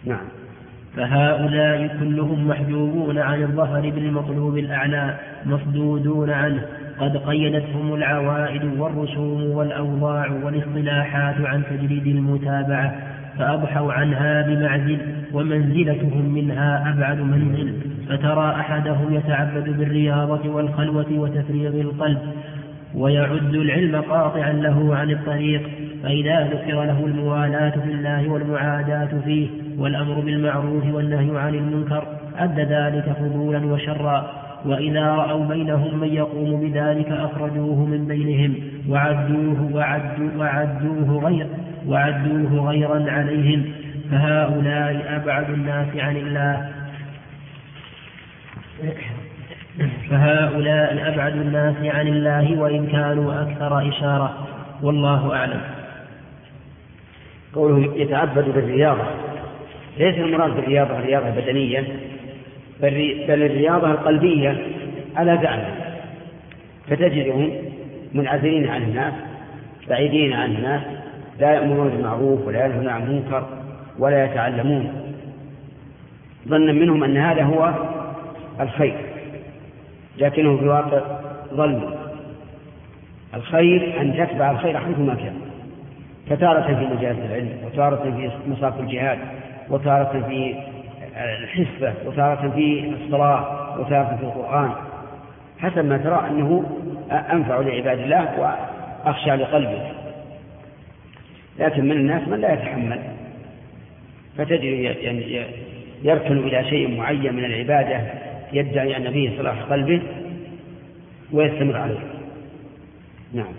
نعم. 0.06 0.26
فهؤلاء 0.95 1.97
كلهم 1.99 2.47
محجوبون 2.47 3.18
عن 3.18 3.43
الظهر 3.43 3.89
بالمطلوب 3.89 4.58
الأعلى 4.58 5.18
مصدودون 5.45 6.30
عنه. 6.30 6.66
قد 6.99 7.18
قيدتهم 7.18 7.93
العوائد 7.93 8.64
والرسوم 8.64 9.43
والأوضاع 9.43 10.32
والاصطلاحات 10.43 11.36
عن 11.41 11.64
تجريد 11.70 12.08
المتابعة 12.08 12.95
فأضحوا 13.39 13.93
عنها 13.93 14.41
بمعزل 14.41 14.99
ومنزلتهم 15.34 16.34
منها 16.34 16.93
أبعد 16.93 17.20
منزل. 17.20 17.74
فترى 18.10 18.49
أحدهم 18.49 19.14
يتعبد 19.14 19.70
بالرياضة 19.78 20.49
والخلوة 20.49 21.08
وتفريغ 21.12 21.82
القلب 21.82 22.20
ويعد 22.96 23.56
العلم 23.56 23.96
قاطعا 24.02 24.54
له 24.54 24.96
عن 24.96 25.12
الطريق 25.12 25.70
فإذا 26.04 26.48
ذكر 26.48 26.84
له 26.84 27.06
الموالاة 27.06 27.70
في 27.70 27.92
الله 27.92 28.30
والمعاداة 28.30 29.10
فيه 29.26 29.48
والأمر 29.78 30.20
بالمعروف 30.20 30.86
والنهي 30.94 31.39
عن 31.39 31.56
المنكر 31.56 32.08
أد 32.38 32.60
ذلك 32.60 33.16
فضولا 33.20 33.66
وشرا. 33.66 34.32
وإذا 34.66 35.06
رأوا 35.06 35.46
بينهم 35.46 36.00
من 36.00 36.08
يقوم 36.08 36.62
بذلك 36.62 37.08
أخرجوه 37.12 37.86
من 37.86 38.08
بينهم 38.08 38.56
وعدوه 38.89 39.70
وعدوا 39.74 40.30
وعدوه 40.38 41.24
غير 41.26 41.48
وعدوه 41.88 42.70
غيرا 42.70 43.12
عليهم. 43.12 43.64
فهؤلاء 44.12 45.16
أبعد 45.16 45.50
الناس 45.50 45.88
عن 45.98 46.18
الله. 46.18 46.72
فهؤلاء 50.10 51.14
أبعد 51.14 51.34
الناس 51.34 51.76
عن 51.96 52.08
الله 52.08 52.60
وإن 52.60 52.88
كانوا 52.88 53.42
أكثر 53.42 53.90
إشارة. 53.90 54.48
والله 54.82 55.36
أعلم. 55.36 55.62
قوله 57.54 57.96
يتعبد 57.96 58.46
بالرياضة. 58.46 59.04
ليس 59.98 60.16
المراد 60.16 60.56
بالرياضة 60.56 61.00
الرياضة 61.00 61.28
البدنية 61.28 61.88
بل 62.82 63.44
الرياضة 63.44 63.92
القلبية 63.92 64.58
على 65.16 65.40
زعم 65.44 65.60
فتجدهم 66.88 67.52
منعزلين 68.14 68.68
عن 68.68 68.82
الناس 68.82 69.14
بعيدين 69.90 70.34
عن 70.34 70.52
الناس 70.52 70.82
لا 71.40 71.54
يأمرون 71.54 71.90
بالمعروف 71.90 72.48
ولا 72.48 72.66
ينهون 72.66 72.88
عن 72.88 73.04
المنكر 73.04 73.48
ولا 74.00 74.26
يتعلمون. 74.26 75.14
ظنا 76.48 76.72
منهم 76.72 77.04
أن 77.04 77.18
هذا 77.18 77.44
هو 77.44 77.74
الخير. 78.60 79.11
لكنه 80.18 80.57
في 80.57 80.64
الواقع 80.64 81.01
ظلم. 81.53 81.95
الخير 83.34 84.01
أن 84.01 84.28
تتبع 84.28 84.51
الخير 84.51 84.80
حيثما 84.80 85.16
كان. 85.16 85.36
فتارة 86.30 86.62
في 86.62 86.95
مجالس 86.95 87.20
العلم 87.20 87.49
وتارة 87.66 87.95
في 87.95 88.32
مصاف 88.47 88.80
الجهاد 88.80 89.20
وتارة 89.70 90.26
في 90.28 90.55
الحسبة 91.18 91.93
وتارة 92.05 92.49
في 92.49 92.93
الصلاة 93.03 93.80
وتارة 93.80 94.16
في 94.16 94.24
القرآن. 94.24 94.72
حسب 95.59 95.86
ما 95.86 95.97
ترى 95.97 96.30
أنه 96.30 96.64
أنفع 97.12 97.59
لعباد 97.59 97.99
الله 97.99 98.55
وأخشى 99.05 99.36
لقلبه. 99.36 99.91
لكن 101.59 101.86
من 101.86 101.91
الناس 101.91 102.28
من 102.28 102.41
لا 102.41 102.53
يتحمل. 102.53 102.99
فتجد 104.38 104.64
يعني 104.64 105.45
يركن 106.03 106.38
إلى 106.38 106.70
شيء 106.70 106.97
معين 106.97 107.36
من 107.36 107.45
العبادة 107.45 108.01
يدعي 108.54 108.97
أن 108.97 109.12
فيه 109.12 109.38
صلاح 109.38 109.62
قلبه 109.62 110.02
ويستمر 111.32 111.78
عليه. 111.78 111.99
نعم. 113.34 113.54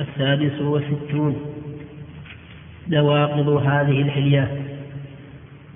السادس 0.00 0.60
والستون. 0.60 1.36
نواقض 2.88 3.48
هذه 3.48 4.02
الحلية. 4.02 4.48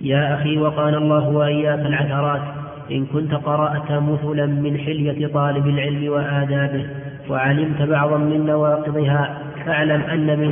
يا 0.00 0.34
أخي 0.34 0.58
وقال 0.58 0.94
الله 0.94 1.28
وإياك 1.28 1.78
العثرات. 1.78 2.42
إن 2.90 3.06
كنت 3.06 3.34
قرأت 3.34 3.92
مثلا 3.92 4.46
من 4.46 4.78
حلية 4.78 5.26
طالب 5.26 5.66
العلم 5.66 6.08
وآدابه 6.08 6.86
وعلمت 7.28 7.82
بعضا 7.82 8.16
من 8.18 8.46
نواقضها 8.46 9.38
فاعلم 9.66 10.02
أن 10.02 10.38
من 10.38 10.50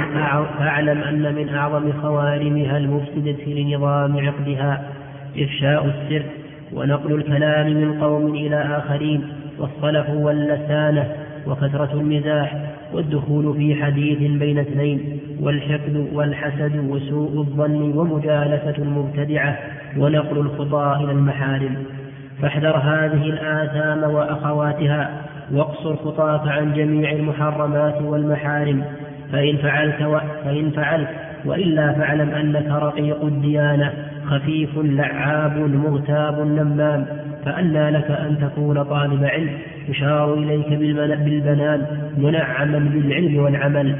فاعلم 0.58 1.00
أن 1.02 1.34
من 1.34 1.48
أعظم 1.48 1.92
خوارمها 2.02 2.76
المفسدة 2.78 3.44
لنظام 3.46 4.26
عقدها. 4.26 4.92
إفشاء 5.36 5.86
السر. 5.86 6.22
ونقل 6.72 7.14
الكلام 7.14 7.66
من 7.66 8.00
قوم 8.00 8.34
إلى 8.34 8.56
آخرين 8.56 9.22
والصلف 9.58 10.10
واللسانة 10.10 11.12
وكثرة 11.46 11.90
المزاح 11.92 12.56
والدخول 12.92 13.56
في 13.56 13.84
حديث 13.84 14.18
بين 14.18 14.58
اثنين 14.58 15.20
والحقد 15.40 16.08
والحسد 16.12 16.76
وسوء 16.88 17.38
الظن 17.38 17.92
ومجالسة 17.98 18.74
المبتدعة 18.78 19.58
ونقل 19.98 20.38
الخطى 20.38 21.04
إلى 21.04 21.12
المحارم. 21.12 21.76
فاحذر 22.42 22.76
هذه 22.76 23.22
الآثام 23.22 24.14
وأخواتها 24.14 25.22
واقصر 25.52 25.96
خطاك 25.96 26.48
عن 26.48 26.72
جميع 26.72 27.12
المحرمات 27.12 28.02
والمحارم. 28.02 28.84
فإن 29.32 29.56
فعلت 29.56 30.02
و... 30.02 30.18
فإن 30.44 30.70
فعلت 30.70 31.08
وإلا 31.44 31.92
فاعلم 31.92 32.30
أنك 32.30 32.66
رقيق 32.70 33.24
الديانة. 33.24 33.92
خفيف 34.28 34.70
لعاب 34.76 35.56
مغتاب 35.56 36.46
نمام 36.46 37.06
فأنى 37.44 37.90
لك 37.90 38.10
أن 38.10 38.38
تكون 38.40 38.82
طالب 38.82 39.24
علم 39.24 39.50
يشار 39.88 40.34
إليك 40.34 40.68
بالبنان 40.68 41.86
منعما 42.18 42.78
بالعلم 42.78 43.38
والعمل. 43.38 43.96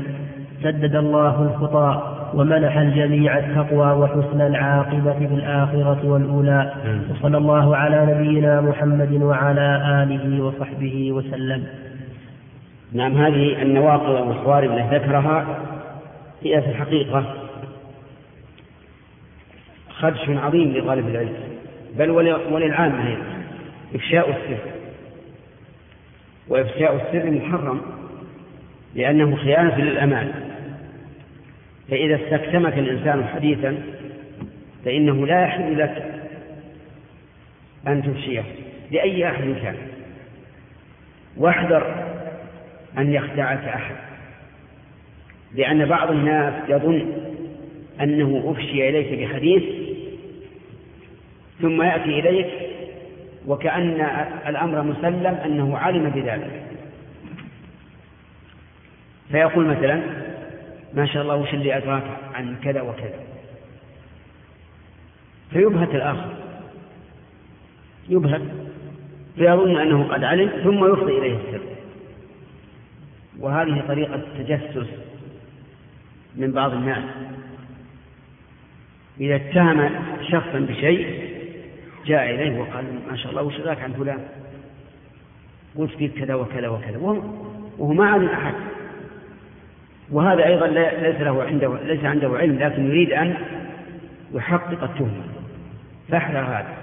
سدد 0.62 0.96
الله 0.96 1.42
الخطى 1.42 2.14
ومنح 2.34 2.76
الجميع 2.76 3.38
التقوى 3.38 3.92
وحسن 3.92 4.40
العاقبة 4.40 5.12
في 5.12 5.34
الآخرة 5.34 5.98
والأولى 6.04 6.72
وصلى 7.10 7.36
الله 7.38 7.76
على 7.76 8.14
نبينا 8.14 8.60
محمد 8.60 9.12
وعلى 9.12 10.02
آله 10.02 10.44
وصحبه 10.44 11.12
وسلم. 11.12 11.64
نعم 12.92 13.12
هذه 13.12 13.62
النواقض 13.62 14.26
والخوارب 14.28 14.70
التي 14.70 14.96
ذكرها 14.96 15.44
هي 16.42 16.62
في 16.62 16.70
الحقيقة 16.70 17.24
خدش 19.98 20.28
عظيم 20.28 20.72
لطالب 20.72 21.08
العلم. 21.08 21.36
بل 21.98 22.10
وللعامة 22.50 23.08
أيضا 23.08 23.24
إفشاء 23.94 24.30
السر. 24.30 24.58
وإفشاء 26.48 26.96
السر 26.96 27.30
محرم 27.30 27.80
لأنه 28.94 29.36
خيانة 29.36 29.78
للأمان. 29.78 30.32
فإذا 31.90 32.16
استكتمك 32.16 32.78
الإنسان 32.78 33.24
حديثا 33.34 33.82
فإنه 34.84 35.26
لا 35.26 35.42
يحل 35.42 35.78
لك 35.78 36.22
أن 37.86 38.02
تفشيه. 38.02 38.44
لأي 38.90 39.28
أحد 39.28 39.44
كان. 39.62 39.76
واحذر 41.36 42.04
أن 42.98 43.12
يخدعك 43.12 43.64
أحد. 43.64 43.94
لأن 45.54 45.84
بعض 45.84 46.10
الناس 46.10 46.54
يظن 46.68 47.12
أنه 48.00 48.54
أفشي 48.56 48.88
إليك 48.88 49.28
بحديث 49.28 49.87
ثم 51.60 51.82
يأتي 51.82 52.18
إليك 52.18 52.46
وكأن 53.46 54.00
الأمر 54.46 54.82
مسلم 54.82 55.26
أنه 55.26 55.78
علم 55.78 56.10
بذلك. 56.10 56.62
فيقول 59.30 59.66
مثلا 59.66 60.02
ما 60.94 61.06
شاء 61.06 61.22
الله 61.22 61.36
وش 61.36 61.54
اللي 61.54 61.76
أدراك 61.76 62.02
عن 62.34 62.56
كذا 62.64 62.80
وكذا. 62.80 63.20
فيبهت 65.50 65.94
الآخر. 65.94 66.34
يبهت. 68.08 68.42
فيظن 69.36 69.80
أنه 69.80 70.04
قد 70.04 70.24
علم 70.24 70.50
ثم 70.64 70.92
يفضي 70.92 71.18
إليه 71.18 71.36
السر. 71.36 71.60
وهذه 73.38 73.82
طريقة 73.88 74.22
تجسس 74.38 74.88
من 76.36 76.52
بعض 76.52 76.72
الناس. 76.72 77.04
إذا 79.20 79.36
اتهم 79.36 79.90
شخصا 80.30 80.58
بشيء 80.58 81.27
جاء 82.08 82.30
إليه 82.34 82.58
وقال 82.58 82.84
ما 83.10 83.16
شاء 83.16 83.30
الله 83.30 83.42
وش 83.42 83.60
ذاك 83.60 83.82
عن 83.82 83.92
فلان؟ 83.92 84.18
قلت 85.78 85.90
فيك 85.90 86.14
كذا 86.14 86.34
وكذا 86.34 86.68
وكذا. 86.68 86.98
وهو 87.78 87.92
ما 87.92 88.10
علم 88.10 88.28
أحد. 88.28 88.54
وهذا 90.10 90.46
أيضا 90.46 90.66
ليس 90.66 91.20
له 91.20 91.42
عنده 91.42 91.78
ليس 91.84 92.04
عنده 92.04 92.28
علم 92.28 92.58
لكن 92.58 92.86
يريد 92.86 93.12
أن 93.12 93.34
يحقق 94.34 94.82
التهمة. 94.82 95.24
فاحذر 96.08 96.38
هذا. 96.38 96.74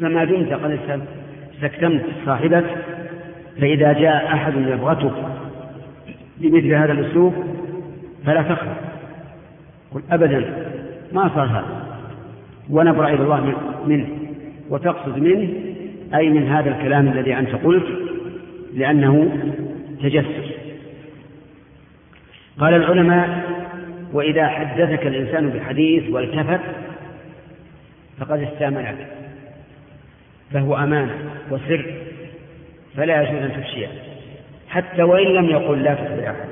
فما 0.00 0.24
دمت 0.24 0.52
قد 0.52 0.78
استكتمت 1.54 2.04
صاحبك 2.26 2.64
فإذا 3.60 3.92
جاء 3.92 4.26
أحد 4.26 4.54
يبغتك 4.56 5.14
بمثل 6.36 6.74
هذا 6.74 6.92
الأسلوب 6.92 7.34
فلا 8.26 8.42
تخف 8.42 8.68
قل 9.94 10.02
أبدا. 10.10 10.68
ما 11.12 11.30
صار 11.34 11.46
هذا. 11.46 11.86
ونبرأ 12.70 13.08
إلى 13.08 13.22
الله 13.22 13.54
منه. 13.86 14.08
وتقصد 14.70 15.18
منه 15.18 15.48
أي 16.14 16.28
من 16.28 16.48
هذا 16.48 16.70
الكلام 16.70 17.08
الذي 17.08 17.34
أنت 17.38 17.50
قلت 17.50 17.86
لأنه 18.74 19.38
تجسس. 20.02 20.58
قال 22.58 22.74
العلماء 22.74 23.58
وإذا 24.12 24.48
حدثك 24.48 25.06
الإنسان 25.06 25.50
بحديث 25.50 26.10
والتفت 26.10 26.60
فقد 28.18 28.42
استامنك 28.42 29.06
فهو 30.52 30.76
أمانة 30.76 31.14
وسر 31.50 31.94
فلا 32.96 33.22
يجوز 33.22 33.42
أن 33.42 33.52
تفشيه 33.62 33.86
حتى 34.68 35.02
وإن 35.02 35.26
لم 35.26 35.44
يقل 35.44 35.82
لا 35.82 35.94
تخبر 35.94 36.30
أحد 36.30 36.48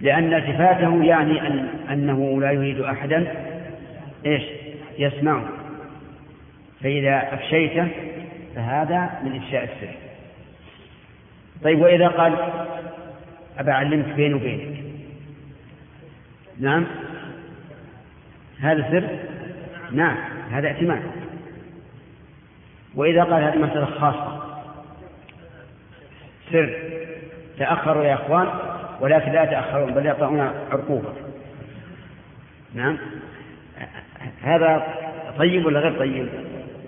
لأن 0.00 0.34
التفاته 0.34 1.04
يعني 1.04 1.46
أن 1.46 1.68
أنه 1.90 2.40
لا 2.40 2.50
يريد 2.50 2.80
أحدا 2.80 3.26
إيش؟ 4.26 4.42
يسمعه. 4.98 5.59
فإذا 6.82 7.34
أفشيته 7.34 7.88
فهذا 8.54 9.20
من 9.24 9.36
إفشاء 9.36 9.64
السر. 9.64 9.94
طيب 11.64 11.80
وإذا 11.80 12.08
قال 12.08 12.36
أبا 13.58 13.72
أعلمك 13.72 14.14
بيني 14.14 14.34
وبينك. 14.34 14.84
نعم. 16.60 16.86
هذا 18.60 18.90
سر؟ 18.90 19.08
نعم 19.92 20.16
هذا 20.50 20.68
ائتمان 20.68 21.02
وإذا 22.94 23.24
قال 23.24 23.42
هذه 23.42 23.56
مسألة 23.58 23.84
خاصة. 23.84 24.60
سر. 26.52 26.78
تأخروا 27.58 28.04
يا 28.04 28.14
أخوان 28.14 28.48
ولكن 29.00 29.32
لا 29.32 29.44
تأخرون 29.44 29.94
بل 29.94 30.06
يطعون 30.06 30.40
عرقوبة. 30.70 31.12
نعم. 32.74 32.98
هذا 34.42 34.86
طيب 35.38 35.66
ولا 35.66 35.80
غير 35.80 35.98
طيب؟ 35.98 36.28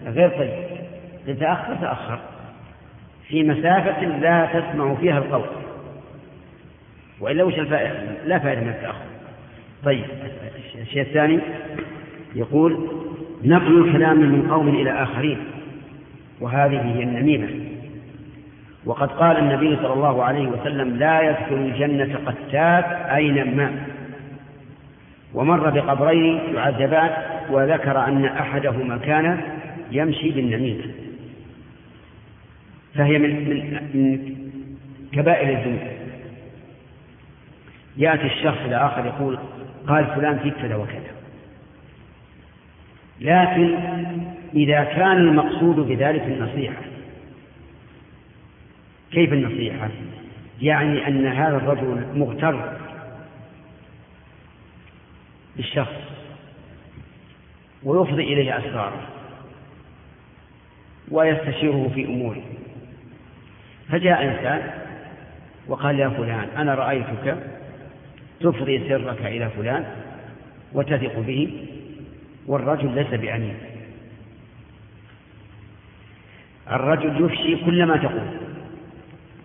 غير 0.06 0.28
طيب. 0.28 0.52
إن 1.28 1.38
تأخر. 1.38 1.74
تأخر 1.74 2.18
في 3.28 3.42
مسافة 3.42 4.04
لا 4.04 4.46
تسمع 4.46 4.94
فيها 4.94 5.18
القول. 5.18 5.46
وإلا 7.20 7.44
وش 7.44 7.58
الفائدة؟ 7.58 7.94
لا 8.26 8.38
فائدة 8.38 8.60
من 8.60 8.68
التأخر. 8.68 9.04
طيب 9.84 10.04
الشيء 10.80 11.02
الثاني 11.02 11.38
يقول 12.34 12.88
نقل 13.44 13.88
الكلام 13.88 14.20
من 14.20 14.50
قوم 14.50 14.68
إلى 14.68 15.02
آخرين. 15.02 15.38
وهذه 16.40 16.96
هي 16.96 17.02
النميمة. 17.02 17.48
وقد 18.84 19.08
قال 19.08 19.38
النبي 19.38 19.76
صلى 19.76 19.92
الله 19.92 20.24
عليه 20.24 20.46
وسلم 20.46 20.96
لا 20.96 21.20
يدخل 21.20 21.54
الجنة 21.54 22.18
قتات 22.26 22.84
أينما 23.14 23.72
ومر 25.34 25.70
بقبرين 25.70 26.40
يعذبان 26.54 27.10
وذكر 27.50 28.04
أن 28.04 28.24
أحدهما 28.24 28.98
كان 28.98 29.40
يمشي 29.92 30.30
بالنميمة. 30.30 30.84
فهي 32.94 33.18
من, 33.18 33.30
من, 33.94 34.36
كبائر 35.12 35.58
الذنوب. 35.58 35.92
يأتي 37.96 38.26
الشخص 38.26 38.58
إلى 38.58 38.76
آخر 38.76 39.06
يقول 39.06 39.38
قال 39.86 40.06
فلان 40.06 40.38
فيك 40.38 40.54
كذا 40.54 40.76
وكذا. 40.76 41.12
لكن 43.20 43.78
إذا 44.54 44.84
كان 44.84 45.16
المقصود 45.16 45.76
بذلك 45.76 46.22
النصيحة 46.22 46.82
كيف 49.10 49.32
النصيحة؟ 49.32 49.88
يعني 50.62 51.08
أن 51.08 51.26
هذا 51.26 51.56
الرجل 51.56 52.06
مغتر 52.14 52.78
بالشخص 55.56 55.96
ويفضي 57.82 58.22
إليه 58.22 58.58
أسراره. 58.58 59.11
ويستشيره 61.10 61.90
في 61.94 62.04
أموره. 62.04 62.42
فجاء 63.88 64.24
إنسان 64.24 64.70
وقال 65.68 65.98
يا 65.98 66.08
فلان 66.08 66.48
أنا 66.56 66.74
رأيتك 66.74 67.36
تفضي 68.40 68.88
سرك 68.88 69.26
إلى 69.26 69.50
فلان 69.50 69.84
وتثق 70.72 71.18
به 71.18 71.68
والرجل 72.46 72.94
ليس 72.94 73.20
بأمين. 73.20 73.54
الرجل 76.70 77.24
يفشي 77.24 77.64
كل 77.64 77.86
ما 77.86 77.96
تقول. 77.96 78.26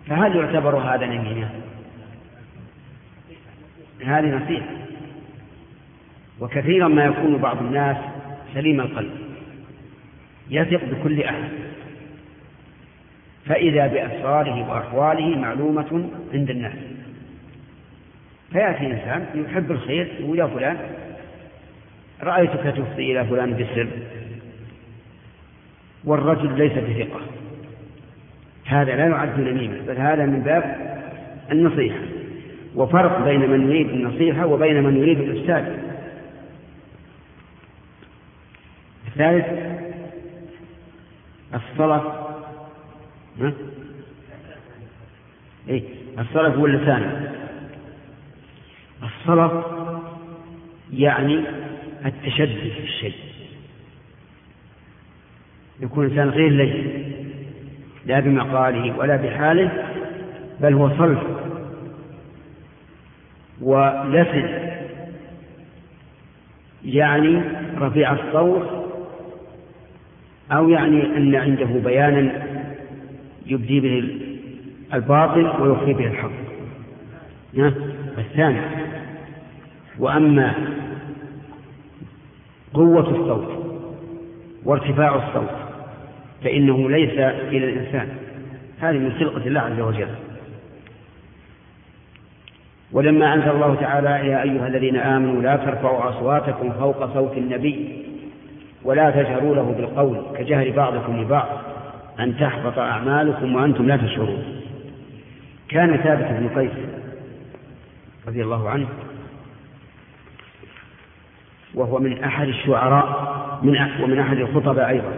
فهل 0.06 0.36
يعتبر 0.36 0.76
هذا 0.76 1.06
نميمة؟ 1.06 1.50
هذه 4.04 4.36
نصيحة. 4.36 4.66
وكثيرا 6.40 6.88
ما 6.88 7.04
يكون 7.04 7.36
بعض 7.36 7.58
الناس 7.58 7.96
سليم 8.54 8.80
القلب. 8.80 9.27
يثق 10.50 10.84
بكل 10.84 11.22
أحد. 11.22 11.48
فإذا 13.46 13.86
بأسراره 13.86 14.70
وأحواله 14.70 15.38
معلومة 15.38 16.10
عند 16.34 16.50
الناس. 16.50 16.76
فيأتي 18.52 18.86
إنسان 18.86 19.26
يحب 19.34 19.70
الخير 19.70 20.14
يقول 20.20 20.38
يا 20.38 20.46
فلان 20.46 20.76
رأيتك 22.22 22.74
تفضي 22.76 23.12
إلى 23.12 23.24
فلان 23.24 23.52
بالسر 23.52 23.88
والرجل 26.04 26.58
ليس 26.58 26.72
بثقة. 26.72 27.20
هذا 28.66 28.96
لا 28.96 29.06
يعد 29.06 29.40
نميمة 29.40 29.78
بل 29.86 29.96
هذا 29.96 30.26
من 30.26 30.40
باب 30.40 30.88
النصيحة. 31.52 32.18
وفرق 32.74 33.24
بين 33.24 33.50
من 33.50 33.70
يريد 33.70 33.88
النصيحة 33.88 34.46
وبين 34.46 34.82
من 34.82 34.96
يريد 34.96 35.20
الإفساد 35.20 35.78
الثالث 39.06 39.67
الصلاة 41.54 42.28
ها؟ 43.40 43.52
إيه 45.68 45.82
الصلاة 46.18 46.48
هو 46.50 46.66
اللسان 46.66 47.32
الصلاة 49.02 49.64
يعني 50.92 51.44
التشدد 52.06 52.72
في 52.76 52.82
الشيء 52.82 53.14
يكون 55.80 56.06
الإنسان 56.06 56.28
غير 56.28 56.50
لين 56.50 57.04
لا 58.06 58.20
بمقاله 58.20 58.98
ولا 58.98 59.16
بحاله 59.16 59.84
بل 60.60 60.74
هو 60.74 60.88
صلب 60.88 61.18
ولسن 63.60 64.68
يعني 66.84 67.42
رفيع 67.78 68.12
الصوت 68.12 68.77
أو 70.52 70.68
يعني 70.68 71.16
أن 71.16 71.34
عنده 71.34 71.66
بيانا 71.84 72.32
يبدي 73.46 73.80
به 73.80 74.18
الباطل 74.94 75.62
ويخفي 75.62 75.92
به 75.92 76.06
الحق. 76.06 76.30
الثاني. 78.18 78.60
وأما 79.98 80.54
قوة 82.74 83.10
الصوت 83.10 83.64
وارتفاع 84.64 85.14
الصوت 85.14 85.56
فإنه 86.44 86.90
ليس 86.90 87.18
إلى 87.48 87.72
الإنسان. 87.72 88.08
هذه 88.80 88.98
من 88.98 89.12
خلقة 89.12 89.46
الله 89.46 89.60
عز 89.60 89.80
وجل. 89.80 90.08
ولما 92.92 93.34
أنزل 93.34 93.50
الله 93.50 93.74
تعالى 93.74 94.08
يا 94.08 94.42
أيها 94.42 94.66
الذين 94.66 94.96
آمنوا 94.96 95.42
لا 95.42 95.56
ترفعوا 95.56 96.08
أصواتكم 96.08 96.72
فوق 96.72 97.14
صوت 97.14 97.36
النبي 97.36 98.04
ولا 98.88 99.10
تجهروا 99.10 99.54
له 99.54 99.74
بالقول 99.76 100.22
كجهر 100.36 100.70
بعضكم 100.70 101.20
لبعض 101.20 101.48
أن 102.20 102.36
تحبط 102.38 102.78
أعمالكم 102.78 103.54
وأنتم 103.54 103.86
لا 103.86 103.96
تشعرون. 103.96 104.60
كان 105.68 105.96
ثابت 105.96 106.24
بن 106.24 106.48
قيس 106.60 106.72
رضي 108.28 108.42
الله 108.42 108.70
عنه 108.70 108.88
وهو 111.74 111.98
من 111.98 112.24
أحد 112.24 112.48
الشعراء 112.48 113.60
من 113.62 114.02
ومن 114.02 114.18
أحد 114.18 114.36
الخطباء 114.36 114.88
أيضا. 114.88 115.12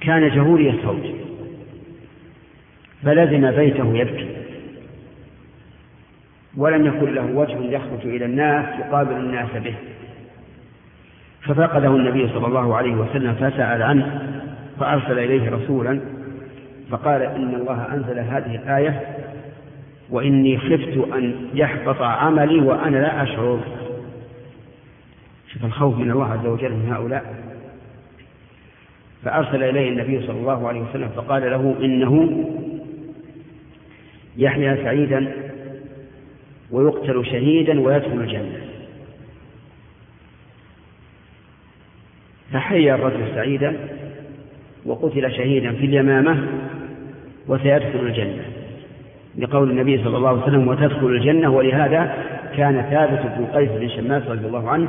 كان 0.00 0.28
جهوري 0.28 0.70
الصوت 0.70 1.14
فلزم 3.02 3.50
بيته 3.50 3.96
يبكي. 3.96 4.36
ولم 6.56 6.86
يكن 6.86 7.14
له 7.14 7.26
وجه 7.34 7.58
يخرج 7.60 8.06
إلى 8.06 8.24
الناس 8.24 8.80
يقابل 8.80 9.12
الناس 9.12 9.50
به. 9.50 9.74
ففقده 11.42 11.88
النبي 11.88 12.28
صلى 12.28 12.46
الله 12.46 12.76
عليه 12.76 12.94
وسلم 12.94 13.34
فسأل 13.34 13.82
عنه 13.82 14.22
فأرسل 14.80 15.18
إليه 15.18 15.50
رسولا 15.50 16.00
فقال 16.90 17.22
إن 17.22 17.54
الله 17.54 17.94
أنزل 17.94 18.18
هذه 18.18 18.54
الآية 18.54 19.16
وإني 20.10 20.58
خفت 20.58 21.14
أن 21.14 21.34
يحبط 21.54 22.02
عملي 22.02 22.60
وأنا 22.60 22.96
لا 22.96 23.22
أشعر. 23.22 23.60
شوف 25.52 25.64
الخوف 25.64 25.98
من 25.98 26.10
الله 26.10 26.32
عز 26.32 26.46
وجل 26.46 26.70
من 26.72 26.92
هؤلاء. 26.92 27.34
فأرسل 29.24 29.62
إليه 29.62 29.88
النبي 29.88 30.26
صلى 30.26 30.40
الله 30.40 30.68
عليه 30.68 30.80
وسلم 30.80 31.08
فقال 31.08 31.42
له 31.42 31.74
إنه 31.80 32.44
يحيا 34.36 34.76
سعيدا 34.84 35.32
ويقتل 36.70 37.26
شهيدا 37.26 37.80
ويدخل 37.80 38.20
الجنة. 38.20 38.69
فحيا 42.52 42.94
الرجل 42.94 43.34
سعيدا 43.34 43.76
وقتل 44.86 45.32
شهيدا 45.32 45.72
في 45.72 45.86
اليمامة 45.86 46.46
وسيدخل 47.48 48.00
الجنة. 48.00 48.44
لقول 49.38 49.70
النبي 49.70 50.04
صلى 50.04 50.16
الله 50.16 50.28
عليه 50.28 50.42
وسلم 50.42 50.68
وتدخل 50.68 51.06
الجنة 51.06 51.50
ولهذا 51.50 52.14
كان 52.56 52.82
ثابت 52.90 53.20
بن 53.38 53.46
قيس 53.46 53.70
بن 53.70 53.88
شماس 53.88 54.22
رضي 54.26 54.46
الله 54.46 54.70
عنه 54.70 54.88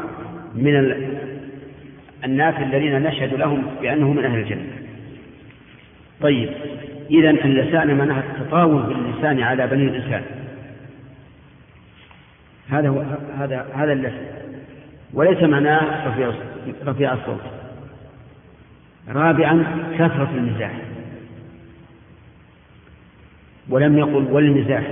من 0.56 0.96
الناس 2.26 2.56
الذين 2.56 3.04
نشهد 3.04 3.34
لهم 3.34 3.64
بأنه 3.82 4.14
من 4.14 4.26
أهل 4.26 4.40
الجنة. 4.40 4.68
طيب 6.22 6.50
إذا 7.12 7.30
اللسان 7.30 7.98
معناها 7.98 8.24
التطاول 8.30 8.82
باللسان 8.84 9.40
على 9.40 9.68
بني 9.68 9.84
الإنسان. 9.84 10.22
هذا 12.70 12.90
هو 12.90 13.04
هذا 13.38 13.66
هذا 13.76 13.94
اللسان. 13.94 14.41
وليس 15.14 15.44
معناه 15.44 16.08
رفيع 16.08 16.32
رفيع 16.86 17.14
الصوت. 17.14 17.42
رابعا 19.10 19.66
كثرة 19.94 20.30
المزاح 20.36 20.72
ولم 23.70 23.98
يقل 23.98 24.28
والمزاح 24.32 24.84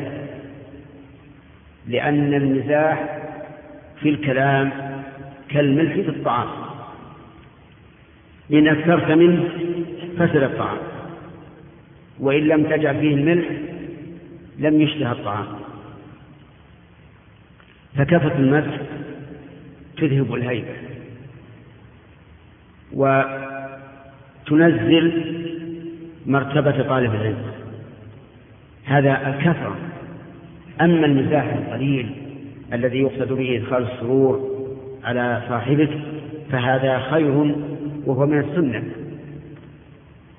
لأن 1.87 2.33
المزاح 2.33 3.19
في 4.01 4.09
الكلام 4.09 4.71
كالملح 5.49 5.93
في 5.93 6.09
الطعام. 6.09 6.47
إن 8.53 8.67
أكثرت 8.67 9.11
منه 9.11 9.49
فسد 10.17 10.43
الطعام. 10.43 10.77
وإن 12.19 12.43
لم 12.43 12.63
تجعل 12.63 12.99
فيه 12.99 13.15
الملح 13.15 13.45
لم 14.59 14.81
يشتهى 14.81 15.11
الطعام. 15.11 15.45
فكفة 17.97 18.35
المسح 18.35 18.81
تذهب 20.01 20.33
الهيبة. 20.33 20.73
وتنزل 24.47 25.35
مرتبة 26.25 26.83
طالب 26.83 27.13
العلم. 27.15 27.43
هذا 28.85 29.29
الكثرة. 29.29 29.75
أما 30.81 31.05
المزاح 31.05 31.53
القليل 31.53 32.09
الذي 32.73 32.99
يقصد 32.99 33.33
به 33.33 33.57
إدخال 33.57 33.83
السرور 33.83 34.49
على 35.03 35.41
صاحبك 35.49 35.89
فهذا 36.51 36.99
خير 36.99 37.55
وهو 38.05 38.25
من 38.25 38.39
السنة. 38.39 38.83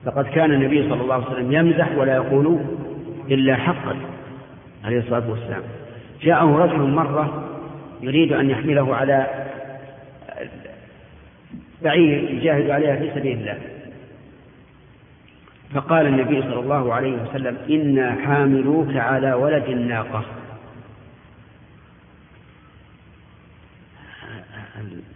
فقد 0.05 0.25
كان 0.25 0.53
النبي 0.53 0.89
صلى 0.89 1.01
الله 1.03 1.15
عليه 1.15 1.27
وسلم 1.27 1.53
يمزح 1.53 1.97
ولا 1.97 2.15
يقول 2.15 2.61
إلا 3.31 3.57
حقا 3.57 3.97
عليه 4.85 4.99
الصلاة 4.99 5.31
والسلام. 5.31 5.63
جاءه 6.23 6.57
رجل 6.57 6.79
مرة 6.79 7.49
يريد 8.03 8.33
أن 8.33 8.51
يحمله 8.51 8.97
على 8.97 9.40
بعير 11.85 12.31
يجاهد 12.31 12.71
عليها 12.71 12.97
في 12.97 13.11
سبيل 13.15 13.39
الله. 13.39 13.59
فقال 15.75 16.07
النبي 16.07 16.43
صلى 16.43 16.61
الله 16.61 16.95
عليه 16.95 17.23
وسلم 17.23 17.57
إنا 17.71 18.17
حاملوك 18.27 18.97
على 18.97 19.33
ولد 19.33 19.65
الناقة 19.65 20.25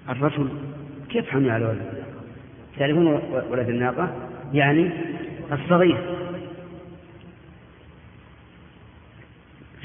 الرجل 0.08 0.48
كيف 1.10 1.30
حمل 1.30 1.50
على 1.50 1.64
ولد 1.64 1.80
الناقة؟ 1.80 2.14
تعرفون 2.78 3.06
ولد 3.50 3.68
الناقة؟ 3.68 4.14
يعني 4.52 4.90
الصغير. 5.52 5.98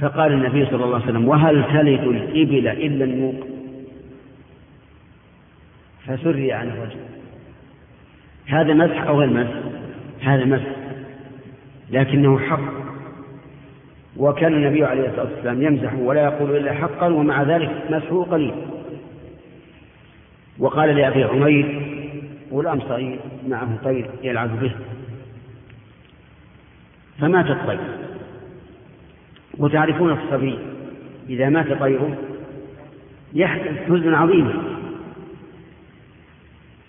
فقال 0.01 0.33
النبي 0.33 0.65
صلى 0.65 0.83
الله 0.85 0.95
عليه 0.95 1.05
وسلم 1.05 1.27
وهل 1.27 1.63
تلد 1.63 2.03
الإبل 2.03 2.67
إلا 2.67 3.05
النوق؟ 3.05 3.47
فسري 6.09 6.51
عن 6.51 6.67
الرجل. 6.67 6.99
هذا 8.45 8.73
مسح 8.73 9.01
أو 9.01 9.19
غير 9.19 9.29
مسح؟ 9.29 9.53
هذا 10.21 10.45
مسح. 10.45 10.75
لكنه 11.89 12.39
حق. 12.39 12.73
وكان 14.17 14.53
النبي 14.53 14.85
عليه 14.85 15.09
الصلاة 15.09 15.33
والسلام 15.33 15.61
يمزح 15.61 15.93
ولا 15.93 16.23
يقول 16.23 16.57
إلا 16.57 16.73
حقا 16.73 17.07
ومع 17.07 17.43
ذلك 17.43 17.71
مسحه 17.89 18.23
قليل. 18.23 18.53
وقال 20.59 20.95
لأبي 20.95 21.23
عمير 21.23 21.81
غلام 22.51 22.79
صغير 22.79 23.19
معه 23.47 23.77
طير 23.83 24.09
يلعب 24.23 24.59
به. 24.59 24.71
فمات 27.19 27.45
الطير. 27.45 27.79
وتعرفون 29.57 30.11
الصبي 30.11 30.59
إذا 31.29 31.49
مات 31.49 31.79
طيره 31.79 32.17
يحدث 33.33 33.77
حزنا 33.87 34.17
عظيما 34.17 34.78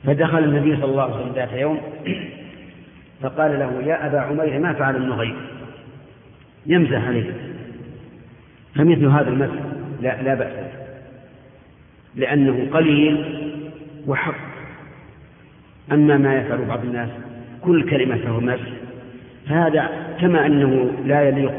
فدخل 0.05 0.45
النبي 0.45 0.77
صلى 0.77 0.85
الله 0.85 1.03
عليه 1.03 1.15
وسلم 1.15 1.33
ذات 1.35 1.53
يوم 1.53 1.81
فقال 3.23 3.59
له 3.59 3.83
يا 3.87 4.07
أبا 4.07 4.21
عمير 4.21 4.59
ما 4.59 4.73
فعل 4.73 4.97
ابن 4.97 5.13
غير 5.13 5.35
يمزح 6.67 7.07
عليه 7.07 7.33
فمثل 8.75 9.07
هذا 9.07 9.29
المسح 9.29 9.63
لا, 10.01 10.23
لا 10.23 10.35
بأس 10.35 10.53
لأنه 12.17 12.69
قليل 12.73 13.25
وحق. 14.07 14.51
أما 15.93 16.17
ما 16.17 16.35
يفعل 16.35 16.65
بعض 16.65 16.85
الناس 16.85 17.09
كل 17.63 17.91
كلمة 17.91 18.17
فهو 18.17 18.41
مسح 18.41 18.69
فهذا 19.49 19.91
كما 20.21 20.47
أنه 20.47 20.91
لا 21.07 21.23
يليق 21.29 21.53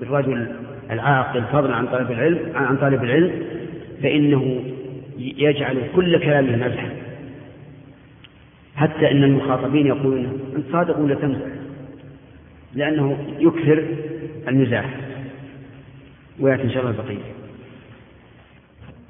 بالرجل 0.00 0.46
العاقل 0.90 1.42
فضلا 1.52 1.74
عن 1.76 1.86
طالب 1.86 2.10
العلم 2.10 2.38
عن 2.54 2.76
طالب 2.76 3.04
العلم 3.04 3.32
فإنه 4.02 4.64
يجعل 5.18 5.76
كل 5.96 6.18
كلامه 6.18 6.56
مزحا. 6.56 6.88
حتى 8.82 9.10
إن 9.10 9.24
المخاطبين 9.24 9.86
يقولون 9.86 10.40
أنت 10.56 10.64
صادق 10.72 10.98
ولا 10.98 11.14
تمزح 11.14 11.46
لأنه 12.74 13.16
يكثر 13.38 13.84
المزاح 14.48 14.84
ويأتي 16.40 16.62
إن 16.62 16.70
شاء 16.70 16.82
الله 16.82 16.90
البقية. 16.90 17.32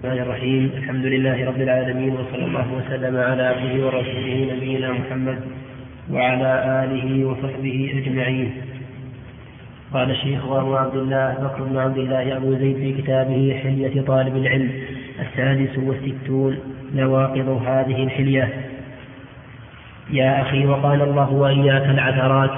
الرحمن 0.04 0.22
الرحيم. 0.22 0.70
الحمد 0.76 1.06
لله 1.06 1.46
رب 1.46 1.60
العالمين 1.60 2.12
وصلى 2.12 2.44
الله 2.44 2.66
وسلم 2.74 3.16
على 3.16 3.42
عبده 3.42 3.86
ورسوله 3.86 4.56
نبينا 4.56 4.92
محمد 4.92 5.38
وعلى 6.10 6.84
آله 6.84 7.24
وصحبه 7.24 8.02
أجمعين. 8.04 8.52
قال 9.92 10.10
الشيخ 10.10 10.46
وهو 10.46 10.76
عبد 10.76 10.96
الله 10.96 11.34
بكر 11.34 11.62
بن 11.62 11.76
عبد 11.76 11.98
الله 11.98 12.36
أبو 12.36 12.54
زيد 12.54 12.76
في 12.76 13.02
كتابه 13.02 13.60
حلية 13.62 14.00
طالب 14.00 14.36
العلم 14.36 14.70
السادس 15.20 15.78
والستون 15.78 16.58
نواقض 16.94 17.48
هذه 17.66 18.04
الحلية. 18.04 18.48
يا 20.10 20.42
أخي 20.42 20.66
وقال 20.66 21.02
الله 21.02 21.30
وإياك 21.30 21.86
العثرات 21.90 22.50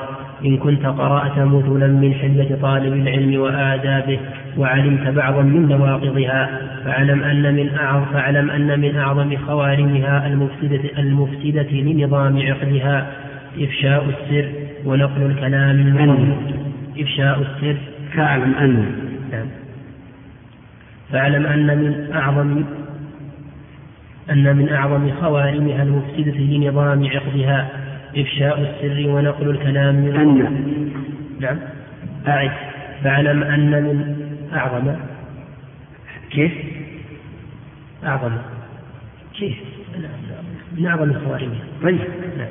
إن 0.44 0.56
كنت 0.56 0.86
قرأت 0.86 1.38
مثلا 1.38 1.86
من 1.86 2.14
حلية 2.14 2.54
طالب 2.62 2.92
العلم 2.92 3.40
وآدابه 3.40 4.18
وعلمت 4.56 5.08
بعضا 5.08 5.42
من 5.42 5.68
نواقضها 5.68 6.50
فاعلم 6.84 7.22
أن 7.22 7.54
من 7.54 7.74
أعظم 7.74 8.04
فاعلم 8.04 8.50
أن 8.50 8.80
من 8.80 8.96
أعظم 8.96 9.36
خوارمها 9.36 10.26
المفسدة 10.26 10.80
المفسدة 10.98 11.70
لنظام 11.72 12.38
عقدها 12.38 13.06
إفشاء 13.60 14.04
السر 14.04 14.48
ونقل 14.84 15.22
الكلام 15.22 15.70
المنظور 15.70 16.36
إفشاء 16.98 17.38
السر. 17.40 17.76
فاعلم 18.16 18.54
أن 18.54 18.84
نعم. 19.32 19.46
فاعلم 21.12 21.46
أن 21.46 21.66
من 21.78 22.12
أعظم 22.14 22.64
أن 24.30 24.56
من 24.56 24.68
أعظم 24.68 25.10
خوارمها 25.20 25.82
المفسدة 25.82 26.38
لنظام 26.38 27.06
عقدها 27.06 27.68
إفشاء 28.16 28.60
السر 28.60 29.08
ونقل 29.08 29.50
الكلام 29.50 29.94
من 29.94 30.16
أن. 30.16 30.90
نعم. 31.40 31.58
أعد. 32.28 32.50
فاعلم 33.04 33.42
أن 33.42 33.70
من 33.70 34.16
أعظم. 34.54 34.96
كيف؟ 36.30 36.52
أعظم. 38.04 38.32
كيف؟ 39.38 39.56
من 40.78 40.86
أعظم 40.86 41.12
خوارمها. 41.12 41.60
طيب. 41.82 42.00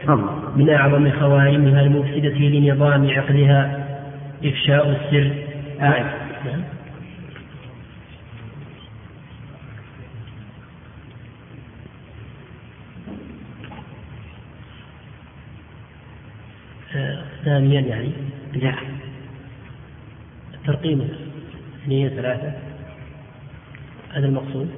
تفضل. 0.04 0.30
من 0.56 0.70
أعظم 0.70 1.12
خوارمها 1.12 1.82
المفسدة 1.82 2.38
لنظام 2.40 3.10
عقدها 3.10 3.88
إفشاء 4.46 4.90
السر. 4.90 5.32
أعد. 5.82 6.06
نعم 6.46 6.62
آه، 6.62 6.64
ثانيا 17.46 17.82
يعني 17.82 18.10
لا. 18.54 18.74
ترقيم 20.66 21.10
هي 21.86 22.10
ثلاثة. 22.10 22.54
هذا 24.14 24.26
المقصود. 24.26 24.70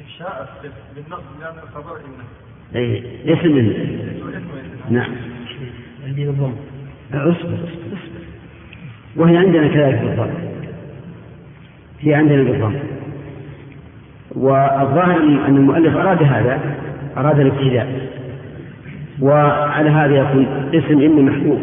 إفشاء 0.00 0.62
بالنص 0.94 1.20
لأن 1.40 1.54
الخبر 1.62 1.96
إنه 1.96 2.24
أي 2.74 3.02
ليس 3.24 3.44
من 3.44 3.72
نعم. 4.90 5.10
عندي 6.06 6.26
بالضم. 6.26 6.54
اصبر 7.12 7.32
اصبر 7.32 7.54
اصبر. 7.64 8.22
وهي 9.16 9.36
عندنا 9.36 9.68
كذلك 9.68 10.00
بالضم. 10.00 10.30
هي 12.00 12.14
عندنا 12.14 12.42
بالضم. 12.42 12.78
والظاهر 14.30 15.20
أن 15.20 15.56
المؤلف 15.56 15.96
أراد 15.96 16.22
هذا 16.22 16.76
أراد 17.16 17.40
الابتداء. 17.40 18.12
وعلى 19.22 19.90
هذا 19.90 20.16
يكون 20.16 20.46
اسم 20.74 21.00
إن 21.00 21.24
محذوف. 21.24 21.60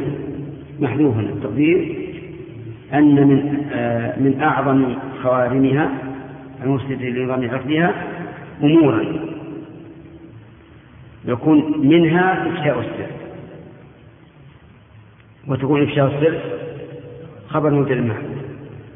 محذوف 0.79 1.19
التقدير 1.19 1.95
أن 2.93 3.27
من 3.27 3.67
آه 3.73 4.19
من 4.19 4.41
أعظم 4.41 4.95
خوارمها 5.23 5.89
المفسدة 6.63 7.09
لنظام 7.09 7.49
عقلها 7.49 7.93
أمورا. 8.63 9.05
يكون 11.25 11.87
منها 11.87 12.47
إفشاء 12.47 12.79
السر. 12.79 13.11
وتكون 15.47 15.83
إفشاء 15.83 16.07
السر 16.07 16.39
خبر 17.47 17.69
مبتدأ 17.69 17.93
المحذوف 17.93 18.39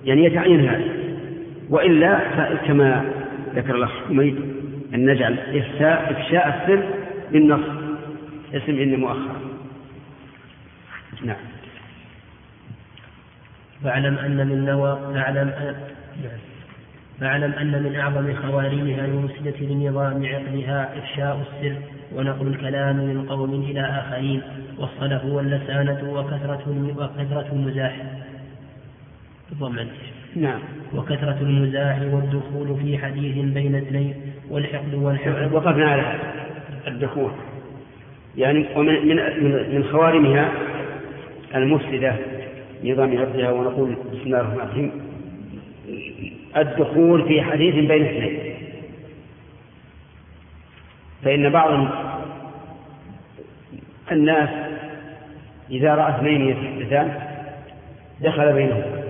يعني 0.06 0.26
يتعين 0.26 0.60
هذا 0.60 0.85
وإلا 1.69 2.19
كما 2.68 3.06
ذكر 3.56 3.76
الأخ 3.76 3.91
حميد 4.07 4.35
أن 4.94 5.10
نجعل 5.10 5.34
إفشاء 5.34 6.11
إفشاء 6.11 6.48
السر 6.48 6.84
بالنص. 7.31 7.82
اسم 8.54 8.80
إن 8.80 9.00
مؤخر. 9.00 9.36
نعم. 11.24 11.36
فاعلم 13.84 14.18
أن 14.18 14.48
من 14.48 14.66
نوى 14.66 15.14
فاعلم 15.14 15.76
فاعلم 17.20 17.52
أن 17.52 17.84
من 17.84 17.96
أعظم 17.96 18.34
خوارمها 18.34 19.06
المفسدة 19.06 19.66
لنظام 19.66 20.26
عقلها 20.26 20.98
إفشاء 20.98 21.42
السر 21.42 21.76
ونقل 22.16 22.48
الكلام 22.48 22.96
من 22.96 23.26
قوم 23.30 23.54
إلى 23.54 23.82
آخرين 23.82 24.42
والصلف 24.78 25.26
واللسانة 25.26 26.12
وكثرة 26.14 26.94
وكثرة 26.98 27.48
المزاح. 27.52 27.96
بالضم 29.50 29.88
نعم. 30.36 30.60
وكثرة 30.94 31.38
المزاح 31.42 32.02
والدخول 32.02 32.78
في 32.84 32.98
حديث 32.98 33.46
بين 33.54 33.76
اثنين 33.76 34.16
والحقد 34.50 34.94
والحقد. 34.94 35.54
وقفنا 35.54 35.86
على 35.86 36.20
الدخول. 36.88 37.32
يعني 38.38 38.65
ومن 38.76 39.07
من 39.07 39.15
من 39.76 39.84
خوارمها 39.91 40.51
المفسدة 41.55 42.15
نظام 42.84 43.18
عرضها 43.18 43.51
ونقول 43.51 43.95
بسم 43.95 44.22
الله 44.26 44.39
الرحمن 44.39 44.61
الرحيم. 44.61 44.91
الدخول 46.57 47.27
في 47.27 47.41
حديث 47.41 47.76
بين 47.76 48.05
اثنين. 48.05 48.39
فإن 51.23 51.49
بعض 51.49 51.88
الناس 54.11 54.49
إذا 55.72 55.95
رأى 55.95 56.15
اثنين 56.15 56.49
يتحدثان 56.49 57.22
دخل 58.22 58.53
بينهما 58.53 59.03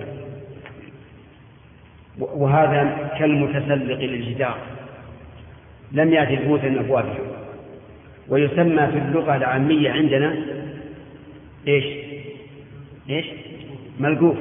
وهذا 2.18 3.10
كالمتسلق 3.18 3.98
للجدار. 3.98 4.56
لم 5.92 6.12
يأتي 6.12 6.36
بموت 6.36 6.64
من 6.64 6.78
أبوابه 6.78 7.33
ويسمى 8.28 8.86
في 8.86 8.98
اللغة 8.98 9.36
العامية 9.36 9.90
عندنا 9.90 10.36
إيش؟ 11.68 11.84
إيش؟ 13.10 13.26
ملقوف. 14.00 14.36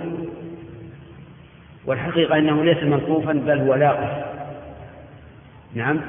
والحقيقة 1.85 2.38
أنه 2.38 2.64
ليس 2.64 2.84
ملقوفا 2.84 3.34
بل 3.34 3.60
هو 3.60 3.76
لاقف. 3.76 4.26
نعم؟ 5.76 5.99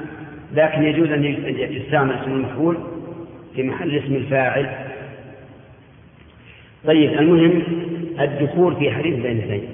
لكن 0.53 0.83
يجوز 0.83 1.09
أن 1.09 1.23
يستعمل 1.55 2.13
اسم 2.13 2.31
المفعول 2.31 2.77
في 3.55 3.63
محل 3.63 3.95
اسم 3.95 4.15
الفاعل. 4.15 4.69
طيب 6.85 7.13
المهم 7.13 7.63
الدخول 8.19 8.75
في 8.75 8.91
حديث 8.91 9.15
بين 9.15 9.37
اثنين 9.37 9.67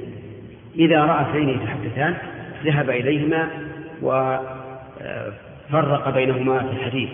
إذا 0.76 1.06
رأى 1.06 1.22
اثنين 1.30 1.50
يتحدثان 1.50 2.18
ذهب 2.66 2.90
إليهما 2.90 3.48
وفرق 4.02 4.50
بينهما 6.10 6.60
في 6.60 6.72
الحديث. 6.72 7.10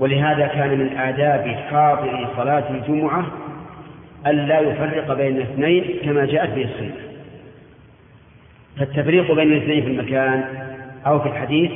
ولهذا 0.00 0.46
كان 0.46 0.78
من 0.78 0.96
آداب 0.96 1.48
حاضر 1.70 2.28
صلاة 2.36 2.70
الجمعة 2.70 3.26
ألا 4.26 4.60
يفرق 4.60 5.16
بين 5.16 5.36
الاثنين 5.36 5.84
كما 6.04 6.26
جاءت 6.26 6.50
به 6.54 6.62
السنة. 6.62 6.94
فالتفريق 8.78 9.32
بين 9.32 9.52
الاثنين 9.52 9.82
في 9.82 9.90
المكان 9.90 10.44
أو 11.06 11.20
في 11.20 11.28
الحديث 11.28 11.70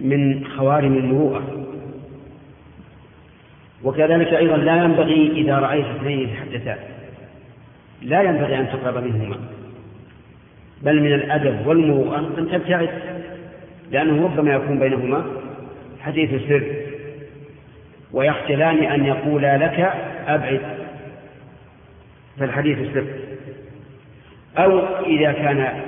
من 0.00 0.44
خوارم 0.46 0.96
المروءة. 0.96 1.42
وكذلك 3.84 4.34
أيضا 4.34 4.56
لا 4.56 4.84
ينبغي 4.84 5.30
إذا 5.30 5.58
رأيت 5.58 5.86
اثنين 5.86 6.18
يتحدثان. 6.18 6.78
لا 8.02 8.22
ينبغي 8.22 8.58
أن 8.58 8.68
تقرب 8.68 9.04
منهما. 9.04 9.36
بل 10.82 11.00
من 11.00 11.12
الأدب 11.12 11.66
والمروءة 11.66 12.18
أن 12.38 12.48
تبتعد 12.52 12.90
لأنه 13.90 14.24
ربما 14.24 14.54
يكون 14.54 14.78
بينهما 14.78 15.24
حديث 16.00 16.30
سر. 16.48 16.83
ويختلان 18.14 18.78
أن 18.78 19.04
يقولا 19.04 19.56
لك 19.56 19.80
أبعد. 20.26 20.60
فالحديث 22.38 22.94
سر 22.94 23.06
أو 24.58 24.78
إذا 25.06 25.32
كان 25.32 25.82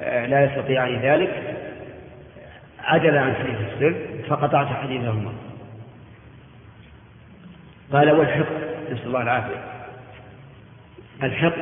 آه، 0.00 0.26
لا 0.26 0.44
يستطيعان 0.44 0.96
ذلك 0.96 1.56
عدل 2.84 3.18
عن 3.18 3.34
حديث 3.34 3.56
السر 3.72 3.94
فقطعت 4.28 4.66
حديثهما. 4.66 5.32
قال 7.92 8.10
والحق 8.10 8.46
نسأل 8.92 9.06
الله 9.06 9.22
العافية. 9.22 9.64
الحق 11.22 11.56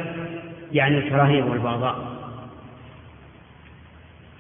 يعني 0.73 0.99
الكراهية 0.99 1.43
والبغضاء. 1.43 2.19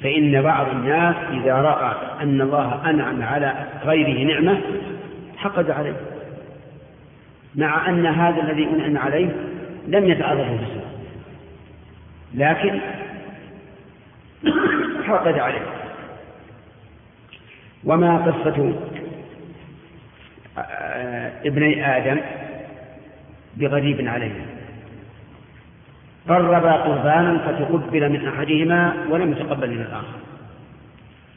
فإن 0.02 0.42
بعض 0.42 0.68
الناس 0.68 1.16
إذا 1.30 1.54
رأى 1.54 1.96
أن 2.22 2.40
الله 2.40 2.90
أنعم 2.90 3.22
على 3.22 3.66
غيره 3.84 4.34
نعمة 4.34 4.60
حقد 5.38 5.70
عليه. 5.70 5.96
مع 7.54 7.88
أن 7.88 8.06
هذا 8.06 8.42
الذي 8.42 8.64
أنعم 8.64 8.98
عليه 8.98 9.28
لم 9.88 10.04
يتعرض 10.04 10.38
بسوء 10.40 10.88
لكن 12.34 12.80
حقد 15.04 15.38
عليه. 15.38 15.66
وما 17.84 18.18
قصة 18.18 18.74
ابني 21.44 21.96
آدم 21.96 22.20
بغريب 23.56 24.08
عليه. 24.08 24.46
قربا 26.28 26.72
قربانا 26.72 27.38
فتقبل 27.38 28.08
من 28.08 28.28
أحدهما 28.28 29.06
ولم 29.10 29.32
يتقبل 29.32 29.70
من 29.70 29.80
الآخر. 29.80 30.18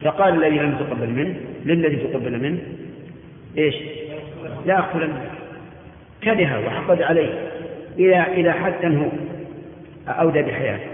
فقال 0.02 0.36
الذي 0.36 0.60
لم 0.60 0.72
يتقبل 0.72 1.10
منه 1.10 1.36
للذي 1.66 1.96
تقبل 1.96 2.40
منه 2.40 2.60
إيش؟ 3.58 3.76
لا 4.66 4.80
أقبل 4.80 5.08
منه 5.08 5.32
كره 6.24 6.68
وحقد 6.68 7.02
عليه 7.02 7.52
إلى 7.98 8.28
إلى 8.28 8.52
حد 8.52 8.74
أنه 8.86 9.12
أودى 10.08 10.42
بحياته. 10.42 10.92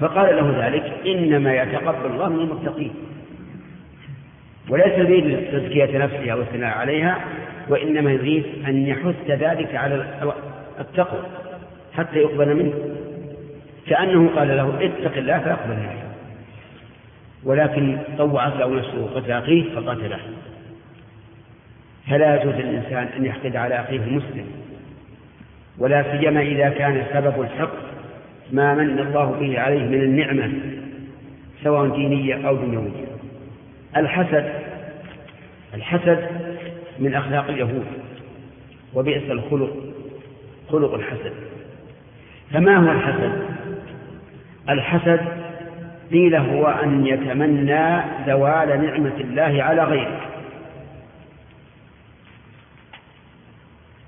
فقال 0.00 0.36
له 0.36 0.66
ذلك 0.66 0.92
إنما 1.06 1.54
يتقبل 1.54 2.10
الله 2.10 2.28
من 2.28 2.40
المتقين. 2.40 2.94
وليس 4.68 4.98
يريد 4.98 5.52
تزكية 5.52 5.98
نفسه 5.98 6.30
أو 6.30 6.40
الثناء 6.40 6.78
عليها 6.78 7.24
وإنما 7.68 8.12
يريد 8.12 8.44
أن 8.68 8.86
يحث 8.86 9.14
ذلك 9.28 9.74
على 9.74 10.06
التقوى 10.80 11.20
حتى 11.92 12.18
يقبل 12.18 12.54
منه. 12.54 12.72
كأنه 13.86 14.30
قال 14.36 14.48
له 14.48 14.74
اتق 14.80 15.16
الله 15.16 15.38
فيقبل 15.38 15.76
منه. 15.76 16.02
ولكن 17.44 17.98
طوعت 18.18 18.56
له 18.56 18.74
نفسه 18.74 19.06
قتل 19.14 19.32
أخيه 19.32 19.64
فقتله 19.74 20.18
فلا 22.08 22.42
يجوز 22.42 22.54
للإنسان 22.54 23.08
أن 23.16 23.24
يحقد 23.24 23.56
على 23.56 23.80
أخيه 23.80 23.96
المسلم 23.96 24.46
ولا 25.78 26.02
سيما 26.02 26.40
إذا 26.40 26.68
كان 26.68 27.04
سبب 27.12 27.40
الحق 27.40 27.72
ما 28.52 28.74
من 28.74 28.98
الله 28.98 29.36
به 29.40 29.60
عليه 29.60 29.84
من 29.84 30.02
النعمة 30.02 30.52
سواء 31.64 31.96
دينية 31.96 32.48
أو 32.48 32.56
دنيوية. 32.56 33.06
الحسد 33.96 34.52
الحسد 35.74 36.26
من 36.98 37.14
أخلاق 37.14 37.48
اليهود 37.48 37.86
وبئس 38.94 39.30
الخلق 39.30 39.76
خلق 40.68 40.94
الحسد. 40.94 41.32
فما 42.52 42.76
هو 42.76 42.92
الحسد؟ 42.92 43.32
الحسد 44.68 45.20
قيل 46.12 46.36
هو 46.36 46.66
أن 46.66 47.06
يتمنى 47.06 48.00
زوال 48.26 48.84
نعمة 48.84 49.16
الله 49.20 49.62
على 49.62 49.84
غيره. 49.84 50.29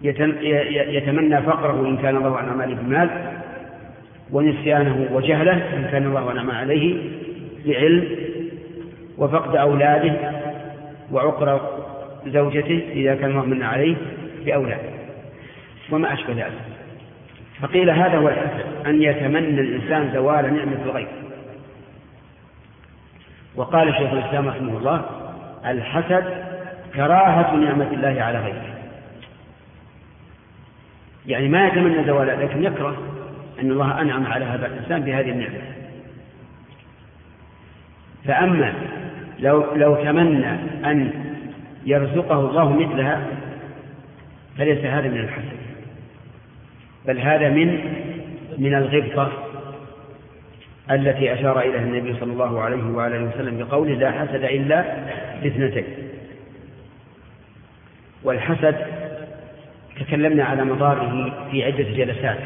يتمنى 0.02 1.42
فقره 1.42 1.88
إن 1.88 1.96
كان 1.96 2.16
الله 2.16 2.40
أنعم 2.40 2.62
عليه 2.62 2.74
بالمال 2.74 3.10
ونسيانه 4.32 5.08
وجهله 5.12 5.52
إن 5.52 5.88
كان 5.92 6.06
الله 6.06 6.32
أنعم 6.32 6.50
عليه 6.50 6.96
بعلم 7.66 8.08
وفقد 9.18 9.56
أولاده 9.56 10.14
وعقر 11.12 11.60
زوجته 12.26 12.82
إذا 12.92 13.14
كان 13.14 13.30
الله 13.30 13.44
من 13.44 13.62
عليه 13.62 13.96
بأولاد 14.44 14.80
وما 15.90 16.12
أشبه 16.12 16.32
ذلك. 16.32 16.52
فقيل 17.60 17.90
هذا 17.90 18.18
هو 18.18 18.28
الحسد 18.28 18.86
أن 18.86 19.02
يتمنى 19.02 19.60
الإنسان 19.60 20.10
زوال 20.14 20.54
نعمة 20.54 20.82
الغير 20.84 21.08
وقال 23.56 23.94
شيخ 23.94 24.12
الإسلام 24.12 24.48
رحمه 24.48 24.78
الله 24.78 25.04
الحسد 25.66 26.24
كراهة 26.94 27.56
نعمة 27.56 27.88
الله 27.92 28.22
على 28.22 28.38
غيره. 28.38 28.71
يعني 31.26 31.48
ما 31.48 31.66
يتمنى 31.66 32.04
زوالها 32.04 32.36
لكن 32.36 32.64
يكره 32.64 32.96
أن 33.60 33.70
الله 33.70 34.00
أنعم 34.00 34.26
على 34.26 34.44
هذا 34.44 34.66
الإنسان 34.66 35.02
بهذه 35.02 35.30
النعمة. 35.30 35.58
فأما 38.24 38.74
لو 39.38 39.74
لو 39.74 39.94
تمنى 39.94 40.50
أن 40.84 41.10
يرزقه 41.86 42.40
الله 42.40 42.72
مثلها 42.72 43.26
فليس 44.58 44.84
هذا 44.84 45.08
من 45.08 45.18
الحسد 45.20 45.62
بل 47.06 47.18
هذا 47.18 47.48
من 47.48 47.78
من 48.58 48.74
الغبطة 48.74 49.32
التي 50.90 51.32
أشار 51.32 51.60
إليها 51.60 51.82
النبي 51.82 52.14
صلى 52.20 52.32
الله 52.32 52.60
عليه 52.60 52.84
وآله 52.84 53.24
وسلم 53.24 53.58
بقوله 53.58 53.94
لا 53.94 54.10
حسد 54.10 54.44
إلا 54.44 54.96
باثنتين. 55.42 55.84
والحسد 58.24 58.76
تكلمنا 60.00 60.44
على 60.44 60.64
مضاره 60.64 61.32
في 61.50 61.64
عدة 61.64 61.84
جلسات 61.84 62.38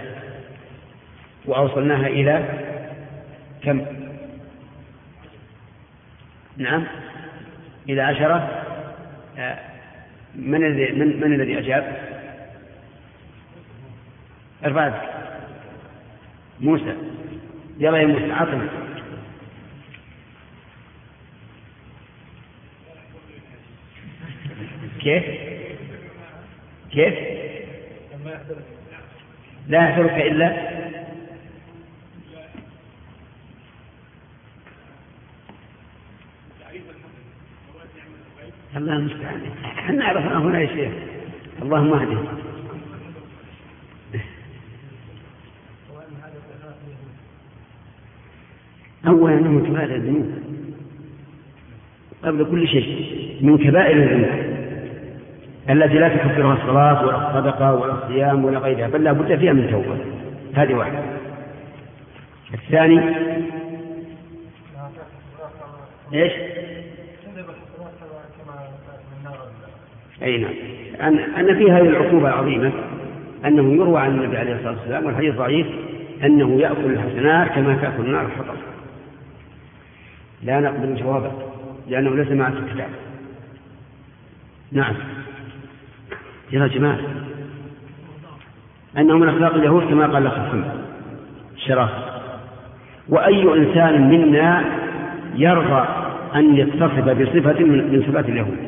وأوصلناها 1.45 2.07
إلى 2.07 2.45
كم؟ 3.63 3.87
نعم؟ 6.57 6.85
إلى 7.89 8.03
عشرة؟ 8.03 8.63
آه، 9.39 9.59
من 10.35 10.65
الذي 10.65 10.93
من, 10.93 11.21
من 11.21 11.35
الذي 11.35 11.59
أجاب؟ 11.59 11.97
أربعة. 14.65 15.03
موسى. 16.61 16.97
يلا 17.79 17.99
يا 17.99 18.07
موسى 18.07 18.33
عطنا. 18.33 18.69
كيف؟ 25.01 25.25
كيف؟ 26.91 27.36
لا 29.69 29.89
يحضرك 29.89 30.13
إلا 30.13 30.77
الله 38.77 38.97
المستعان. 38.97 39.41
إحنا 39.65 39.97
نعرف 39.97 40.25
هنا 40.25 40.61
يا 40.61 40.67
شيخ. 40.67 40.93
اللهم 41.63 41.93
اهده 41.93 42.19
أولا 49.07 49.35
أنه 49.35 49.49
من 49.49 49.67
كبائر 49.67 49.95
الذنوب. 49.95 50.33
قبل 52.23 52.45
كل 52.51 52.69
شيء. 52.69 53.39
من 53.41 53.59
كبائر 53.59 53.97
الذنوب. 54.03 54.56
التي 55.71 55.95
لا 55.95 56.09
تكفرها 56.09 56.55
الصلاة 56.55 57.07
ولا 57.07 57.29
الصدقة 57.29 57.75
ولا 57.75 57.93
الصيام 57.93 58.45
ولا 58.45 58.59
غيرها 58.59 58.89
بل 58.89 59.05
لا 59.05 59.13
بد 59.13 59.39
فيها 59.39 59.53
من 59.53 59.71
توبة. 59.71 59.99
هذه 60.55 60.75
واحدة. 60.75 60.99
الثاني 62.55 63.01
إيش؟ 66.15 66.33
أي 70.23 70.39
نعم. 70.39 70.53
أن 71.01 71.19
أن 71.19 71.59
في 71.59 71.73
هذه 71.73 71.89
العقوبة 71.89 72.29
العظيمة 72.29 72.73
أنه 73.45 73.75
يروى 73.75 74.01
عن 74.01 74.11
النبي 74.11 74.37
عليه 74.37 74.55
الصلاة 74.55 74.73
والسلام 74.73 75.07
والحديث 75.07 75.35
ضعيف 75.35 75.67
أنه 76.25 76.61
يأكل 76.61 76.85
الحسنات 76.85 77.49
كما 77.49 77.75
تأكل 77.75 78.05
النار 78.05 78.27
الحطب. 78.27 78.57
لا 80.43 80.61
نقبل 80.61 80.95
جوابه 80.95 81.33
لأنه 81.89 82.17
ليس 82.17 82.29
معه 82.29 82.49
الكتاب. 82.49 82.89
نعم. 84.73 84.95
يا 86.53 86.67
جماعة 86.67 87.01
أنه 88.99 89.19
من 89.19 89.29
أخلاق 89.29 89.55
اليهود 89.55 89.83
كما 89.83 90.07
قال 90.07 90.17
الأخ 90.17 90.39
محمد 90.39 90.87
الشرف 91.55 91.91
وأي 93.09 93.43
إنسان 93.43 94.11
منا 94.11 94.65
يرضى 95.35 95.89
أن 96.35 96.57
يتصف 96.57 96.99
بصفة 96.99 97.65
من 97.65 98.05
صفات 98.09 98.29
اليهود؟ 98.29 98.59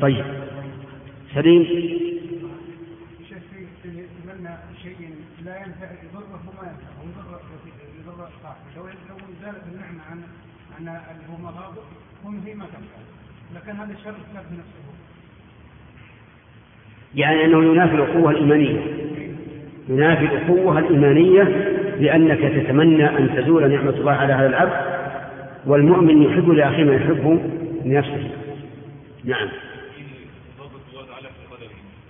طيب. 0.00 0.24
سليم. 1.34 1.66
لا 5.44 5.56
ينفع 5.56 5.90
يضره 6.04 6.40
لو 8.76 8.84
لو 8.86 9.16
النعمه 9.72 10.02
عن 10.10 10.22
عن 10.78 10.88
اللي 10.88 11.26
هو 11.30 11.48
هم 12.24 12.40
لكن 13.54 13.70
هذا 13.70 13.92
الشر 13.92 14.12
في 14.12 14.34
نفسه. 14.34 14.95
يعني 17.16 17.44
أنه 17.44 17.64
ينافي 17.64 17.94
الأخوة 17.94 18.30
الإيمانية. 18.30 18.80
ينافي 19.88 20.24
الأخوة 20.24 20.78
الإيمانية 20.78 21.42
لأنك 22.00 22.38
تتمنى 22.38 23.18
أن 23.18 23.36
تزول 23.36 23.70
نعمة 23.70 23.90
الله 23.90 24.12
على 24.12 24.32
هذا 24.32 24.46
العبد 24.46 24.72
والمؤمن 25.66 26.22
يحب 26.22 26.50
لأخيه 26.50 26.84
ما 26.84 26.94
يحبه 26.94 27.38
لنفسه. 27.84 28.30
نعم. 29.24 29.48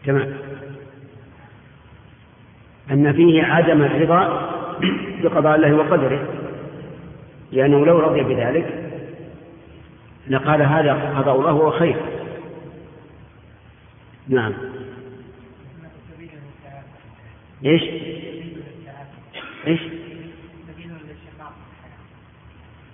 تمام 0.07 0.33
أن 2.91 3.13
فيه 3.13 3.43
عدم 3.43 3.83
الرضا 3.83 4.51
بقضاء 5.23 5.57
الله 5.57 5.75
وقدره. 5.75 6.29
لأنه 7.53 7.87
لو 7.87 7.99
رضي 7.99 8.23
بذلك 8.23 8.87
لقال 10.29 10.63
هذا 10.63 10.93
قضاء 10.93 11.37
الله 11.37 11.51
هو 11.51 11.71
خير 11.71 11.97
نعم. 14.29 14.53
إيش؟ 17.65 17.83
إيش؟ 19.67 19.81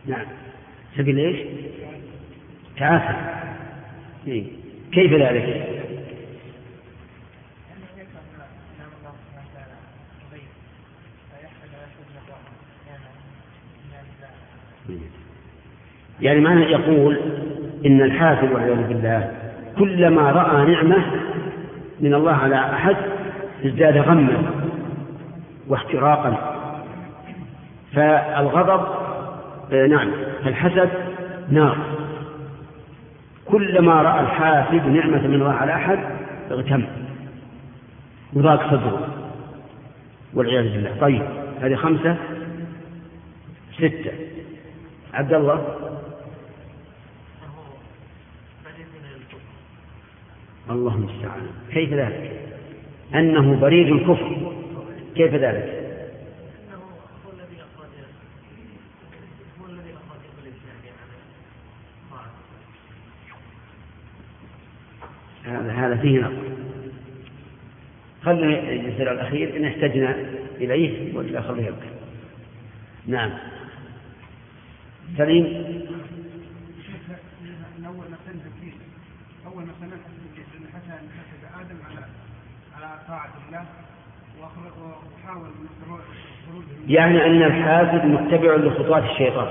نعم. 0.06 0.26
سبيل 0.96 1.18
إيش؟ 1.18 1.38
تعافى. 2.76 3.14
إيه؟ 4.26 4.44
كيف 4.92 5.12
ذلك؟ 5.12 5.72
يعني 16.20 16.40
معنى 16.40 16.62
يقول 16.62 17.20
إن 17.86 18.02
الحافظ 18.02 18.52
والعياذ 18.52 18.88
بالله 18.88 19.32
كلما 19.78 20.30
رأى 20.30 20.72
نعمة 20.72 21.04
من 22.00 22.14
الله 22.14 22.32
على 22.32 22.56
أحد 22.56 22.96
ازداد 23.64 23.96
غما 23.96 24.42
واحتراقا. 25.68 26.52
فالغضب 27.92 28.86
آه، 29.72 29.86
نعم. 29.86 30.10
الحسد 30.46 30.90
نار. 31.50 31.76
كلما 33.46 34.02
رأى 34.02 34.20
الحافظ 34.20 34.86
نعمة 34.86 35.26
من 35.26 35.34
الله 35.34 35.52
على 35.52 35.74
أحد 35.74 35.98
اغتم. 36.50 36.84
وضاق 38.32 38.70
صدره. 38.70 39.08
والعياذ 40.34 40.64
بالله. 40.64 40.96
طيب 41.00 41.22
هذه 41.60 41.74
خمسة. 41.74 42.16
ستة. 43.78 44.12
عبد 45.14 45.32
الله. 45.32 45.78
الله 50.70 50.94
المستعان 50.94 51.46
كيف 51.72 51.92
ذلك؟ 51.92 52.41
أنه 53.14 53.60
بريد 53.60 53.86
الكفر. 53.86 54.52
كيف 55.16 55.34
ذلك؟ 55.34 55.82
هذا 65.44 65.72
هذا 65.72 65.96
فيه 65.96 66.20
نظر 66.20 66.42
خلنا 68.24 68.70
الجزء 68.70 69.02
الأخير 69.02 69.56
إن 69.56 69.64
احتجنا 69.64 70.16
إليه 70.56 71.16
ولا 71.16 71.40
خليه 71.40 71.66
يبقى 71.66 71.88
نعم. 73.06 73.30
سليم. 75.18 75.46
أول 79.46 79.64
مثلا 79.64 79.94
أن 79.94 80.66
حسد 80.72 80.90
أن 80.90 81.08
حسد 81.10 81.60
آدم 81.60 81.76
على 81.86 82.06
يعني 86.88 87.26
أن 87.26 87.42
الحاسد 87.42 88.04
متبع 88.04 88.54
لخطوات 88.54 89.04
الشيطان. 89.04 89.48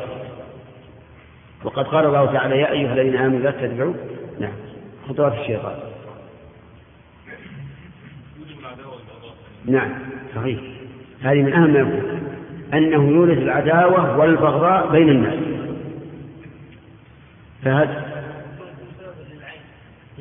وقد 1.63 1.85
قال 1.85 2.05
الله 2.05 2.33
تعالى 2.33 2.59
يا 2.59 2.71
أيها 2.71 2.93
الذين 2.93 3.15
آمنوا 3.15 3.39
لا 3.39 3.51
تتبعوا. 3.51 3.93
نعم 4.39 4.53
خطوات 5.09 5.33
الشيطان. 5.33 5.79
نعم 9.65 9.91
صحيح. 10.35 10.59
هذه 11.21 11.41
من 11.41 11.53
أهم 11.53 11.73
ما 11.73 12.21
أنه 12.73 13.09
يورث 13.09 13.37
العداوة 13.37 14.17
والبغضاء 14.17 14.91
بين 14.91 15.09
الناس. 15.09 15.39
فهذا 17.63 18.11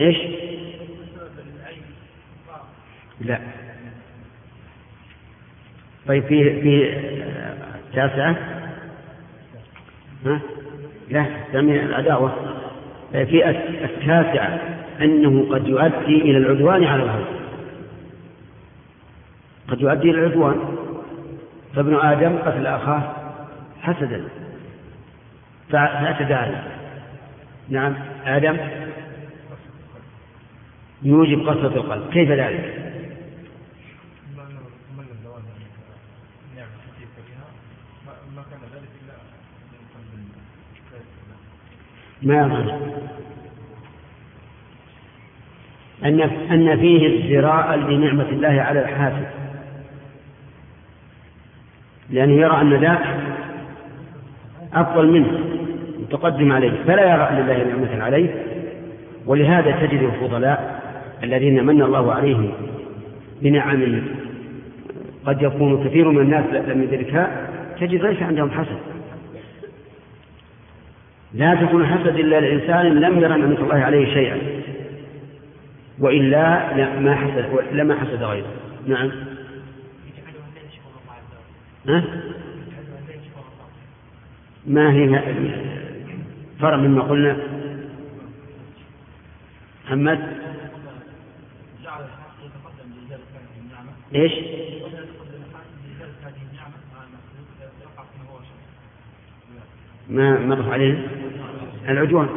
إيش؟ 0.01 0.17
لا. 3.21 3.39
طيب 6.07 6.25
في 6.25 6.61
في 6.61 6.95
تاسعة؟ 7.95 8.37
ها؟ 10.27 10.41
لا 11.11 11.27
سمي 11.53 11.81
العداوة. 11.81 12.57
في 13.13 13.51
التاسعة 13.85 14.61
أنه 15.01 15.55
قد 15.55 15.69
يؤدي 15.69 16.23
إلى 16.23 16.39
العدوان 16.39 16.85
على 16.85 17.03
الغير 17.03 17.27
قد 19.69 19.81
يؤدي 19.81 20.11
إلى 20.11 20.27
العدوان. 20.27 20.77
فابن 21.75 21.95
آدم 21.95 22.39
قتل 22.39 22.67
أخاه 22.67 23.17
حسدا. 23.83 24.25
فاعتدى 25.71 26.35
عليه 26.35 26.65
نعم 27.69 27.95
آدم؟ 28.27 28.57
يوجب 31.03 31.49
قسوة 31.49 31.77
القلب. 31.77 32.11
كيف 32.13 32.31
ذلك؟ 32.31 32.90
ما 42.23 42.35
يظهر 42.35 42.81
أن 46.05 46.21
أن 46.51 46.81
فيه 46.81 47.25
ازدراء 47.25 47.77
لنعمة 47.77 48.29
الله 48.29 48.63
على 48.63 48.81
الحاسد 48.81 49.27
لأنه 52.11 52.33
يرى 52.33 52.61
أن 52.61 52.75
ذاك 52.75 53.03
أفضل 54.75 55.07
منه 55.13 55.41
متقدم 56.01 56.53
عليه. 56.53 56.73
فلا 56.87 57.03
يرى 57.03 57.23
أن 57.23 57.69
نعمة 57.69 58.05
عليه. 58.05 58.51
ولهذا 59.27 59.87
تجد 59.87 60.03
الفضلاء 60.03 60.81
الذين 61.23 61.67
من 61.67 61.83
الله 61.83 62.13
عليهم 62.13 62.53
بنعم 63.43 64.03
قد 65.27 65.43
يكون 65.43 65.85
كثير 65.85 66.09
من 66.09 66.21
الناس 66.23 66.45
لم 66.69 66.83
يدركها 66.83 67.49
تجد 67.81 68.05
ليس 68.05 68.23
عندهم 68.23 68.51
حسد 68.51 68.90
لا 71.35 71.55
تكون 71.55 71.87
حسد 71.87 72.17
إلا 72.17 72.39
الإنسان 72.39 72.87
لم 72.87 73.19
يرى 73.19 73.29
نعمة 73.29 73.59
الله 73.61 73.75
عليه 73.75 74.15
شيئا. 74.15 74.39
وإلا 75.99 76.75
ما 77.01 77.15
حسد 77.15 77.49
لما 77.73 77.95
حسد 77.95 78.23
غيره. 78.23 78.53
نعم. 78.87 79.11
ها؟ 81.89 82.05
ما 84.67 84.93
هي 84.93 85.23
فرع 86.61 86.77
مما 86.77 87.03
قلنا؟ 87.03 87.37
محمد؟ 89.87 90.19
إيش؟ 94.15 94.33
ما 100.11 100.39
مر 100.39 100.73
عليه؟ 100.73 101.07
العدوان. 101.89 102.29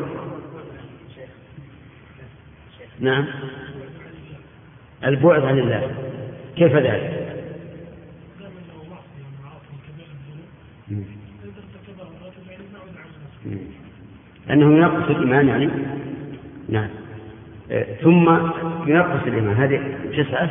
نعم. 2.99 3.25
البعد 5.05 5.43
عن 5.43 5.59
الله. 5.59 5.91
كيف 6.55 6.75
ذلك؟ 6.75 7.23
أنه 14.49 14.77
ينقص 14.77 15.09
الإيمان 15.09 15.47
يعني. 15.47 15.69
نعم. 16.69 16.89
آه، 17.71 17.95
ثم 18.01 18.29
ينقص 18.87 19.27
الإيمان. 19.27 19.55
هذه 19.55 19.81
تسعة؟ 20.17 20.49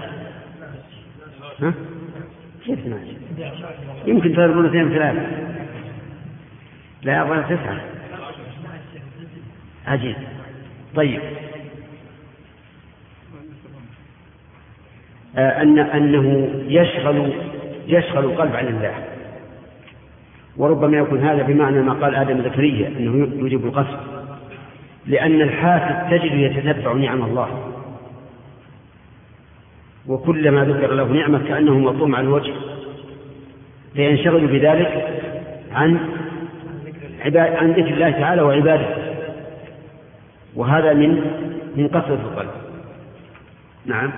ها؟ 1.61 1.75
كيف 2.65 2.81
ثمانية؟ 2.81 3.13
يمكن 4.07 4.33
تضربون 4.33 4.67
اثنين 4.67 4.89
ثلاثة 4.89 5.53
لا 7.03 7.23
أظن 7.23 7.45
تسعة. 7.45 7.81
عجيب. 9.87 10.17
طيب. 10.95 11.21
آه، 15.37 15.63
أن 15.63 15.79
أنه 15.79 16.51
يشغل 16.69 17.33
يشغل 17.87 18.25
القلب 18.25 18.57
عن 18.57 18.67
الله. 18.67 18.95
وربما 20.57 20.99
يكون 20.99 21.21
هذا 21.21 21.43
بمعنى 21.43 21.83
ما 21.83 21.93
قال 21.93 22.15
آدم 22.15 22.43
زكريا 22.43 22.89
أنه 22.89 23.29
يوجب 23.39 23.67
القصد 23.67 23.99
لأن 25.07 25.41
الحاسد 25.41 26.11
تجد 26.11 26.33
يتتبع 26.35 26.93
نعم 26.93 27.25
الله. 27.25 27.73
وكلما 30.07 30.65
ذكر 30.65 30.95
له 30.95 31.05
نعمة 31.05 31.39
كأنه 31.39 31.79
مطوم 31.79 32.15
على 32.15 32.27
الوجه. 32.27 32.53
فينشغل 33.95 34.47
بذلك 34.47 35.21
عن 35.73 36.22
عن 37.57 37.73
ذكر 37.73 37.95
الله 37.95 38.11
تعالى 38.11 38.43
وعبادة. 38.43 39.13
وهذا 40.55 40.93
من 40.93 41.11
من 41.77 41.89
قسوة 41.89 42.21
القلب 42.21 42.51
نعم. 43.87 44.13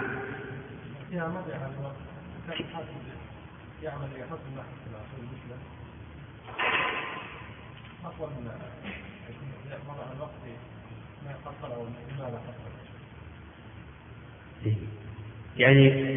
يعني 15.56 16.14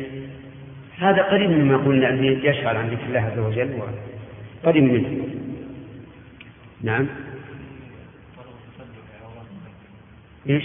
هذا 0.98 1.24
قريب 1.24 1.50
مما 1.50 1.78
قلنا 1.78 2.10
أن 2.10 2.24
يشغل 2.24 2.78
عن 2.78 2.90
ذكر 2.90 3.04
الله 3.04 3.20
عز 3.20 3.40
وجل 3.40 3.82
قريب 4.64 4.84
منه. 4.84 5.47
نعم. 6.82 7.08
إيش؟ 10.50 10.64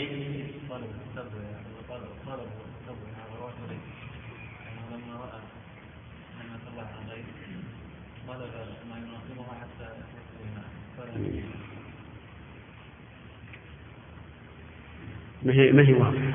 ما 15.42 15.52
هي 15.52 15.72
ما 15.72 15.82
هي 15.82 15.92
واضحة؟ 15.92 16.32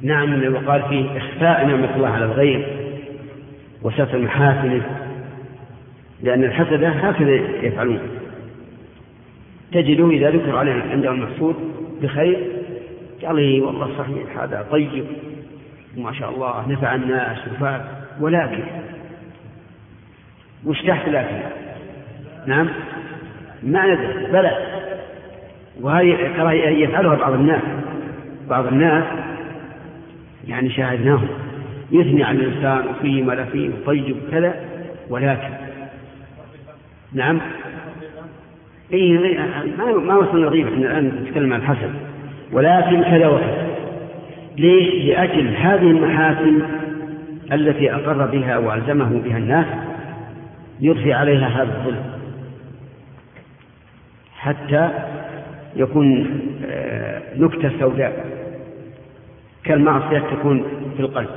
نعم 0.00 0.54
وقال 0.54 0.82
فيه 0.88 1.16
إخفاء 1.16 1.66
نعمة 1.66 1.96
الله 1.96 2.08
على 2.08 2.24
الغير 2.24 2.84
وستر 3.82 4.18
محاسنه 4.18 5.10
لأن 6.22 6.44
الحسد 6.44 6.84
هكذا 6.84 7.34
يفعلون. 7.66 8.23
تجده 9.74 10.10
إذا 10.10 10.30
ذكر 10.30 10.56
عليه 10.56 10.82
عنده 10.82 11.10
المحسود 11.10 11.56
بخير؟ 12.02 12.46
قال 13.24 13.36
لي 13.36 13.60
والله 13.60 13.90
صحيح 13.98 14.38
هذا 14.38 14.66
طيب. 14.70 15.04
وما 15.96 16.12
شاء 16.12 16.30
الله 16.30 16.68
نفع 16.68 16.94
الناس 16.94 17.38
وفات 17.52 17.84
ولكن 18.20 18.64
وش 20.66 20.82
تحت 20.82 21.08
لكن؟ 21.08 21.42
نعم؟ 22.46 22.68
ما 23.62 23.86
ندري. 23.86 24.32
بلى. 24.32 24.56
وهذه 25.80 26.32
ترى 26.36 26.82
يفعلها 26.82 27.16
بعض 27.16 27.32
الناس. 27.32 27.62
بعض 28.48 28.66
الناس 28.66 29.04
يعني 30.48 30.70
شاهدناهم. 30.70 31.28
يثني 31.92 32.24
على 32.24 32.38
الإنسان 32.38 32.88
وفيه 32.88 33.22
ما 33.22 33.44
فيه 33.44 33.70
وطيب 33.70 34.16
كذا 34.30 34.54
ولكن. 35.08 35.50
نعم؟ 37.12 37.40
اي 38.92 39.18
ما 39.78 39.92
ما 39.92 40.16
وصلنا 40.16 40.46
غيبة 40.46 40.68
إحنا 40.68 40.86
الآن 40.86 41.24
نتكلم 41.24 41.52
عن 41.52 41.60
الحسن 41.60 41.90
ولكن 42.52 43.02
كذا 43.02 43.28
وكذا 43.28 43.66
ليش؟ 44.58 45.04
لأجل 45.04 45.56
هذه 45.56 45.90
المحاسن 45.90 46.62
التي 47.52 47.94
أقر 47.94 48.26
بها 48.26 48.58
وألزمه 48.58 49.20
بها 49.24 49.38
الناس 49.38 49.66
يضفي 50.80 51.12
عليها 51.12 51.48
هذا 51.48 51.78
الظلم. 51.78 52.04
حتى 54.36 54.90
يكون 55.76 56.40
آه، 56.66 57.22
نكتة 57.36 57.70
سوداء. 57.80 58.26
كالمعصية 59.64 60.18
تكون 60.18 60.64
في 60.96 61.00
القلب. 61.02 61.30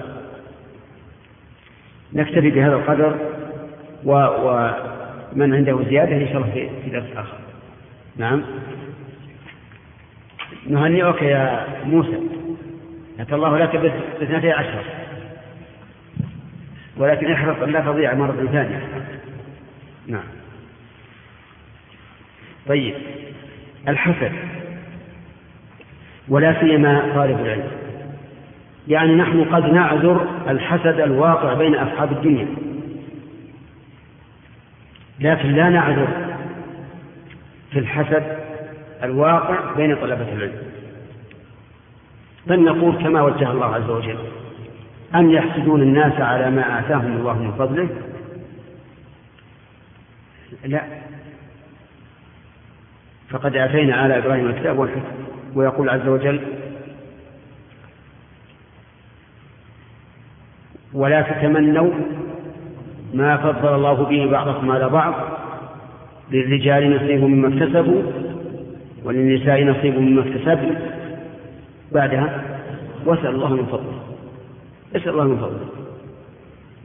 نكتفي 2.14 2.50
بهذا 2.50 2.76
القدر 2.76 3.16
و... 4.06 4.12
ومن 5.38 5.54
عنده 5.54 5.84
زيادة 5.90 6.16
إن 6.16 6.28
شاء 6.28 6.38
الله 6.38 6.52
في, 6.54 6.70
في 6.84 6.90
درس 6.90 7.06
آخر. 7.16 7.38
نعم. 8.18 8.44
نهنئك 10.68 11.22
يا 11.22 11.68
موسى. 11.86 12.20
أتى 13.20 13.36
الله 13.36 13.58
لك 13.58 13.76
باثنتي 14.20 14.52
عشر. 14.52 14.84
ولكن 16.98 17.32
احرص 17.32 17.64
أن 17.64 17.72
لا 17.72 17.80
تضيع 17.80 18.14
مرة 18.14 18.48
ثانية. 18.52 18.82
نعم. 20.08 20.24
طيب. 22.68 22.94
الحسد 23.88 24.32
ولا 26.30 26.60
سيما 26.60 27.12
طالب 27.16 27.40
العلم. 27.40 27.72
يعني 28.88 29.16
نحن 29.16 29.44
قد 29.44 29.66
نعذر 29.66 30.28
الحسد 30.50 31.00
الواقع 31.00 31.54
بين 31.54 31.76
أصحاب 31.76 32.12
الدنيا. 32.12 32.67
لكن 35.20 35.52
لا 35.52 35.70
نعذر 35.70 36.08
في 37.72 37.80
الحسد 37.80 38.24
الواقع 39.04 39.74
بين 39.78 39.96
طلبة 39.96 40.34
العلم. 40.34 40.68
بل 42.48 42.64
نقول 42.64 43.04
كما 43.04 43.22
وجه 43.22 43.52
الله 43.52 43.76
عز 43.76 43.90
وجل 43.90 44.18
أم 45.16 45.32
يحسدون 45.32 45.82
الناس 45.82 46.22
على 46.22 46.52
ما 46.52 46.80
آتاهم 46.80 47.18
الله 47.18 47.34
من 47.34 47.52
فضله؟ 47.52 47.90
لا. 50.66 50.82
فقد 53.30 53.56
آتينا 53.56 54.06
آل 54.06 54.12
إبراهيم 54.12 54.46
الكتاب 54.50 54.80
والحكم 54.80 55.16
ويقول 55.56 55.90
عز 55.90 56.08
وجل 56.08 56.42
ولا 60.94 61.22
تتمنوا 61.22 61.94
ما 63.14 63.38
فضل 63.38 63.76
الله 63.76 63.94
به 63.94 64.32
بعضكم 64.32 64.72
على 64.72 64.90
بعض 64.90 65.14
للرجال 66.32 66.96
نصيب 66.96 67.24
مما 67.24 67.48
اكتسبوا 67.48 68.02
وللنساء 69.04 69.64
نصيب 69.64 70.00
مما 70.00 70.22
اكتسبن. 70.22 70.76
بعدها 71.92 72.44
واسأل 73.06 73.28
الله 73.28 73.54
من 73.54 73.66
فضله 73.66 74.00
اسأل 74.96 75.10
الله 75.10 75.24
من 75.24 75.38
فضله. 75.38 75.68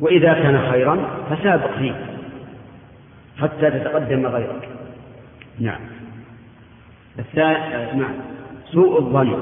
وإذا 0.01 0.32
كان 0.32 0.70
خيرا 0.70 0.99
فسابق 1.31 1.78
فيه 1.78 1.94
حتى 3.40 3.70
تتقدم 3.70 4.27
غيرك. 4.27 4.69
نعم. 5.61 5.81
نعم. 7.94 8.15
سوء 8.73 8.99
الظن. 8.99 9.39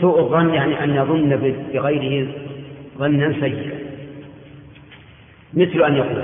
سوء 0.00 0.20
الظن 0.20 0.54
يعني 0.54 0.84
أن 0.84 0.94
يظن 0.94 1.56
بغيره 1.72 2.28
ظنا 2.98 3.32
سيئا. 3.40 3.71
مثل 5.54 5.82
أن 5.82 5.96
يقول 5.96 6.22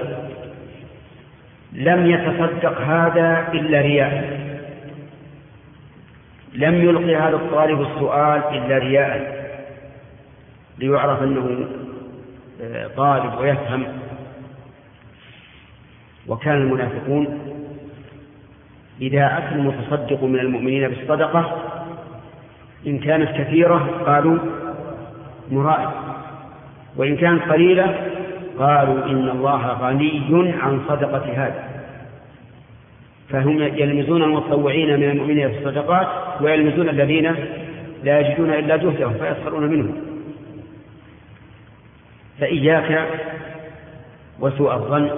لم 1.73 2.11
يتصدق 2.11 2.81
هذا 2.81 3.49
إلا 3.53 3.81
رياء. 3.81 4.39
لم 6.55 6.75
يلقي 6.75 7.17
هذا 7.17 7.37
الطالب 7.37 7.81
السؤال 7.81 8.43
إلا 8.57 8.79
رياء. 8.79 9.39
ليعرف 10.79 11.23
أنه 11.23 11.69
آه، 12.63 12.87
طالب 12.97 13.39
ويفهم. 13.39 13.87
وكان 16.29 16.55
المنافقون 16.55 17.39
إذا 19.01 19.39
أتى 19.39 19.55
المتصدق 19.55 20.25
من 20.25 20.39
المؤمنين 20.39 20.89
بالصدقة 20.89 21.63
إن 22.87 22.99
كانت 22.99 23.31
كثيرة 23.31 24.03
قالوا 24.07 24.39
مرائي 25.51 25.89
وإن 26.97 27.17
كانت 27.17 27.43
قليلة 27.43 28.08
قالوا 28.59 29.05
إن 29.05 29.29
الله 29.29 29.67
غني 29.67 30.53
عن 30.53 30.81
صدقة 30.89 31.33
هذا 31.33 31.69
فهم 33.29 33.63
يلمزون 33.63 34.23
المتطوعين 34.23 35.01
من 35.01 35.11
المؤمنين 35.11 35.49
في 35.49 35.59
الصدقات 35.59 36.09
ويلمزون 36.41 36.89
الذين 36.89 37.35
لا 38.05 38.21
يجدون 38.21 38.51
إلا 38.51 38.77
جهدهم 38.77 39.15
فيسخرون 39.15 39.67
منهم. 39.67 39.97
فإياك 42.41 43.09
وسوء 44.41 44.75
الظن 44.75 45.11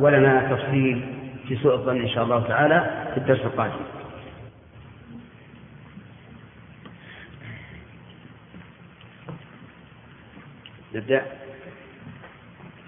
ولنا 0.00 0.54
تفصيل 0.54 1.02
في 1.48 1.56
سوء 1.56 1.74
الظن 1.74 2.00
إن 2.00 2.08
شاء 2.08 2.24
الله 2.24 2.42
تعالى 2.48 3.06
في 3.14 3.20
الدرس 3.20 3.40
القادم. 3.40 3.72
نبدأ. 10.94 11.39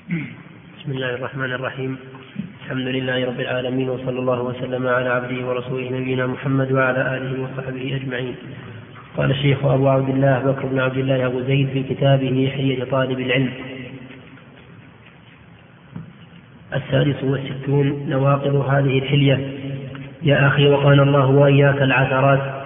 بسم 0.03 0.93
الله 0.93 1.15
الرحمن 1.15 1.53
الرحيم. 1.53 1.99
الحمد 2.65 2.87
لله 2.87 3.27
رب 3.27 3.41
العالمين 3.41 3.89
وصلى 3.89 4.19
الله 4.19 4.43
وسلم 4.43 4.87
على 4.87 5.09
عبده 5.09 5.47
ورسوله 5.47 5.91
نبينا 5.91 6.27
محمد 6.27 6.73
وعلى 6.73 7.17
آله 7.17 7.43
وصحبه 7.43 8.01
أجمعين. 8.03 8.35
قال 9.17 9.31
الشيخ 9.31 9.65
أبو 9.65 9.89
عبد 9.89 10.09
الله 10.09 10.39
بكر 10.39 10.67
بن 10.67 10.81
عبد 10.81 10.99
الله 10.99 11.27
أبو 11.27 11.41
زيد 11.41 11.69
في 11.69 11.83
كتابه 11.83 12.53
حية 12.55 12.85
طالب 12.85 13.21
العلم. 13.21 13.51
السادس 16.75 17.25
والستون 17.25 18.07
نواقض 18.09 18.55
هذه 18.55 18.99
الحلية. 18.99 19.51
يا 20.23 20.47
أخي 20.47 20.67
وقال 20.67 21.01
الله 21.01 21.27
وإياك 21.27 21.83
العثرات. 21.83 22.62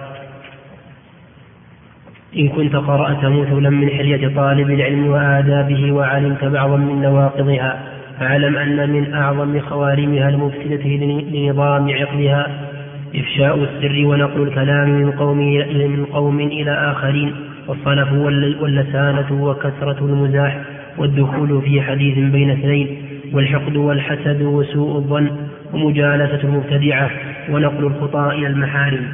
إن 2.37 2.49
كنت 2.49 2.75
قرأت 2.75 3.25
مثلا 3.25 3.69
من 3.69 3.89
حلية 3.89 4.35
طالب 4.35 4.69
العلم 4.71 5.07
وآدابه 5.07 5.91
وعلمت 5.91 6.43
بعضا 6.43 6.77
من 6.77 7.01
نواقضها 7.01 7.79
فاعلم 8.19 8.57
أن 8.57 8.89
من 8.89 9.13
أعظم 9.13 9.59
خوارمها 9.59 10.29
المفسدة 10.29 10.85
لنظام 11.31 11.89
عقلها. 11.89 12.67
إفشاء 13.15 13.63
السر 13.63 14.05
ونقل 14.05 14.41
الكلام 14.41 14.89
من 14.89 15.11
قوم 15.11 15.37
من 15.77 16.05
قوم 16.05 16.39
إلى 16.39 16.71
آخرين 16.71 17.35
والصلف 17.67 18.11
واللسانة 18.61 19.43
وكثرة 19.43 20.05
المزاح 20.05 20.61
والدخول 20.97 21.61
في 21.61 21.81
حديث 21.81 22.17
بين 22.17 22.49
اثنين 22.49 22.97
والحقد 23.33 23.75
والحسد 23.75 24.41
وسوء 24.41 24.95
الظن 24.95 25.31
ومجالسة 25.73 26.43
المبتدعة 26.43 27.09
ونقل 27.49 27.85
الخطأ 27.85 28.31
إلى 28.31 28.47
المحارم. 28.47 29.07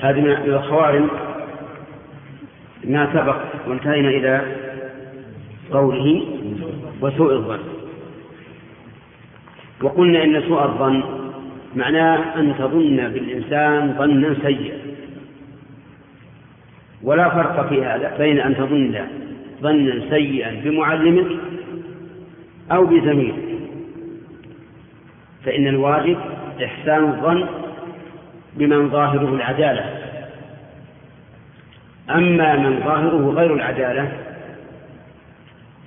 هذه 0.00 0.20
من 0.20 0.30
الخوارم 0.30 1.08
ما 2.84 3.12
سبق 3.12 3.36
وانتهينا 3.68 4.08
إلى 4.08 4.42
قوله 5.72 6.22
وسوء 7.00 7.32
الظن. 7.32 7.58
وقلنا 9.82 10.24
إن 10.24 10.42
سوء 10.48 10.62
الظن 10.64 11.02
معناه 11.76 12.40
أن 12.40 12.54
تظن 12.58 12.96
بالإنسان 12.96 13.94
ظنا 13.98 14.34
سيئا. 14.42 14.78
ولا 17.02 17.28
فرق 17.28 17.68
في 17.68 17.84
هذا 17.84 18.16
بين 18.18 18.40
أن 18.40 18.56
تظن 18.56 18.98
ظنا 19.62 20.10
سيئا 20.10 20.60
بمعلمك 20.64 21.26
أو 22.72 22.86
بزميلك 22.86 23.34
فإن 25.44 25.66
الواجب 25.66 26.16
إحسان 26.64 27.04
الظن 27.04 27.46
بمن 28.56 28.90
ظاهره 28.90 29.34
العدالة. 29.34 29.84
أما 32.10 32.56
من 32.56 32.80
ظاهره 32.84 33.30
غير 33.30 33.54
العدالة 33.54 34.12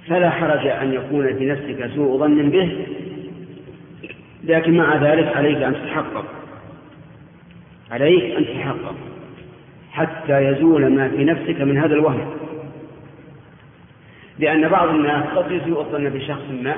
فلا 0.07 0.29
حرج 0.29 0.67
أن 0.67 0.93
يكون 0.93 1.37
في 1.37 1.45
نفسك 1.45 1.91
سوء 1.95 2.19
ظن 2.19 2.49
به 2.49 2.87
لكن 4.43 4.77
مع 4.77 4.95
ذلك 4.95 5.37
عليك 5.37 5.57
أن 5.57 5.73
تتحقق. 5.73 6.25
عليك 7.91 8.35
أن 8.37 8.45
تتحقق. 8.45 8.95
حتى 9.91 10.45
يزول 10.45 10.89
ما 10.95 11.09
في 11.09 11.23
نفسك 11.23 11.61
من 11.61 11.77
هذا 11.77 11.93
الوهم. 11.93 12.33
لأن 14.39 14.69
بعض 14.69 14.89
الناس 14.89 15.23
قد 15.23 15.51
يسوء 15.51 15.81
الظن 15.81 16.09
بشخص 16.09 16.43
ما 16.51 16.75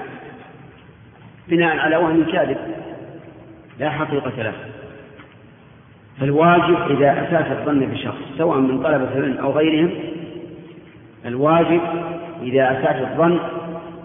بناء 1.48 1.78
على 1.78 1.96
وهم 1.96 2.32
كاذب. 2.32 2.58
لا 3.80 3.90
حقيقة 3.90 4.44
له. 4.44 4.54
فالواجب 6.22 6.78
إذا 6.90 7.12
أساس 7.12 7.52
الظن 7.52 7.80
بشخص 7.80 8.18
سواء 8.38 8.58
من 8.58 8.84
طلبة 8.84 9.18
العلم 9.18 9.38
أو 9.38 9.52
غيرهم 9.52 9.92
الواجب 11.26 11.82
إذا 12.42 12.72
أساس 12.72 12.96
الظن 12.96 13.40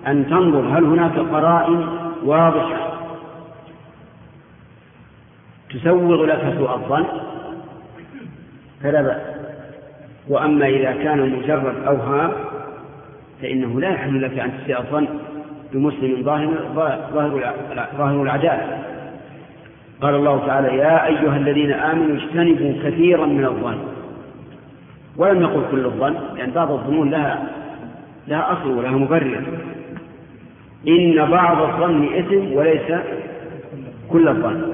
أن 0.06 0.26
تنظر 0.26 0.78
هل 0.78 0.84
هناك 0.84 1.18
قرائن 1.18 1.86
واضحة 2.24 2.92
تسوغ 5.70 6.24
لك 6.24 6.54
سوء 6.58 6.74
الظن؟ 6.74 7.04
فلا 8.82 9.02
بأس. 9.02 9.22
وأما 10.28 10.66
إذا 10.66 10.92
كان 10.92 11.30
مجرد 11.30 11.74
أوهام 11.86 12.32
فإنه 13.42 13.80
لا 13.80 13.88
يحل 13.88 14.22
لك 14.22 14.38
أن 14.38 14.52
تسيء 14.62 14.78
الظن 14.78 15.06
بمسلم 15.72 16.22
ظاهر 16.22 16.50
ظاهر 17.98 18.22
العدالة. 18.22 18.95
قال 20.00 20.14
الله 20.14 20.46
تعالى 20.46 20.76
يا 20.76 21.06
أيها 21.06 21.36
الذين 21.36 21.72
آمنوا 21.72 22.16
اجتنبوا 22.16 22.72
كثيرا 22.84 23.26
من 23.26 23.44
الظن. 23.44 23.78
ولم 25.16 25.42
يقل 25.42 25.62
كل 25.70 25.84
الظن 25.84 26.14
لأن 26.36 26.50
بعض 26.50 26.70
الظنون 26.70 27.10
لها 27.10 27.46
لها 28.28 28.52
أصل 28.52 28.70
ولها 28.70 28.90
مبرر. 28.90 29.42
إن 30.88 31.30
بعض 31.30 31.62
الظن 31.62 32.14
إثم 32.14 32.52
وليس 32.52 33.00
كل 34.10 34.28
الظن. 34.28 34.72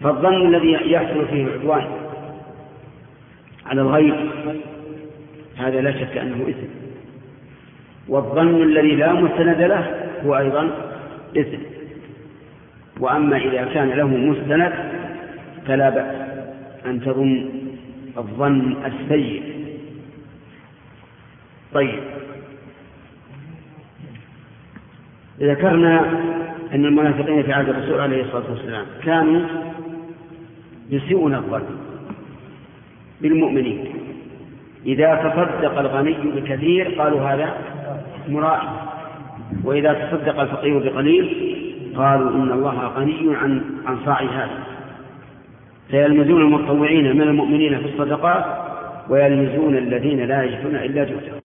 فالظن 0.00 0.46
الذي 0.46 0.92
يحصل 0.92 1.26
فيه 1.26 1.44
العدوان 1.44 1.84
على 3.66 3.80
الغير 3.80 4.30
هذا 5.56 5.80
لا 5.80 5.92
شك 5.92 6.16
أنه 6.16 6.48
إثم. 6.48 6.70
والظن 8.08 8.62
الذي 8.62 8.96
لا 8.96 9.12
مستند 9.12 9.62
له 9.62 10.08
هو 10.24 10.38
أيضا 10.38 10.70
إثم. 11.36 11.79
وأما 13.00 13.36
إذا 13.36 13.64
كان 13.64 13.88
له 13.88 14.06
مستند 14.06 14.72
فلا 15.66 15.90
بأس 15.90 16.16
أن 16.86 17.00
تظن 17.00 17.48
الظن 18.18 18.76
السيء. 18.86 19.42
طيب. 21.72 22.00
ذكرنا 25.40 26.00
أن 26.74 26.84
المنافقين 26.84 27.42
في 27.42 27.52
عهد 27.52 27.68
الرسول 27.68 28.00
عليه 28.00 28.22
الصلاة 28.22 28.50
والسلام 28.50 28.86
كانوا 29.04 29.40
يسيئون 30.90 31.34
الظن 31.34 31.62
بالمؤمنين. 33.20 33.84
إذا 34.86 35.14
تصدق 35.14 35.78
الغني 35.78 36.16
بكثير 36.34 36.88
قالوا 36.88 37.20
هذا 37.20 37.56
مرائي 38.28 38.68
وإذا 39.64 39.92
تصدق 39.92 40.40
الفقير 40.40 40.78
بقليل 40.78 41.59
قالوا 41.96 42.30
إن 42.30 42.52
الله 42.52 42.86
غني 42.86 43.36
عن 43.36 43.62
عن 43.86 43.98
صاع 44.04 44.22
هذا. 44.22 44.58
فيلمزون 45.90 46.42
المتطوعين 46.42 47.16
من 47.16 47.22
المؤمنين 47.22 47.78
في 47.78 47.84
الصدقات 47.84 48.44
ويلمزون 49.08 49.76
الذين 49.76 50.20
لا 50.20 50.42
يجدون 50.42 50.76
إلا 50.76 51.04
جهدهم. 51.04 51.39